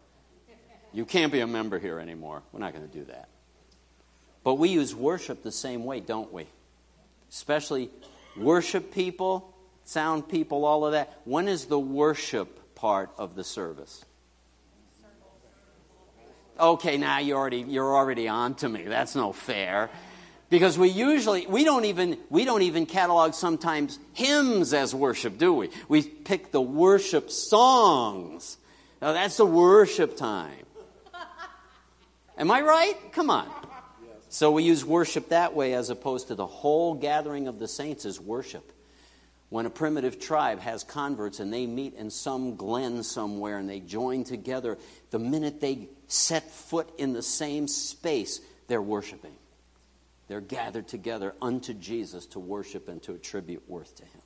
You 0.91 1.05
can't 1.05 1.31
be 1.31 1.39
a 1.39 1.47
member 1.47 1.77
here 1.77 1.99
anymore. 1.99 2.41
We're 2.51 2.59
not 2.59 2.73
going 2.73 2.87
to 2.87 2.97
do 2.97 3.05
that. 3.05 3.29
But 4.43 4.55
we 4.55 4.69
use 4.69 4.95
worship 4.95 5.43
the 5.43 5.51
same 5.51 5.85
way, 5.85 5.99
don't 5.99 6.33
we? 6.33 6.47
Especially 7.29 7.91
worship 8.35 8.91
people, 8.91 9.55
sound 9.83 10.27
people, 10.27 10.65
all 10.65 10.85
of 10.85 10.93
that. 10.93 11.21
When 11.25 11.47
is 11.47 11.65
the 11.65 11.79
worship 11.79 12.75
part 12.75 13.11
of 13.19 13.35
the 13.35 13.43
service? 13.43 14.03
Okay, 16.61 16.97
now 16.97 17.17
you're 17.17 17.39
already 17.39 17.61
you're 17.61 17.95
already 17.95 18.27
on 18.27 18.53
to 18.55 18.69
me. 18.69 18.83
That's 18.83 19.15
no 19.15 19.33
fair. 19.33 19.89
Because 20.51 20.77
we 20.77 20.89
usually 20.89 21.47
we 21.47 21.63
don't 21.63 21.85
even 21.85 22.19
we 22.29 22.45
don't 22.45 22.61
even 22.61 22.85
catalog 22.85 23.33
sometimes 23.33 23.97
hymns 24.13 24.71
as 24.71 24.93
worship, 24.93 25.39
do 25.39 25.53
we? 25.53 25.71
We 25.87 26.03
pick 26.03 26.51
the 26.51 26.61
worship 26.61 27.31
songs. 27.31 28.57
Now 29.01 29.13
that's 29.13 29.37
the 29.37 29.45
worship 29.45 30.15
time. 30.17 30.65
Am 32.37 32.51
I 32.51 32.61
right? 32.61 32.95
Come 33.11 33.31
on. 33.31 33.49
So 34.29 34.51
we 34.51 34.63
use 34.63 34.85
worship 34.85 35.29
that 35.29 35.55
way 35.55 35.73
as 35.73 35.89
opposed 35.89 36.27
to 36.27 36.35
the 36.35 36.45
whole 36.45 36.93
gathering 36.93 37.47
of 37.47 37.57
the 37.57 37.67
saints 37.67 38.05
is 38.05 38.19
worship. 38.19 38.71
When 39.51 39.65
a 39.65 39.69
primitive 39.69 40.17
tribe 40.17 40.61
has 40.61 40.85
converts 40.85 41.41
and 41.41 41.51
they 41.51 41.67
meet 41.67 41.95
in 41.95 42.09
some 42.09 42.55
glen 42.55 43.03
somewhere 43.03 43.57
and 43.57 43.69
they 43.69 43.81
join 43.81 44.23
together, 44.23 44.77
the 45.09 45.19
minute 45.19 45.59
they 45.59 45.89
set 46.07 46.49
foot 46.49 46.89
in 46.97 47.11
the 47.11 47.21
same 47.21 47.67
space, 47.67 48.39
they're 48.69 48.81
worshiping. 48.81 49.35
They're 50.29 50.39
gathered 50.39 50.87
together 50.87 51.35
unto 51.41 51.73
Jesus 51.73 52.27
to 52.27 52.39
worship 52.39 52.87
and 52.87 53.03
to 53.03 53.13
attribute 53.13 53.69
worth 53.69 53.93
to 53.97 54.05
Him. 54.05 54.21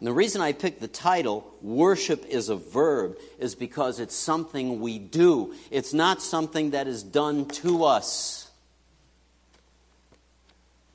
And 0.00 0.06
the 0.06 0.12
reason 0.12 0.42
I 0.42 0.52
picked 0.52 0.82
the 0.82 0.86
title, 0.86 1.50
Worship 1.62 2.26
is 2.26 2.50
a 2.50 2.56
Verb, 2.56 3.16
is 3.38 3.54
because 3.54 4.00
it's 4.00 4.14
something 4.14 4.80
we 4.80 4.98
do. 4.98 5.54
It's 5.70 5.94
not 5.94 6.20
something 6.20 6.72
that 6.72 6.86
is 6.86 7.02
done 7.02 7.46
to 7.46 7.84
us. 7.84 8.50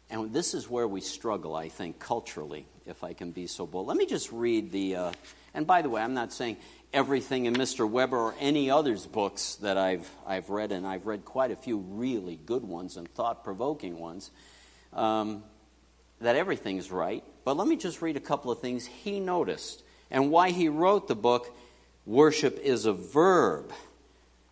And 0.09 0.33
this 0.33 0.53
is 0.53 0.69
where 0.69 0.87
we 0.87 1.01
struggle, 1.01 1.55
I 1.55 1.69
think, 1.69 1.99
culturally, 1.99 2.65
if 2.85 3.03
I 3.03 3.13
can 3.13 3.31
be 3.31 3.47
so 3.47 3.65
bold. 3.65 3.87
Let 3.87 3.97
me 3.97 4.05
just 4.05 4.31
read 4.31 4.71
the. 4.71 4.95
Uh, 4.95 5.11
and 5.53 5.67
by 5.67 5.81
the 5.81 5.89
way, 5.89 6.01
I'm 6.01 6.13
not 6.13 6.31
saying 6.31 6.57
everything 6.93 7.45
in 7.45 7.53
Mr. 7.53 7.89
Webber 7.89 8.17
or 8.17 8.35
any 8.39 8.71
other's 8.71 9.05
books 9.05 9.55
that 9.55 9.77
I've, 9.77 10.09
I've 10.25 10.49
read, 10.49 10.71
and 10.71 10.87
I've 10.87 11.05
read 11.05 11.25
quite 11.25 11.51
a 11.51 11.55
few 11.55 11.77
really 11.77 12.37
good 12.37 12.63
ones 12.63 12.95
and 12.95 13.09
thought 13.13 13.43
provoking 13.43 13.99
ones, 13.99 14.31
um, 14.93 15.43
that 16.21 16.35
everything's 16.35 16.89
right. 16.89 17.23
But 17.43 17.57
let 17.57 17.67
me 17.67 17.75
just 17.75 18.01
read 18.01 18.17
a 18.17 18.21
couple 18.21 18.51
of 18.51 18.59
things 18.59 18.85
he 18.85 19.19
noticed 19.19 19.83
and 20.09 20.31
why 20.31 20.51
he 20.51 20.69
wrote 20.69 21.07
the 21.07 21.15
book, 21.15 21.55
Worship 22.05 22.57
is 22.59 22.85
a 22.85 22.93
Verb 22.93 23.73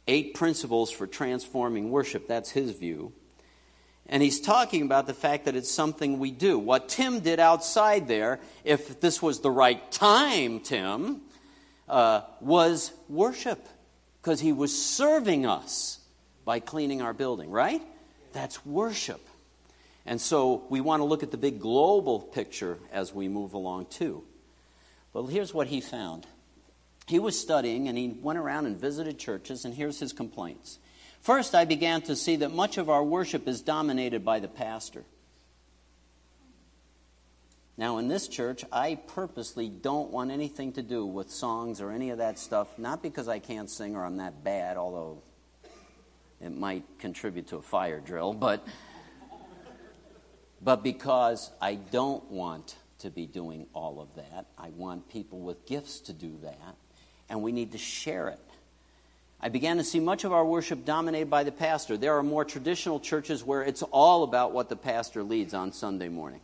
Eight 0.08 0.34
Principles 0.34 0.92
for 0.92 1.08
Transforming 1.08 1.90
Worship. 1.90 2.28
That's 2.28 2.52
his 2.52 2.72
view. 2.72 3.14
And 4.08 4.22
he's 4.22 4.40
talking 4.40 4.84
about 4.84 5.08
the 5.08 5.14
fact 5.14 5.46
that 5.46 5.56
it's 5.56 5.72
something 5.72 6.20
we 6.20 6.32
do. 6.32 6.60
What 6.60 6.90
Tim 6.90 7.22
did 7.22 7.40
outside 7.40 8.08
there, 8.08 8.40
if 8.64 9.00
this 9.02 9.22
was 9.22 9.40
the 9.40 9.50
right 9.50 9.92
time, 9.92 10.60
Tim, 10.60 11.22
uh, 11.90 12.22
was 12.40 12.92
worship. 13.10 13.68
Because 14.22 14.40
he 14.40 14.54
was 14.54 14.78
serving 14.78 15.46
us 15.46 16.00
by 16.46 16.60
cleaning 16.60 17.02
our 17.02 17.14
building, 17.14 17.50
right? 17.50 17.82
That's 18.34 18.64
worship. 18.66 19.22
And 20.06 20.22
so 20.22 20.64
we 20.70 20.82
want 20.82 21.00
to 21.00 21.06
look 21.06 21.24
at 21.24 21.32
the 21.32 21.38
big 21.38 21.60
global 21.60 22.20
picture 22.20 22.78
as 22.92 23.14
we 23.14 23.28
move 23.28 23.54
along, 23.54 23.88
too. 23.88 24.24
Well, 25.14 25.28
here's 25.28 25.54
what 25.54 25.68
he 25.68 25.82
found 25.82 26.28
he 27.08 27.20
was 27.20 27.40
studying 27.40 27.88
and 27.88 27.98
he 27.98 28.18
went 28.22 28.40
around 28.40 28.66
and 28.66 28.78
visited 28.78 29.20
churches, 29.20 29.66
and 29.66 29.74
here's 29.74 30.00
his 30.00 30.14
complaints. 30.14 30.80
First, 31.26 31.56
I 31.56 31.66
began 31.66 32.04
to 32.04 32.16
see 32.16 32.36
that 32.36 32.54
much 32.54 32.78
of 32.78 32.88
our 32.88 33.04
worship 33.04 33.48
is 33.48 33.64
dominated 33.64 34.24
by 34.24 34.40
the 34.40 34.48
pastor. 34.48 35.04
Now, 37.78 37.98
in 37.98 38.08
this 38.08 38.28
church, 38.28 38.64
I 38.72 38.94
purposely 38.94 39.68
don't 39.68 40.12
want 40.12 40.30
anything 40.30 40.74
to 40.74 40.84
do 40.84 41.04
with 41.04 41.32
songs 41.32 41.82
or 41.82 41.90
any 41.90 42.12
of 42.12 42.20
that 42.20 42.38
stuff, 42.38 42.78
not 42.78 43.02
because 43.02 43.28
I 43.28 43.40
can't 43.40 43.72
sing 43.72 43.96
or 43.96 44.06
I'm 44.06 44.18
that 44.18 44.44
bad, 44.44 44.78
although 44.78 45.24
it 46.40 46.56
might 46.56 46.84
contribute 47.00 47.48
to 47.48 47.56
a 47.56 47.62
fire 47.64 48.00
drill, 48.00 48.36
but, 48.36 48.64
but 50.62 50.84
because 50.84 51.50
I 51.60 51.74
don't 51.74 52.30
want 52.30 52.76
to 53.00 53.10
be 53.10 53.26
doing 53.26 53.66
all 53.74 54.00
of 54.00 54.14
that. 54.14 54.46
I 54.60 54.70
want 54.70 55.10
people 55.10 55.40
with 55.40 55.66
gifts 55.66 56.02
to 56.02 56.14
do 56.14 56.38
that, 56.44 56.76
and 57.30 57.42
we 57.42 57.52
need 57.52 57.72
to 57.72 57.80
share 57.80 58.28
it. 58.28 58.40
I 59.40 59.50
began 59.50 59.78
to 59.78 59.84
see 59.84 60.00
much 60.00 60.24
of 60.24 60.34
our 60.34 60.46
worship 60.46 60.86
dominated 60.86 61.30
by 61.30 61.44
the 61.44 61.52
pastor. 61.52 61.98
There 61.98 62.18
are 62.18 62.24
more 62.24 62.46
traditional 62.46 63.00
churches 63.00 63.44
where 63.44 63.62
it's 63.62 63.84
all 63.84 64.24
about 64.24 64.54
what 64.54 64.70
the 64.70 64.76
pastor 64.76 65.24
leads 65.24 65.54
on 65.54 65.72
Sunday 65.72 66.10
morning. 66.10 66.42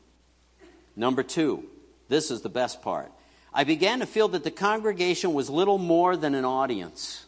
Number 0.96 1.24
two, 1.24 1.66
this 2.10 2.30
is 2.32 2.42
the 2.42 2.50
best 2.50 2.82
part. 2.82 3.12
I 3.54 3.64
began 3.64 4.00
to 4.00 4.06
feel 4.06 4.28
that 4.30 4.44
the 4.44 4.52
congregation 4.52 5.34
was 5.34 5.50
little 5.50 5.78
more 5.78 6.16
than 6.16 6.36
an 6.36 6.46
audience. 6.46 7.26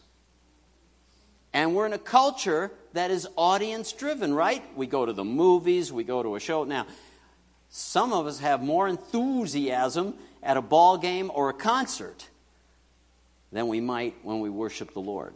And 1.52 1.74
we're 1.74 1.86
in 1.86 1.92
a 1.92 1.98
culture 1.98 2.70
that 2.94 3.10
is 3.10 3.28
audience 3.36 3.92
driven, 3.92 4.34
right? 4.34 4.62
We 4.76 4.86
go 4.86 5.06
to 5.06 5.12
the 5.12 5.24
movies, 5.24 5.92
we 5.92 6.04
go 6.04 6.22
to 6.22 6.36
a 6.36 6.40
show. 6.40 6.64
Now, 6.64 6.86
some 7.68 8.12
of 8.12 8.26
us 8.26 8.38
have 8.38 8.62
more 8.62 8.88
enthusiasm 8.88 10.14
at 10.42 10.56
a 10.56 10.62
ball 10.62 10.98
game 10.98 11.30
or 11.34 11.50
a 11.50 11.54
concert 11.54 12.28
than 13.50 13.68
we 13.68 13.80
might 13.80 14.14
when 14.22 14.40
we 14.40 14.50
worship 14.50 14.92
the 14.92 15.00
Lord. 15.00 15.34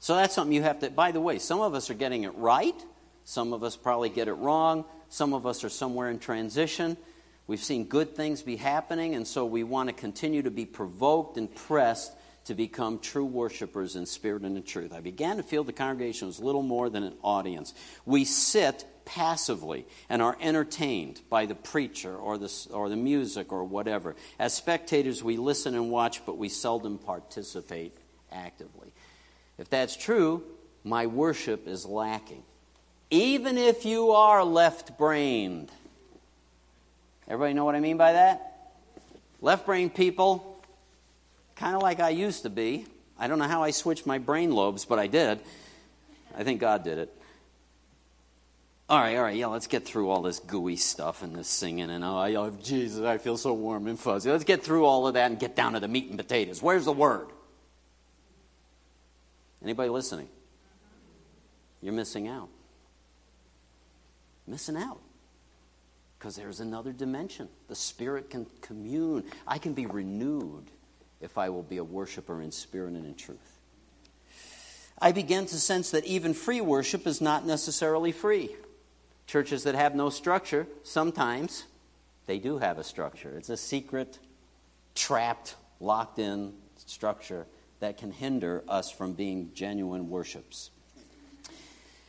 So 0.00 0.16
that's 0.16 0.34
something 0.34 0.54
you 0.54 0.62
have 0.62 0.80
to, 0.80 0.90
by 0.90 1.12
the 1.12 1.20
way, 1.20 1.38
some 1.38 1.60
of 1.60 1.74
us 1.74 1.90
are 1.90 1.94
getting 1.94 2.24
it 2.24 2.34
right. 2.34 2.74
Some 3.24 3.52
of 3.52 3.62
us 3.62 3.76
probably 3.76 4.08
get 4.08 4.28
it 4.28 4.32
wrong. 4.32 4.86
Some 5.10 5.34
of 5.34 5.46
us 5.46 5.62
are 5.62 5.68
somewhere 5.68 6.10
in 6.10 6.18
transition. 6.18 6.96
We've 7.46 7.62
seen 7.62 7.84
good 7.84 8.16
things 8.16 8.42
be 8.42 8.56
happening, 8.56 9.14
and 9.14 9.26
so 9.26 9.44
we 9.44 9.62
want 9.62 9.88
to 9.88 9.92
continue 9.92 10.42
to 10.42 10.50
be 10.50 10.64
provoked 10.64 11.36
and 11.36 11.54
pressed 11.54 12.12
to 12.44 12.54
become 12.54 12.98
true 12.98 13.26
worshipers 13.26 13.94
in 13.94 14.06
spirit 14.06 14.42
and 14.42 14.56
in 14.56 14.62
truth. 14.62 14.92
I 14.92 15.00
began 15.00 15.36
to 15.36 15.42
feel 15.42 15.64
the 15.64 15.72
congregation 15.72 16.28
was 16.28 16.40
little 16.40 16.62
more 16.62 16.88
than 16.88 17.02
an 17.02 17.14
audience. 17.22 17.74
We 18.06 18.24
sit 18.24 18.86
passively 19.04 19.86
and 20.08 20.22
are 20.22 20.36
entertained 20.40 21.20
by 21.28 21.46
the 21.46 21.54
preacher 21.54 22.16
or 22.16 22.38
the, 22.38 22.50
or 22.72 22.88
the 22.88 22.96
music 22.96 23.52
or 23.52 23.64
whatever. 23.64 24.16
As 24.38 24.54
spectators, 24.54 25.22
we 25.22 25.36
listen 25.36 25.74
and 25.74 25.90
watch, 25.90 26.24
but 26.24 26.38
we 26.38 26.48
seldom 26.48 26.96
participate 26.96 27.98
actively. 28.32 28.92
If 29.60 29.68
that's 29.68 29.94
true, 29.94 30.42
my 30.84 31.06
worship 31.06 31.68
is 31.68 31.84
lacking. 31.84 32.42
Even 33.10 33.58
if 33.58 33.84
you 33.84 34.12
are 34.12 34.42
left 34.42 34.96
brained. 34.96 35.70
Everybody 37.28 37.52
know 37.52 37.66
what 37.66 37.74
I 37.74 37.80
mean 37.80 37.98
by 37.98 38.14
that? 38.14 38.72
Left 39.42 39.66
brained 39.66 39.94
people 39.94 40.64
kind 41.56 41.76
of 41.76 41.82
like 41.82 42.00
I 42.00 42.08
used 42.08 42.44
to 42.44 42.50
be. 42.50 42.86
I 43.18 43.28
don't 43.28 43.38
know 43.38 43.48
how 43.48 43.62
I 43.62 43.70
switched 43.70 44.06
my 44.06 44.16
brain 44.16 44.50
lobes, 44.50 44.86
but 44.86 44.98
I 44.98 45.08
did. 45.08 45.40
I 46.34 46.42
think 46.42 46.58
God 46.58 46.82
did 46.82 46.96
it. 46.96 47.14
All 48.88 48.98
right, 48.98 49.14
all 49.16 49.22
right, 49.22 49.36
yeah, 49.36 49.46
let's 49.46 49.66
get 49.66 49.84
through 49.84 50.08
all 50.08 50.22
this 50.22 50.38
gooey 50.38 50.76
stuff 50.76 51.22
and 51.22 51.36
this 51.36 51.48
singing 51.48 51.90
and 51.90 52.02
oh, 52.02 52.16
I, 52.16 52.50
Jesus, 52.62 53.04
I 53.04 53.18
feel 53.18 53.36
so 53.36 53.52
warm 53.52 53.88
and 53.88 54.00
fuzzy. 54.00 54.30
Let's 54.30 54.44
get 54.44 54.62
through 54.62 54.86
all 54.86 55.06
of 55.06 55.14
that 55.14 55.30
and 55.30 55.38
get 55.38 55.54
down 55.54 55.74
to 55.74 55.80
the 55.80 55.86
meat 55.86 56.08
and 56.08 56.18
potatoes. 56.18 56.62
Where's 56.62 56.86
the 56.86 56.92
word? 56.92 57.26
Anybody 59.62 59.90
listening? 59.90 60.28
You're 61.82 61.92
missing 61.92 62.28
out. 62.28 62.48
Missing 64.46 64.76
out. 64.76 65.00
Because 66.18 66.36
there's 66.36 66.60
another 66.60 66.92
dimension. 66.92 67.48
The 67.68 67.74
Spirit 67.74 68.30
can 68.30 68.46
commune. 68.60 69.24
I 69.46 69.58
can 69.58 69.72
be 69.72 69.86
renewed 69.86 70.64
if 71.20 71.38
I 71.38 71.48
will 71.50 71.62
be 71.62 71.78
a 71.78 71.84
worshiper 71.84 72.40
in 72.42 72.50
spirit 72.50 72.94
and 72.94 73.06
in 73.06 73.14
truth. 73.14 73.58
I 74.98 75.12
began 75.12 75.46
to 75.46 75.56
sense 75.56 75.90
that 75.92 76.04
even 76.04 76.34
free 76.34 76.60
worship 76.60 77.06
is 77.06 77.20
not 77.20 77.46
necessarily 77.46 78.12
free. 78.12 78.54
Churches 79.26 79.64
that 79.64 79.74
have 79.74 79.94
no 79.94 80.10
structure, 80.10 80.66
sometimes 80.82 81.64
they 82.26 82.38
do 82.38 82.58
have 82.58 82.78
a 82.78 82.84
structure. 82.84 83.34
It's 83.36 83.48
a 83.48 83.56
secret, 83.56 84.18
trapped, 84.94 85.56
locked 85.78 86.18
in 86.18 86.52
structure 86.76 87.46
that 87.80 87.96
can 87.96 88.12
hinder 88.12 88.62
us 88.68 88.90
from 88.90 89.14
being 89.14 89.50
genuine 89.54 90.08
worships. 90.08 90.70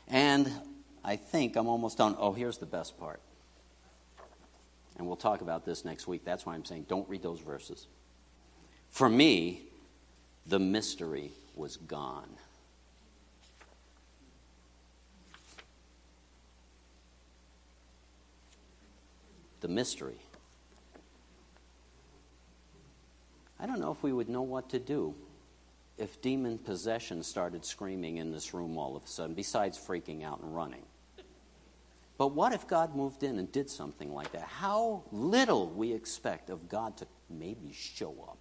And 0.08 0.52
I 1.04 1.16
think 1.16 1.56
I'm 1.56 1.68
almost 1.68 1.98
done. 1.98 2.16
Oh, 2.20 2.34
here's 2.34 2.58
the 2.58 2.66
best 2.66 3.00
part. 3.00 3.22
And 4.98 5.08
we'll 5.08 5.16
talk 5.16 5.42
about 5.42 5.66
this 5.66 5.84
next 5.84 6.08
week. 6.08 6.24
That's 6.26 6.46
why 6.46 6.54
I'm 6.54 6.66
saying 6.66 6.86
don't 6.88 7.08
read 7.10 7.24
those 7.24 7.40
verses. 7.40 7.88
For 8.90 9.10
me, 9.10 9.62
the 10.46 10.60
mystery 10.60 11.32
was 11.56 11.78
gone. 11.78 12.30
The 19.62 19.70
mystery. 19.70 20.18
I 23.60 23.66
don't 23.68 23.80
know 23.80 23.92
if 23.92 24.04
we 24.04 24.12
would 24.12 24.28
know 24.28 24.42
what 24.42 24.70
to 24.72 24.80
do 24.80 25.16
if 25.98 26.22
demon 26.22 26.58
possession 26.58 27.24
started 27.24 27.66
screaming 27.66 28.18
in 28.18 28.32
this 28.32 28.54
room 28.54 28.78
all 28.78 28.96
of 28.96 29.04
a 29.04 29.08
sudden, 29.08 29.36
besides 29.36 29.78
freaking 29.78 30.24
out 30.24 30.42
and 30.42 30.56
running. 30.56 30.84
But 32.18 32.34
what 32.34 32.54
if 32.54 32.68
God 32.68 32.96
moved 32.96 33.24
in 33.24 33.40
and 33.40 33.52
did 33.52 33.70
something 33.70 34.14
like 34.14 34.32
that? 34.34 34.44
How 34.44 35.04
little 35.12 35.70
we 35.70 35.92
expect 35.92 36.50
of 36.50 36.70
God 36.70 36.98
to 36.98 37.08
maybe 37.30 37.72
show 37.74 38.14
up. 38.28 38.38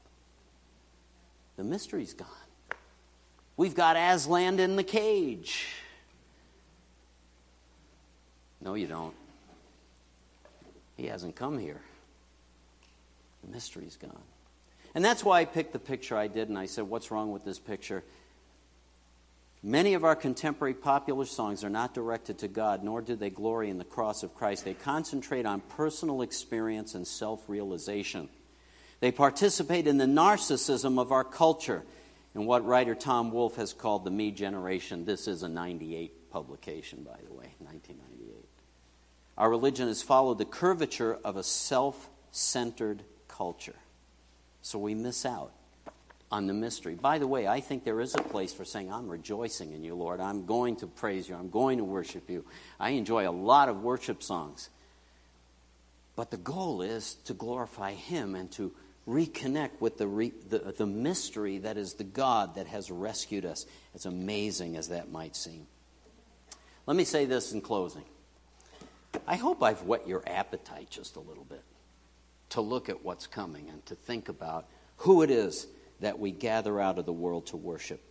The 1.56 1.64
mystery's 1.64 2.12
gone. 2.12 2.28
We've 3.56 3.74
got 3.74 3.96
Aslan 3.96 4.58
in 4.58 4.76
the 4.76 4.84
cage. 4.84 5.66
No, 8.60 8.74
you 8.74 8.86
don't. 8.86 9.14
He 10.96 11.06
hasn't 11.06 11.36
come 11.36 11.58
here. 11.58 11.80
The 13.42 13.50
mystery's 13.52 13.96
gone. 13.96 14.22
And 14.94 15.04
that's 15.04 15.24
why 15.24 15.40
I 15.40 15.44
picked 15.44 15.72
the 15.72 15.78
picture 15.78 16.16
I 16.16 16.26
did, 16.26 16.48
and 16.48 16.58
I 16.58 16.66
said, 16.66 16.84
What's 16.84 17.10
wrong 17.10 17.32
with 17.32 17.44
this 17.44 17.58
picture? 17.58 18.02
Many 19.62 19.92
of 19.92 20.04
our 20.04 20.16
contemporary 20.16 20.72
popular 20.72 21.26
songs 21.26 21.64
are 21.64 21.70
not 21.70 21.92
directed 21.92 22.38
to 22.38 22.48
God, 22.48 22.82
nor 22.82 23.02
do 23.02 23.14
they 23.14 23.28
glory 23.28 23.68
in 23.68 23.76
the 23.76 23.84
cross 23.84 24.22
of 24.22 24.34
Christ. 24.34 24.64
They 24.64 24.72
concentrate 24.72 25.44
on 25.44 25.60
personal 25.60 26.22
experience 26.22 26.94
and 26.94 27.06
self 27.06 27.48
realization. 27.48 28.28
They 29.00 29.12
participate 29.12 29.86
in 29.86 29.98
the 29.98 30.06
narcissism 30.06 30.98
of 30.98 31.12
our 31.12 31.24
culture 31.24 31.82
and 32.34 32.46
what 32.46 32.64
writer 32.64 32.94
Tom 32.94 33.32
Wolfe 33.32 33.56
has 33.56 33.72
called 33.72 34.04
the 34.04 34.10
me 34.10 34.30
generation. 34.30 35.04
This 35.04 35.28
is 35.28 35.42
a 35.42 35.48
98 35.48 36.30
publication, 36.30 37.02
by 37.02 37.18
the 37.26 37.32
way, 37.32 37.54
1998. 37.58 38.46
Our 39.36 39.50
religion 39.50 39.88
has 39.88 40.02
followed 40.02 40.38
the 40.38 40.44
curvature 40.44 41.18
of 41.24 41.36
a 41.36 41.42
self 41.42 42.08
centered 42.30 43.02
culture. 43.28 43.76
So 44.62 44.78
we 44.78 44.94
miss 44.94 45.24
out 45.24 45.52
on 46.30 46.46
the 46.46 46.54
mystery. 46.54 46.94
By 46.94 47.18
the 47.18 47.26
way, 47.26 47.46
I 47.46 47.60
think 47.60 47.84
there 47.84 48.00
is 48.00 48.14
a 48.14 48.22
place 48.22 48.52
for 48.52 48.64
saying, 48.64 48.92
I'm 48.92 49.08
rejoicing 49.08 49.72
in 49.72 49.82
you, 49.82 49.94
Lord. 49.94 50.20
I'm 50.20 50.46
going 50.46 50.76
to 50.76 50.86
praise 50.86 51.28
you. 51.28 51.34
I'm 51.34 51.50
going 51.50 51.78
to 51.78 51.84
worship 51.84 52.30
you. 52.30 52.44
I 52.78 52.90
enjoy 52.90 53.28
a 53.28 53.32
lot 53.32 53.68
of 53.68 53.82
worship 53.82 54.22
songs. 54.22 54.70
But 56.14 56.30
the 56.30 56.36
goal 56.36 56.82
is 56.82 57.14
to 57.24 57.34
glorify 57.34 57.92
Him 57.94 58.34
and 58.34 58.50
to 58.52 58.72
reconnect 59.08 59.80
with 59.80 59.98
the, 59.98 60.06
re, 60.06 60.32
the, 60.48 60.58
the 60.76 60.86
mystery 60.86 61.58
that 61.58 61.76
is 61.76 61.94
the 61.94 62.04
God 62.04 62.54
that 62.54 62.68
has 62.68 62.90
rescued 62.90 63.44
us, 63.44 63.66
as 63.94 64.06
amazing 64.06 64.76
as 64.76 64.88
that 64.88 65.10
might 65.10 65.34
seem. 65.34 65.66
Let 66.86 66.96
me 66.96 67.04
say 67.04 67.24
this 67.24 67.52
in 67.52 67.60
closing. 67.60 68.04
I 69.26 69.36
hope 69.36 69.62
I've 69.62 69.82
whet 69.82 70.06
your 70.06 70.22
appetite 70.26 70.90
just 70.90 71.16
a 71.16 71.20
little 71.20 71.44
bit 71.44 71.64
to 72.50 72.60
look 72.60 72.88
at 72.88 73.04
what's 73.04 73.26
coming 73.26 73.68
and 73.68 73.84
to 73.86 73.94
think 73.94 74.28
about 74.28 74.66
who 74.98 75.22
it 75.22 75.30
is 75.30 75.66
that 76.00 76.18
we 76.18 76.30
gather 76.30 76.80
out 76.80 76.98
of 76.98 77.06
the 77.06 77.12
world 77.12 77.46
to 77.46 77.56
worship. 77.56 78.02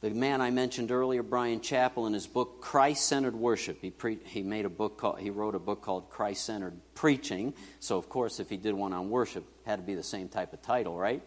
The 0.00 0.10
man 0.10 0.40
I 0.40 0.50
mentioned 0.50 0.90
earlier, 0.90 1.22
Bryan 1.22 1.60
Chapell, 1.60 2.08
in 2.08 2.12
his 2.12 2.26
book 2.26 2.60
Christ 2.60 3.06
Centered 3.06 3.36
Worship, 3.36 3.80
he, 3.80 3.90
pre- 3.90 4.18
he 4.24 4.42
made 4.42 4.64
a 4.64 4.68
book 4.68 4.98
called, 4.98 5.20
he 5.20 5.30
wrote 5.30 5.54
a 5.54 5.60
book 5.60 5.80
called 5.80 6.10
Christ 6.10 6.44
Centered 6.44 6.74
Preaching. 6.94 7.54
So 7.78 7.98
of 7.98 8.08
course, 8.08 8.40
if 8.40 8.50
he 8.50 8.56
did 8.56 8.74
one 8.74 8.92
on 8.92 9.10
worship, 9.10 9.44
it 9.44 9.68
had 9.68 9.76
to 9.76 9.82
be 9.82 9.94
the 9.94 10.02
same 10.02 10.28
type 10.28 10.52
of 10.52 10.60
title, 10.60 10.96
right? 10.96 11.22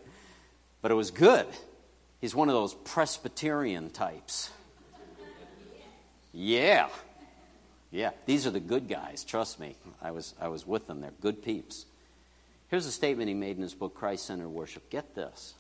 But 0.82 0.92
it 0.92 0.96
was 0.96 1.12
good. 1.12 1.48
He's 2.20 2.36
one 2.36 2.50
of 2.50 2.56
those 2.56 2.74
Presbyterian 2.74 3.92
types. 3.92 4.50
Yeah. 6.34 6.90
Yeah. 7.92 8.12
These 8.26 8.46
are 8.46 8.52
the 8.52 8.60
good 8.60 8.90
guys, 8.90 9.24
trust 9.24 9.58
me. 9.58 9.78
I 10.02 10.12
was, 10.12 10.34
I 10.42 10.50
was 10.50 10.68
with 10.68 10.86
them. 10.86 11.00
They're 11.00 11.14
good 11.22 11.42
peeps. 11.42 11.86
Here's 12.68 12.86
a 12.86 12.92
statement 12.92 13.28
he 13.28 13.34
made 13.34 13.58
in 13.58 13.64
his 13.64 13.74
book, 13.74 13.94
Christ 13.94 14.26
Centered 14.26 14.50
Worship. 14.50 14.90
Get 14.90 15.16
this. 15.16 15.54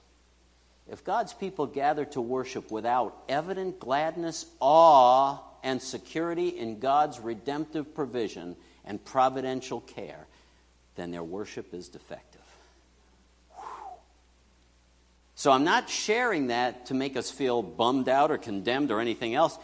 If 0.92 1.04
God's 1.04 1.34
people 1.34 1.66
gather 1.66 2.06
to 2.06 2.22
worship 2.22 2.72
without 2.72 3.16
evident 3.28 3.80
gladness, 3.80 4.46
awe, 4.60 5.40
and 5.64 5.82
security 5.82 6.50
in 6.50 6.80
God's 6.80 7.20
redemptive 7.20 7.96
provision 7.96 8.56
and 8.86 9.04
providential 9.04 9.82
care, 9.82 10.28
then 10.96 11.12
their 11.12 11.24
worship 11.24 11.74
is 11.74 11.90
defective. 11.90 12.42
So 15.34 15.52
I'm 15.52 15.64
not 15.64 15.90
sharing 15.90 16.48
that 16.48 16.88
to 16.88 16.94
make 16.94 17.18
us 17.18 17.30
feel 17.30 17.62
bummed 17.62 18.08
out 18.08 18.32
or 18.32 18.38
condemned 18.38 18.92
or 18.92 19.00
anything 19.00 19.36
else. 19.36 19.58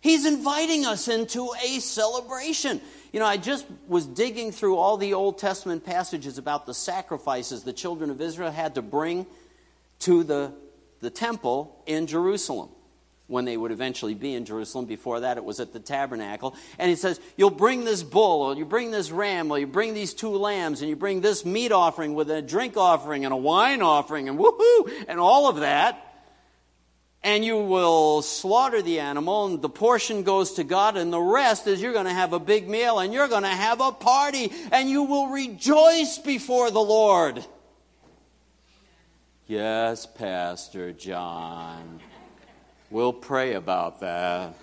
He's 0.00 0.24
inviting 0.24 0.86
us 0.86 1.08
into 1.08 1.50
a 1.62 1.80
celebration. 1.80 2.80
You 3.12 3.20
know, 3.20 3.26
I 3.26 3.36
just 3.36 3.66
was 3.86 4.06
digging 4.06 4.52
through 4.52 4.76
all 4.76 4.96
the 4.96 5.14
Old 5.14 5.38
Testament 5.38 5.84
passages 5.84 6.38
about 6.38 6.66
the 6.66 6.74
sacrifices 6.74 7.62
the 7.62 7.72
children 7.72 8.10
of 8.10 8.20
Israel 8.20 8.50
had 8.50 8.74
to 8.74 8.82
bring 8.82 9.26
to 10.00 10.22
the 10.24 10.52
the 11.00 11.10
temple 11.10 11.82
in 11.86 12.06
Jerusalem 12.06 12.70
when 13.26 13.44
they 13.44 13.56
would 13.56 13.70
eventually 13.70 14.14
be 14.14 14.34
in 14.34 14.44
Jerusalem. 14.44 14.86
Before 14.86 15.20
that, 15.20 15.36
it 15.36 15.44
was 15.44 15.60
at 15.60 15.72
the 15.72 15.80
tabernacle. 15.80 16.56
And 16.78 16.88
he 16.88 16.96
says, 16.96 17.20
You'll 17.36 17.50
bring 17.50 17.84
this 17.84 18.02
bull, 18.02 18.42
or 18.42 18.56
you 18.56 18.64
bring 18.64 18.90
this 18.90 19.10
ram, 19.10 19.50
or 19.50 19.58
you 19.58 19.66
bring 19.66 19.94
these 19.94 20.14
two 20.14 20.30
lambs, 20.30 20.80
and 20.80 20.88
you 20.88 20.96
bring 20.96 21.20
this 21.20 21.44
meat 21.44 21.72
offering 21.72 22.14
with 22.14 22.30
a 22.30 22.42
drink 22.42 22.76
offering 22.76 23.24
and 23.24 23.32
a 23.32 23.36
wine 23.36 23.82
offering, 23.82 24.28
and 24.28 24.38
woohoo, 24.38 25.04
and 25.06 25.20
all 25.20 25.48
of 25.48 25.56
that. 25.60 26.04
And 27.28 27.44
you 27.44 27.58
will 27.58 28.22
slaughter 28.22 28.80
the 28.80 29.00
animal, 29.00 29.44
and 29.44 29.60
the 29.60 29.68
portion 29.68 30.22
goes 30.22 30.52
to 30.52 30.64
God, 30.64 30.96
and 30.96 31.12
the 31.12 31.20
rest 31.20 31.66
is 31.66 31.82
you're 31.82 31.92
going 31.92 32.06
to 32.06 32.10
have 32.10 32.32
a 32.32 32.38
big 32.40 32.66
meal, 32.66 33.00
and 33.00 33.12
you're 33.12 33.28
going 33.28 33.42
to 33.42 33.48
have 33.48 33.82
a 33.82 33.92
party, 33.92 34.50
and 34.72 34.88
you 34.88 35.02
will 35.02 35.26
rejoice 35.26 36.16
before 36.16 36.70
the 36.70 36.80
Lord. 36.80 37.44
Yes, 39.46 40.06
Pastor 40.06 40.94
John. 40.94 42.00
We'll 42.88 43.12
pray 43.12 43.52
about 43.52 44.00
that. 44.00 44.54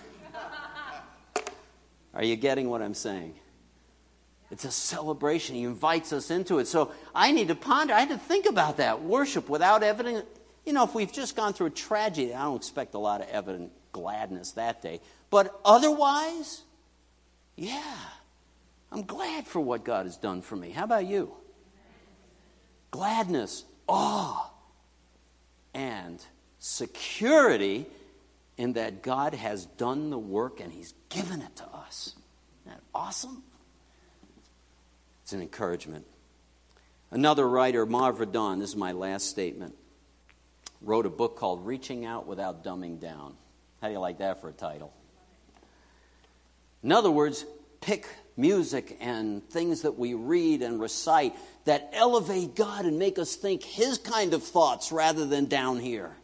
Are 2.14 2.24
you 2.24 2.34
getting 2.34 2.68
what 2.68 2.82
I'm 2.82 2.94
saying? 2.94 3.36
It's 4.50 4.64
a 4.64 4.72
celebration. 4.72 5.54
He 5.54 5.62
invites 5.62 6.12
us 6.12 6.32
into 6.32 6.58
it. 6.58 6.66
So 6.66 6.90
I 7.14 7.30
need 7.30 7.46
to 7.46 7.54
ponder. 7.54 7.94
I 7.94 8.00
had 8.00 8.08
to 8.08 8.18
think 8.18 8.44
about 8.46 8.78
that. 8.78 9.02
Worship 9.02 9.48
without 9.48 9.84
evident. 9.84 10.26
You 10.66 10.72
know, 10.72 10.84
if 10.84 10.94
we've 10.94 11.12
just 11.12 11.36
gone 11.36 11.52
through 11.52 11.68
a 11.68 11.70
tragedy, 11.70 12.34
I 12.34 12.42
don't 12.42 12.56
expect 12.56 12.94
a 12.94 12.98
lot 12.98 13.20
of 13.20 13.28
evident 13.28 13.70
gladness 13.92 14.52
that 14.52 14.82
day. 14.82 15.00
But 15.30 15.58
otherwise, 15.64 16.62
yeah, 17.56 17.96
I'm 18.92 19.04
glad 19.04 19.46
for 19.46 19.60
what 19.60 19.84
God 19.84 20.06
has 20.06 20.16
done 20.16 20.42
for 20.42 20.56
me. 20.56 20.70
How 20.70 20.84
about 20.84 21.06
you? 21.06 21.32
Gladness, 22.90 23.64
awe, 23.88 24.50
and 25.72 26.22
security 26.58 27.86
in 28.56 28.72
that 28.72 29.02
God 29.02 29.34
has 29.34 29.66
done 29.66 30.10
the 30.10 30.18
work 30.18 30.60
and 30.60 30.72
He's 30.72 30.94
given 31.08 31.42
it 31.42 31.54
to 31.56 31.64
us. 31.64 32.14
Isn't 32.64 32.76
that 32.76 32.82
awesome? 32.94 33.42
It's 35.22 35.32
an 35.32 35.42
encouragement. 35.42 36.06
Another 37.10 37.48
writer, 37.48 37.86
Marva 37.86 38.26
Dawn, 38.26 38.58
this 38.58 38.70
is 38.70 38.76
my 38.76 38.92
last 38.92 39.28
statement, 39.28 39.74
wrote 40.80 41.06
a 41.06 41.10
book 41.10 41.36
called 41.36 41.66
Reaching 41.66 42.04
Out 42.04 42.26
Without 42.26 42.64
Dumbing 42.64 43.00
Down. 43.00 43.34
How 43.80 43.88
do 43.88 43.94
you 43.94 44.00
like 44.00 44.18
that 44.18 44.40
for 44.40 44.48
a 44.48 44.52
title? 44.52 44.92
In 46.82 46.92
other 46.92 47.10
words, 47.10 47.44
pick 47.80 48.06
music 48.36 48.96
and 49.00 49.48
things 49.48 49.82
that 49.82 49.98
we 49.98 50.14
read 50.14 50.62
and 50.62 50.80
recite 50.80 51.34
that 51.64 51.90
elevate 51.92 52.54
God 52.54 52.84
and 52.84 52.98
make 52.98 53.18
us 53.18 53.34
think 53.34 53.62
His 53.62 53.98
kind 53.98 54.34
of 54.34 54.42
thoughts 54.42 54.92
rather 54.92 55.26
than 55.26 55.46
down 55.46 55.78
here. 55.78 56.14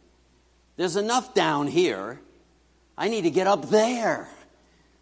There's 0.77 0.95
enough 0.95 1.33
down 1.33 1.67
here. 1.67 2.19
I 2.97 3.09
need 3.09 3.23
to 3.23 3.31
get 3.31 3.47
up 3.47 3.69
there. 3.69 4.29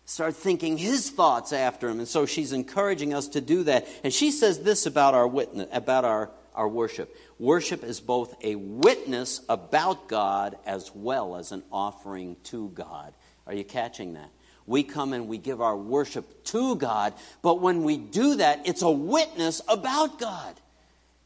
Start 0.05 0.35
thinking 0.35 0.77
His 0.77 1.09
thoughts 1.09 1.53
after 1.53 1.89
Him. 1.89 1.99
And 1.99 2.07
so 2.07 2.25
she's 2.25 2.53
encouraging 2.53 3.13
us 3.13 3.27
to 3.29 3.41
do 3.41 3.63
that. 3.63 3.87
And 4.03 4.11
she 4.13 4.31
says 4.31 4.59
this 4.59 4.85
about 4.85 5.13
our 5.13 5.27
witness, 5.27 5.67
about 5.71 6.05
our, 6.05 6.31
our 6.55 6.67
worship. 6.67 7.15
Worship 7.39 7.83
is 7.83 7.99
both 7.99 8.35
a 8.43 8.55
witness 8.55 9.41
about 9.49 10.07
God 10.07 10.57
as 10.65 10.91
well 10.93 11.35
as 11.35 11.51
an 11.51 11.63
offering 11.71 12.35
to 12.45 12.69
God. 12.69 13.13
Are 13.47 13.53
you 13.53 13.63
catching 13.63 14.13
that? 14.13 14.29
We 14.67 14.83
come 14.83 15.13
and 15.13 15.27
we 15.27 15.37
give 15.37 15.61
our 15.61 15.75
worship 15.75 16.43
to 16.45 16.75
God, 16.75 17.13
but 17.41 17.59
when 17.59 17.83
we 17.83 17.97
do 17.97 18.35
that, 18.35 18.67
it's 18.67 18.83
a 18.83 18.91
witness 18.91 19.61
about 19.67 20.19
God. 20.19 20.59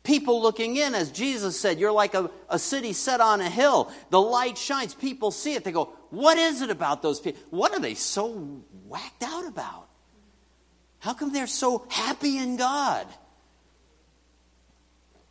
People 0.04 0.42
looking 0.42 0.78
in, 0.78 0.94
as 0.94 1.12
Jesus 1.12 1.60
said, 1.60 1.80
you're 1.80 1.92
like 1.92 2.14
a, 2.14 2.30
a 2.50 2.60
city 2.60 2.94
set 2.94 3.22
on 3.22 3.42
a 3.42 3.50
hill. 3.50 3.92
The 4.12 4.22
light 4.22 4.58
shines, 4.58 4.94
people 4.94 5.32
see 5.32 5.56
it. 5.56 5.64
They 5.64 5.72
go, 5.72 5.86
What 6.12 6.38
is 6.38 6.62
it 6.62 6.70
about 6.70 7.02
those 7.02 7.20
people? 7.20 7.42
What 7.50 7.74
are 7.74 7.80
they 7.80 7.96
so 7.96 8.30
whacked 8.88 9.24
out 9.24 9.48
about? 9.48 9.88
How 11.00 11.14
come 11.14 11.34
they're 11.34 11.48
so 11.48 11.86
happy 11.90 12.38
in 12.38 12.56
God? 12.56 13.08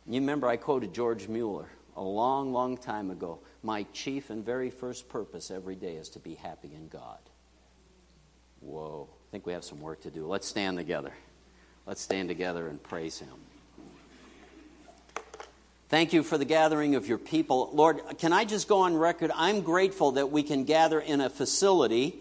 You 0.07 0.19
remember 0.19 0.47
I 0.47 0.57
quoted 0.57 0.93
George 0.93 1.27
Mueller 1.27 1.67
a 1.97 2.03
long, 2.03 2.53
long 2.53 2.77
time 2.77 3.09
ago. 3.09 3.39
My 3.63 3.83
chief 3.91 4.29
and 4.29 4.45
very 4.45 4.69
first 4.69 5.09
purpose 5.09 5.49
every 5.49 5.75
day 5.75 5.95
is 5.95 6.09
to 6.09 6.19
be 6.19 6.35
happy 6.35 6.71
in 6.75 6.87
God. 6.89 7.17
Whoa, 8.59 9.09
I 9.11 9.31
think 9.31 9.47
we 9.47 9.53
have 9.53 9.63
some 9.63 9.81
work 9.81 10.01
to 10.01 10.11
do. 10.11 10.27
Let's 10.27 10.47
stand 10.47 10.77
together. 10.77 11.11
Let's 11.87 12.01
stand 12.01 12.29
together 12.29 12.67
and 12.67 12.81
praise 12.81 13.17
Him. 13.19 13.29
Thank 15.89 16.13
you 16.13 16.23
for 16.23 16.37
the 16.37 16.45
gathering 16.45 16.95
of 16.95 17.07
your 17.07 17.17
people. 17.17 17.69
Lord, 17.73 18.01
can 18.19 18.33
I 18.33 18.45
just 18.45 18.67
go 18.67 18.81
on 18.81 18.95
record? 18.95 19.31
I'm 19.33 19.61
grateful 19.61 20.13
that 20.13 20.31
we 20.31 20.43
can 20.43 20.65
gather 20.65 20.99
in 20.99 21.21
a 21.21 21.29
facility 21.29 22.15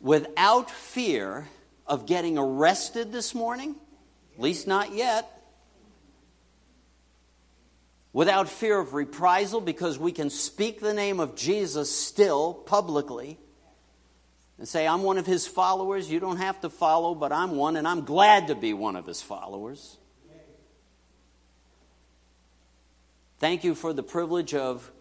without 0.00 0.70
fear 0.70 1.48
of 1.86 2.06
getting 2.06 2.38
arrested 2.38 3.12
this 3.12 3.34
morning, 3.34 3.76
at 4.34 4.40
least 4.40 4.66
not 4.66 4.94
yet. 4.94 5.33
Without 8.14 8.48
fear 8.48 8.78
of 8.78 8.94
reprisal, 8.94 9.60
because 9.60 9.98
we 9.98 10.12
can 10.12 10.30
speak 10.30 10.80
the 10.80 10.94
name 10.94 11.18
of 11.18 11.34
Jesus 11.34 11.94
still 11.94 12.54
publicly 12.54 13.38
and 14.56 14.68
say, 14.68 14.86
I'm 14.86 15.02
one 15.02 15.18
of 15.18 15.26
his 15.26 15.48
followers. 15.48 16.08
You 16.08 16.20
don't 16.20 16.36
have 16.36 16.60
to 16.60 16.70
follow, 16.70 17.16
but 17.16 17.32
I'm 17.32 17.56
one, 17.56 17.74
and 17.74 17.88
I'm 17.88 18.04
glad 18.04 18.46
to 18.46 18.54
be 18.54 18.72
one 18.72 18.94
of 18.94 19.04
his 19.04 19.20
followers. 19.20 19.98
Thank 23.40 23.64
you 23.64 23.74
for 23.74 23.92
the 23.92 24.04
privilege 24.04 24.54
of 24.54 24.92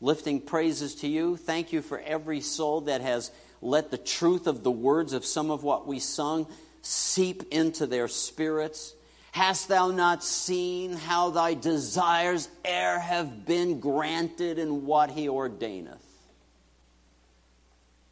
lifting 0.00 0.40
praises 0.40 0.94
to 0.96 1.08
you. 1.08 1.36
Thank 1.36 1.72
you 1.72 1.82
for 1.82 1.98
every 1.98 2.40
soul 2.40 2.82
that 2.82 3.00
has 3.00 3.32
let 3.60 3.90
the 3.90 3.98
truth 3.98 4.46
of 4.46 4.62
the 4.62 4.70
words 4.70 5.12
of 5.12 5.24
some 5.24 5.50
of 5.50 5.64
what 5.64 5.88
we 5.88 5.98
sung 5.98 6.46
seep 6.82 7.42
into 7.50 7.88
their 7.88 8.06
spirits. 8.06 8.94
Hast 9.32 9.68
thou 9.68 9.90
not 9.90 10.24
seen 10.24 10.92
how 10.92 11.30
thy 11.30 11.54
desires 11.54 12.48
e'er 12.66 12.98
have 12.98 13.46
been 13.46 13.78
granted 13.80 14.58
in 14.58 14.86
what 14.86 15.10
he 15.10 15.28
ordaineth? 15.28 15.98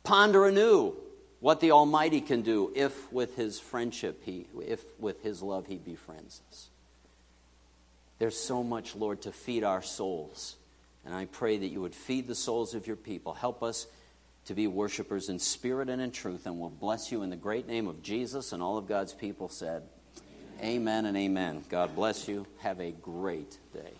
Ponder 0.04 0.46
anew 0.46 0.94
what 1.40 1.60
the 1.60 1.72
Almighty 1.72 2.20
can 2.20 2.42
do 2.42 2.72
if 2.74 3.12
with 3.12 3.36
his 3.36 3.60
friendship, 3.60 4.22
he, 4.24 4.46
if 4.64 4.80
with 4.98 5.22
his 5.22 5.42
love 5.42 5.66
he 5.66 5.76
befriends 5.76 6.40
us. 6.50 6.68
There's 8.18 8.38
so 8.38 8.62
much, 8.62 8.96
Lord, 8.96 9.22
to 9.22 9.32
feed 9.32 9.64
our 9.64 9.82
souls. 9.82 10.56
And 11.04 11.14
I 11.14 11.26
pray 11.26 11.56
that 11.58 11.68
you 11.68 11.80
would 11.80 11.94
feed 11.94 12.26
the 12.26 12.34
souls 12.34 12.74
of 12.74 12.86
your 12.86 12.96
people. 12.96 13.34
Help 13.34 13.62
us 13.62 13.86
to 14.46 14.54
be 14.54 14.66
worshipers 14.66 15.28
in 15.28 15.38
spirit 15.38 15.88
and 15.88 16.02
in 16.02 16.10
truth. 16.10 16.46
And 16.46 16.58
we'll 16.58 16.70
bless 16.70 17.12
you 17.12 17.22
in 17.22 17.30
the 17.30 17.36
great 17.36 17.68
name 17.68 17.86
of 17.86 18.02
Jesus. 18.02 18.52
And 18.52 18.62
all 18.62 18.76
of 18.76 18.88
God's 18.88 19.14
people 19.14 19.48
said, 19.48 19.82
amen 20.62 21.06
and 21.06 21.16
amen. 21.16 21.64
God 21.68 21.94
bless 21.94 22.28
you. 22.28 22.46
Have 22.58 22.80
a 22.80 22.92
great 22.92 23.58
day. 23.72 23.92